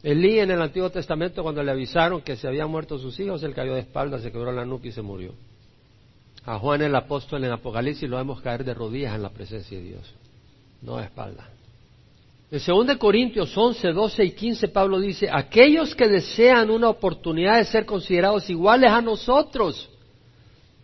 Elí 0.02 0.40
en 0.40 0.52
el 0.52 0.62
Antiguo 0.62 0.90
Testamento, 0.90 1.44
cuando 1.44 1.64
le 1.64 1.72
avisaron 1.72 2.22
que 2.22 2.36
se 2.36 2.48
habían 2.48 2.70
muerto 2.70 2.98
sus 2.98 3.18
hijos, 3.22 3.42
él 3.44 3.54
cayó 3.54 3.76
de 3.76 3.82
espalda, 3.82 4.20
se 4.20 4.32
quebró 4.32 4.52
la 4.52 4.66
nuca 4.66 4.88
y 4.88 4.92
se 4.92 5.02
murió. 5.02 5.34
A 6.46 6.60
Juan 6.60 6.82
el 6.82 6.94
apóstol 6.94 7.46
en 7.46 7.52
Apocalipsis 7.52 8.10
lo 8.10 8.18
vemos 8.18 8.42
caer 8.42 8.66
de 8.66 8.74
rodillas 8.74 9.16
en 9.16 9.22
la 9.22 9.30
presencia 9.30 9.78
de 9.78 9.84
Dios, 9.86 10.14
no 10.82 10.98
de 10.98 11.06
espalda. 11.06 11.53
En 12.54 12.60
2 12.60 12.98
Corintios 12.98 13.58
11, 13.58 13.94
12 13.94 14.26
y 14.26 14.32
15 14.34 14.68
Pablo 14.68 15.00
dice, 15.00 15.28
aquellos 15.28 15.96
que 15.96 16.08
desean 16.08 16.70
una 16.70 16.88
oportunidad 16.88 17.58
de 17.58 17.66
ser 17.66 17.84
considerados 17.84 18.48
iguales 18.48 18.92
a 18.92 19.02
nosotros, 19.02 19.90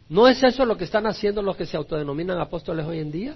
¿no 0.09 0.27
es 0.27 0.41
eso 0.41 0.65
lo 0.65 0.75
que 0.75 0.85
están 0.85 1.05
haciendo 1.05 1.43
los 1.43 1.55
que 1.55 1.67
se 1.67 1.77
autodenominan 1.77 2.39
apóstoles 2.39 2.87
hoy 2.87 2.97
en 2.97 3.11
día? 3.11 3.35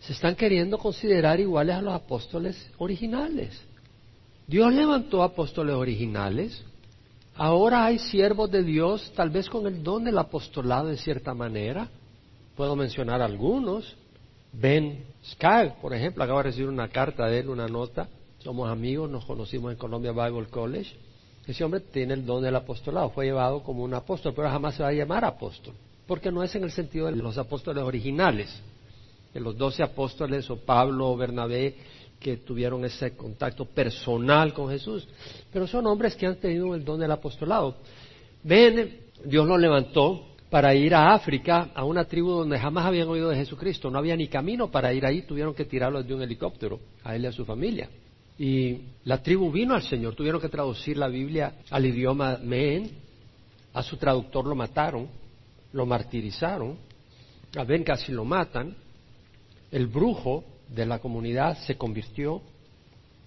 Se 0.00 0.14
están 0.14 0.34
queriendo 0.34 0.78
considerar 0.78 1.38
iguales 1.38 1.76
a 1.76 1.82
los 1.82 1.92
apóstoles 1.92 2.70
originales. 2.78 3.60
Dios 4.46 4.72
levantó 4.72 5.22
apóstoles 5.22 5.74
originales. 5.74 6.64
Ahora 7.34 7.84
hay 7.84 7.98
siervos 7.98 8.50
de 8.50 8.62
Dios, 8.62 9.12
tal 9.14 9.28
vez 9.28 9.46
con 9.50 9.66
el 9.66 9.82
don 9.82 10.04
del 10.04 10.16
apostolado 10.16 10.88
de 10.88 10.96
cierta 10.96 11.34
manera. 11.34 11.86
Puedo 12.56 12.74
mencionar 12.76 13.20
algunos. 13.20 13.94
Ben 14.52 15.04
Skagg, 15.24 15.80
por 15.80 15.94
ejemplo, 15.94 16.24
acaba 16.24 16.40
de 16.40 16.50
recibir 16.50 16.68
una 16.68 16.88
carta 16.88 17.26
de 17.26 17.40
él, 17.40 17.48
una 17.48 17.68
nota. 17.68 18.08
Somos 18.38 18.70
amigos, 18.70 19.10
nos 19.10 19.24
conocimos 19.24 19.72
en 19.72 19.78
Columbia 19.78 20.12
Bible 20.12 20.46
College. 20.48 20.94
Ese 21.46 21.64
hombre 21.64 21.80
tiene 21.80 22.14
el 22.14 22.24
don 22.24 22.42
del 22.42 22.56
apostolado, 22.56 23.10
fue 23.10 23.26
llevado 23.26 23.62
como 23.62 23.82
un 23.82 23.94
apóstol, 23.94 24.32
pero 24.34 24.48
jamás 24.48 24.74
se 24.74 24.82
va 24.82 24.90
a 24.90 24.92
llamar 24.92 25.24
apóstol, 25.24 25.74
porque 26.06 26.30
no 26.30 26.42
es 26.42 26.54
en 26.54 26.64
el 26.64 26.70
sentido 26.70 27.06
de 27.06 27.16
los 27.16 27.38
apóstoles 27.38 27.82
originales, 27.82 28.54
de 29.32 29.40
los 29.40 29.56
doce 29.56 29.82
apóstoles 29.82 30.48
o 30.50 30.56
Pablo 30.56 31.10
o 31.10 31.16
Bernabé 31.16 31.76
que 32.20 32.36
tuvieron 32.36 32.84
ese 32.84 33.16
contacto 33.16 33.64
personal 33.64 34.52
con 34.52 34.68
Jesús, 34.68 35.08
pero 35.52 35.66
son 35.66 35.86
hombres 35.86 36.14
que 36.14 36.26
han 36.26 36.36
tenido 36.36 36.74
el 36.74 36.84
don 36.84 37.00
del 37.00 37.10
apostolado. 37.10 37.76
Ven, 38.42 39.00
Dios 39.24 39.46
lo 39.46 39.56
levantó 39.56 40.26
para 40.50 40.74
ir 40.74 40.94
a 40.94 41.14
África, 41.14 41.70
a 41.74 41.84
una 41.84 42.04
tribu 42.04 42.30
donde 42.30 42.58
jamás 42.58 42.84
habían 42.84 43.08
oído 43.08 43.28
de 43.28 43.36
Jesucristo. 43.36 43.88
No 43.88 43.98
había 43.98 44.16
ni 44.16 44.26
camino 44.26 44.68
para 44.70 44.92
ir 44.92 45.06
ahí, 45.06 45.22
tuvieron 45.22 45.54
que 45.54 45.64
tirarlo 45.64 46.02
desde 46.02 46.14
un 46.14 46.22
helicóptero, 46.22 46.80
a 47.04 47.14
él 47.14 47.22
y 47.22 47.26
a 47.26 47.32
su 47.32 47.44
familia. 47.44 47.88
Y 48.36 48.80
la 49.04 49.22
tribu 49.22 49.52
vino 49.52 49.74
al 49.74 49.82
Señor, 49.82 50.14
tuvieron 50.16 50.40
que 50.40 50.48
traducir 50.48 50.96
la 50.96 51.08
Biblia 51.08 51.54
al 51.70 51.86
idioma 51.86 52.38
Meen, 52.42 52.90
a 53.72 53.82
su 53.82 53.96
traductor 53.96 54.44
lo 54.46 54.56
mataron, 54.56 55.08
lo 55.72 55.86
martirizaron, 55.86 56.76
a 57.56 57.62
Ben 57.62 57.84
casi 57.84 58.10
lo 58.10 58.24
matan, 58.24 58.74
el 59.70 59.86
brujo 59.86 60.44
de 60.68 60.84
la 60.84 60.98
comunidad 60.98 61.58
se 61.58 61.76
convirtió, 61.76 62.42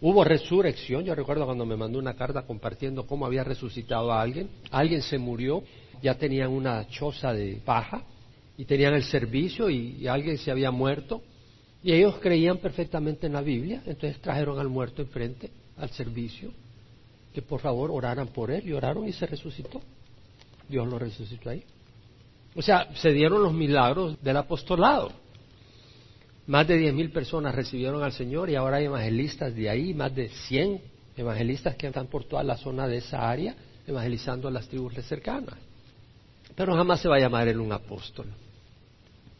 hubo 0.01 0.25
resurrección, 0.25 1.05
yo 1.05 1.15
recuerdo 1.15 1.45
cuando 1.45 1.65
me 1.65 1.77
mandó 1.77 1.99
una 1.99 2.15
carta 2.15 2.41
compartiendo 2.41 3.07
cómo 3.07 3.25
había 3.25 3.45
resucitado 3.45 4.11
a 4.11 4.21
alguien, 4.21 4.49
alguien 4.71 5.01
se 5.01 5.17
murió 5.17 5.63
ya 6.03 6.15
tenían 6.15 6.49
una 6.49 6.85
choza 6.89 7.33
de 7.33 7.61
paja 7.63 8.03
y 8.57 8.65
tenían 8.65 8.93
el 8.93 9.03
servicio 9.03 9.69
y, 9.69 10.05
alguien 10.05 10.37
se 10.37 10.51
había 10.51 10.69
muerto 10.69 11.23
y 11.81 11.93
ellos 11.93 12.15
creían 12.21 12.57
perfectamente 12.57 13.25
en 13.25 13.33
la 13.33 13.41
Biblia, 13.41 13.81
entonces 13.85 14.21
trajeron 14.21 14.59
al 14.59 14.67
muerto 14.67 15.01
enfrente 15.01 15.49
al 15.77 15.89
servicio 15.91 16.51
que 17.33 17.41
por 17.41 17.61
favor 17.61 17.89
oraran 17.89 18.27
por 18.27 18.51
él 18.51 18.67
y 18.67 18.73
oraron 18.73 19.07
y 19.07 19.13
se 19.13 19.25
resucitó. 19.25 19.81
Dios 20.67 20.87
lo 20.87 20.99
resucitó 20.99 21.49
ahí. 21.49 21.63
O 22.55 22.61
sea, 22.61 22.93
se 22.95 23.11
dieron 23.11 23.41
los 23.41 23.53
milagros 23.53 24.21
del 24.21 24.37
apostolado. 24.37 25.11
Más 26.45 26.67
de 26.67 26.77
diez 26.77 26.93
mil 26.93 27.11
personas 27.11 27.55
recibieron 27.55 28.03
al 28.03 28.11
Señor 28.11 28.49
y 28.49 28.55
ahora 28.55 28.77
hay 28.77 28.85
evangelistas 28.85 29.55
de 29.55 29.69
ahí, 29.69 29.93
más 29.93 30.13
de 30.13 30.29
cien 30.47 30.81
evangelistas 31.15 31.75
que 31.75 31.87
están 31.87 32.07
por 32.07 32.25
toda 32.25 32.43
la 32.43 32.57
zona 32.57 32.87
de 32.87 32.97
esa 32.97 33.29
área 33.29 33.55
evangelizando 33.87 34.49
a 34.49 34.51
las 34.51 34.67
tribus 34.67 34.93
cercanas 35.05 35.55
pero 36.55 36.75
jamás 36.75 37.01
se 37.01 37.07
va 37.07 37.15
a 37.15 37.19
llamar 37.19 37.47
él 37.47 37.59
un 37.59 37.71
apóstol. 37.71 38.27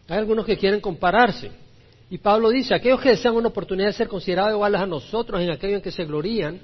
Hay 0.07 0.17
algunos 0.17 0.45
que 0.45 0.57
quieren 0.57 0.81
compararse. 0.81 1.51
Y 2.09 2.17
Pablo 2.17 2.49
dice, 2.49 2.73
aquellos 2.73 2.99
que 3.01 3.09
desean 3.09 3.35
una 3.35 3.47
oportunidad 3.47 3.87
de 3.87 3.93
ser 3.93 4.07
considerados 4.07 4.53
iguales 4.53 4.81
a 4.81 4.85
nosotros 4.85 5.41
en 5.41 5.51
aquello 5.51 5.75
en 5.75 5.81
que 5.81 5.91
se 5.91 6.05
glorían, 6.05 6.59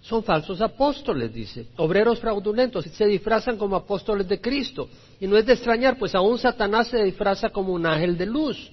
son 0.00 0.22
falsos 0.22 0.60
apóstoles, 0.60 1.32
dice. 1.34 1.66
Obreros 1.76 2.20
fraudulentos, 2.20 2.84
se 2.84 3.06
disfrazan 3.06 3.56
como 3.56 3.76
apóstoles 3.76 4.28
de 4.28 4.40
Cristo. 4.40 4.88
Y 5.20 5.26
no 5.26 5.36
es 5.36 5.44
de 5.44 5.54
extrañar, 5.54 5.98
pues 5.98 6.14
aún 6.14 6.38
Satanás 6.38 6.88
se 6.88 7.02
disfraza 7.02 7.50
como 7.50 7.72
un 7.72 7.84
ángel 7.84 8.16
de 8.16 8.26
luz. 8.26 8.70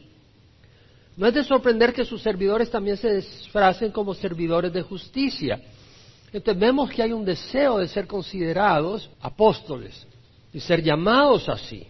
No 1.17 1.27
es 1.27 1.33
de 1.33 1.43
sorprender 1.43 1.93
que 1.93 2.05
sus 2.05 2.21
servidores 2.21 2.69
también 2.69 2.97
se 2.97 3.15
disfracen 3.15 3.91
como 3.91 4.13
servidores 4.13 4.71
de 4.71 4.81
justicia. 4.81 5.59
Entonces 6.31 6.59
vemos 6.59 6.89
que 6.89 7.03
hay 7.03 7.13
un 7.13 7.25
deseo 7.25 7.79
de 7.79 7.87
ser 7.87 8.07
considerados 8.07 9.09
apóstoles 9.21 10.07
y 10.53 10.59
ser 10.59 10.83
llamados 10.83 11.49
así. 11.49 11.85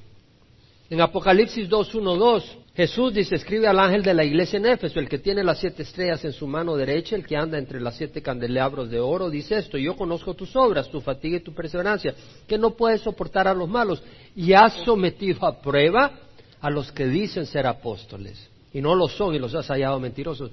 En 0.89 1.01
Apocalipsis 1.01 1.69
2.1.2, 1.69 2.43
Jesús 2.75 3.13
dice, 3.13 3.35
escribe 3.35 3.67
al 3.67 3.79
ángel 3.79 4.03
de 4.03 4.13
la 4.13 4.23
iglesia 4.23 4.57
en 4.57 4.65
Éfeso, 4.65 4.99
el 4.99 5.09
que 5.09 5.19
tiene 5.19 5.43
las 5.43 5.59
siete 5.59 5.83
estrellas 5.83 6.23
en 6.25 6.33
su 6.33 6.47
mano 6.47 6.75
derecha, 6.75 7.15
el 7.15 7.25
que 7.25 7.35
anda 7.35 7.57
entre 7.57 7.79
las 7.79 7.95
siete 7.95 8.21
candelabros 8.21 8.89
de 8.89 8.99
oro, 8.99 9.29
dice 9.29 9.57
esto, 9.57 9.77
yo 9.77 9.95
conozco 9.95 10.33
tus 10.33 10.55
obras, 10.55 10.89
tu 10.89 10.99
fatiga 11.01 11.37
y 11.37 11.41
tu 11.41 11.53
perseverancia, 11.53 12.15
que 12.47 12.57
no 12.57 12.71
puedes 12.71 13.01
soportar 13.01 13.47
a 13.47 13.53
los 13.53 13.69
malos, 13.69 14.01
y 14.35 14.53
has 14.53 14.73
sometido 14.83 15.45
a 15.45 15.61
prueba 15.61 16.19
a 16.61 16.69
los 16.69 16.91
que 16.91 17.07
dicen 17.07 17.45
ser 17.45 17.67
apóstoles, 17.67 18.49
y 18.73 18.81
no 18.81 18.95
lo 18.95 19.07
son, 19.07 19.35
y 19.35 19.39
los 19.39 19.53
has 19.53 19.67
hallado 19.67 19.99
mentirosos. 19.99 20.51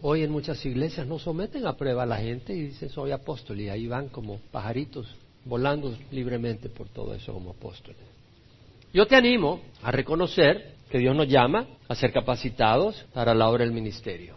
Hoy 0.00 0.22
en 0.22 0.30
muchas 0.30 0.64
iglesias 0.64 1.06
no 1.06 1.18
someten 1.18 1.66
a 1.66 1.76
prueba 1.76 2.04
a 2.04 2.06
la 2.06 2.18
gente 2.18 2.54
y 2.54 2.62
dicen 2.68 2.90
soy 2.90 3.10
apóstol, 3.10 3.60
y 3.60 3.68
ahí 3.68 3.86
van 3.86 4.08
como 4.08 4.38
pajaritos 4.50 5.06
volando 5.48 5.96
libremente 6.10 6.68
por 6.68 6.88
todo 6.88 7.14
eso 7.14 7.32
como 7.32 7.50
apóstoles. 7.50 7.96
Yo 8.92 9.06
te 9.06 9.16
animo 9.16 9.60
a 9.82 9.90
reconocer 9.90 10.74
que 10.90 10.98
Dios 10.98 11.16
nos 11.16 11.28
llama 11.28 11.66
a 11.88 11.94
ser 11.94 12.12
capacitados 12.12 13.04
para 13.12 13.34
la 13.34 13.48
obra 13.48 13.64
del 13.64 13.72
ministerio. 13.72 14.36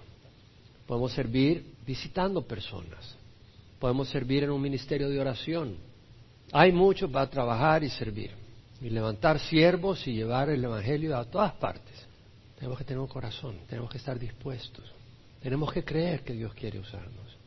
Podemos 0.87 1.13
servir 1.13 1.65
visitando 1.85 2.41
personas. 2.41 3.15
Podemos 3.79 4.09
servir 4.09 4.43
en 4.43 4.51
un 4.51 4.61
ministerio 4.61 5.09
de 5.09 5.19
oración. 5.19 5.77
Hay 6.51 6.71
mucho 6.71 7.09
para 7.09 7.29
trabajar 7.29 7.83
y 7.83 7.89
servir. 7.89 8.31
Y 8.81 8.89
levantar 8.89 9.39
siervos 9.39 10.05
y 10.07 10.13
llevar 10.13 10.49
el 10.49 10.63
Evangelio 10.63 11.15
a 11.15 11.25
todas 11.25 11.53
partes. 11.53 12.05
Tenemos 12.57 12.77
que 12.77 12.83
tener 12.83 12.99
un 12.99 13.07
corazón, 13.07 13.55
tenemos 13.67 13.89
que 13.89 13.97
estar 13.97 14.19
dispuestos. 14.19 14.83
Tenemos 15.41 15.71
que 15.71 15.83
creer 15.83 16.21
que 16.21 16.33
Dios 16.33 16.53
quiere 16.53 16.79
usarnos. 16.79 17.37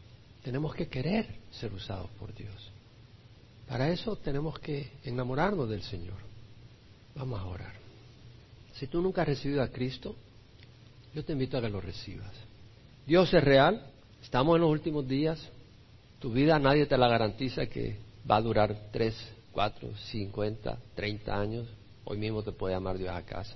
Tenemos 0.43 0.75
que 0.75 0.89
querer 0.89 1.27
ser 1.51 1.73
usados 1.73 2.11
por 2.19 2.35
Dios. 2.35 2.74
Para 3.69 3.89
eso 3.91 4.17
tenemos 4.17 4.59
que 4.59 4.93
enamorarnos 5.05 5.69
del 5.69 5.83
Señor. 5.83 6.17
Vamos 7.15 7.41
a 7.41 7.47
orar. 7.47 7.73
Si 8.75 8.87
tú 8.87 9.01
nunca 9.01 9.23
has 9.23 9.29
recibido 9.29 9.63
a 9.63 9.69
Cristo, 9.69 10.17
yo 11.15 11.25
te 11.25 11.33
invito 11.33 11.57
a 11.57 11.61
que 11.61 11.71
lo 11.71 11.81
recibas. 11.81 12.33
Dios 13.07 13.33
es 13.33 13.43
real, 13.43 13.87
estamos 14.23 14.57
en 14.57 14.63
los 14.63 14.71
últimos 14.71 15.07
días, 15.07 15.41
tu 16.19 16.33
vida 16.33 16.59
nadie 16.59 16.87
te 16.87 16.99
la 16.99 17.09
garantiza 17.09 17.67
que 17.67 17.97
va 18.29 18.37
a 18.37 18.43
durar 18.43 18.89
tres, 18.91 19.15
cuatro, 19.53 19.95
cincuenta, 20.11 20.79
treinta 20.95 21.39
años. 21.39 21.69
Hoy 22.05 22.19
mismo 22.19 22.43
te 22.43 22.53
puede 22.53 22.75
llamar 22.75 22.99
Dios 22.99 23.11
a 23.11 23.23
casa. 23.23 23.55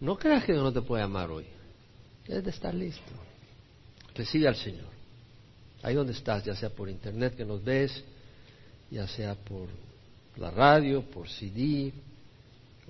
No 0.00 0.16
creas 0.16 0.44
que 0.44 0.52
Dios 0.52 0.64
no 0.64 0.72
te 0.72 0.82
puede 0.82 1.02
amar 1.02 1.30
hoy. 1.30 1.44
Debes 2.26 2.44
de 2.44 2.50
estar 2.50 2.74
listo. 2.74 3.12
Recibe 4.14 4.48
al 4.48 4.56
Señor. 4.56 4.88
Ahí 5.82 5.94
donde 5.94 6.12
estás, 6.12 6.44
ya 6.44 6.54
sea 6.54 6.70
por 6.70 6.88
internet 6.88 7.36
que 7.36 7.44
nos 7.44 7.62
ves, 7.62 8.02
ya 8.90 9.06
sea 9.06 9.34
por 9.34 9.68
la 10.36 10.50
radio, 10.50 11.02
por 11.02 11.28
CD. 11.28 11.92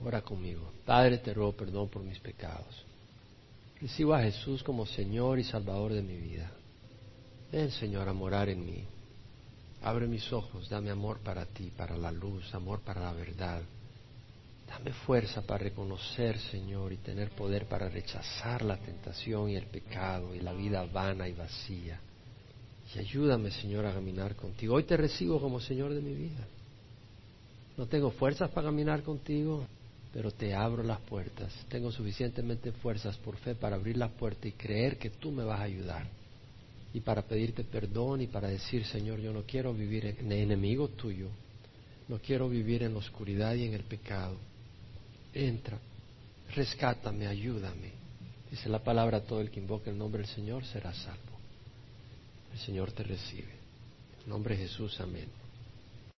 Ora 0.02 0.22
conmigo. 0.22 0.72
Padre, 0.86 1.18
te 1.18 1.34
ruego 1.34 1.52
perdón 1.52 1.88
por 1.88 2.02
mis 2.02 2.18
pecados. 2.18 2.84
Recibo 3.80 4.14
a 4.14 4.22
Jesús 4.22 4.62
como 4.62 4.86
Señor 4.86 5.38
y 5.38 5.44
Salvador 5.44 5.92
de 5.92 6.02
mi 6.02 6.16
vida. 6.16 6.50
Ven, 7.52 7.70
Señor, 7.70 8.08
a 8.08 8.12
morar 8.12 8.48
en 8.48 8.64
mí. 8.64 8.84
Abre 9.82 10.06
mis 10.06 10.30
ojos, 10.32 10.68
dame 10.68 10.90
amor 10.90 11.20
para 11.20 11.46
ti, 11.46 11.72
para 11.74 11.96
la 11.96 12.12
luz, 12.12 12.54
amor 12.54 12.80
para 12.80 13.00
la 13.00 13.12
verdad. 13.12 13.62
Dame 14.68 14.92
fuerza 14.92 15.42
para 15.42 15.64
reconocer, 15.64 16.38
Señor, 16.38 16.92
y 16.92 16.98
tener 16.98 17.30
poder 17.30 17.66
para 17.66 17.88
rechazar 17.88 18.62
la 18.62 18.76
tentación 18.76 19.48
y 19.48 19.56
el 19.56 19.66
pecado 19.66 20.34
y 20.34 20.40
la 20.40 20.52
vida 20.52 20.84
vana 20.84 21.28
y 21.28 21.32
vacía. 21.32 21.98
Y 22.94 22.98
ayúdame, 22.98 23.50
Señor, 23.52 23.86
a 23.86 23.94
caminar 23.94 24.34
contigo. 24.34 24.74
Hoy 24.74 24.84
te 24.84 24.96
recibo 24.96 25.40
como 25.40 25.60
Señor 25.60 25.94
de 25.94 26.00
mi 26.00 26.12
vida. 26.14 26.46
No 27.76 27.86
tengo 27.86 28.10
fuerzas 28.10 28.50
para 28.50 28.66
caminar 28.66 29.02
contigo, 29.02 29.64
pero 30.12 30.32
te 30.32 30.54
abro 30.54 30.82
las 30.82 31.00
puertas. 31.00 31.52
Tengo 31.68 31.92
suficientemente 31.92 32.72
fuerzas 32.72 33.16
por 33.18 33.36
fe 33.36 33.54
para 33.54 33.76
abrir 33.76 33.96
las 33.96 34.10
puertas 34.12 34.46
y 34.46 34.52
creer 34.52 34.98
que 34.98 35.10
tú 35.10 35.30
me 35.30 35.44
vas 35.44 35.60
a 35.60 35.64
ayudar. 35.64 36.06
Y 36.92 37.00
para 37.00 37.22
pedirte 37.22 37.62
perdón 37.62 38.22
y 38.22 38.26
para 38.26 38.48
decir, 38.48 38.84
Señor, 38.84 39.20
yo 39.20 39.32
no 39.32 39.42
quiero 39.42 39.72
vivir 39.72 40.06
en 40.06 40.32
enemigo 40.32 40.88
tuyo. 40.88 41.28
No 42.08 42.18
quiero 42.18 42.48
vivir 42.48 42.82
en 42.82 42.94
la 42.94 42.98
oscuridad 42.98 43.54
y 43.54 43.66
en 43.66 43.74
el 43.74 43.84
pecado. 43.84 44.36
Entra, 45.32 45.78
rescátame, 46.56 47.28
ayúdame. 47.28 47.92
Dice 48.50 48.68
la 48.68 48.82
palabra, 48.82 49.20
todo 49.20 49.40
el 49.40 49.48
que 49.48 49.60
invoque 49.60 49.90
el 49.90 49.98
nombre 49.98 50.22
del 50.22 50.30
Señor 50.34 50.64
será 50.64 50.92
salvo. 50.92 51.29
El 52.52 52.58
Señor 52.58 52.92
te 52.92 53.02
recibe. 53.02 53.54
En 54.24 54.30
nombre 54.30 54.56
de 54.56 54.64
Jesús, 54.64 55.00
amén. 55.00 55.39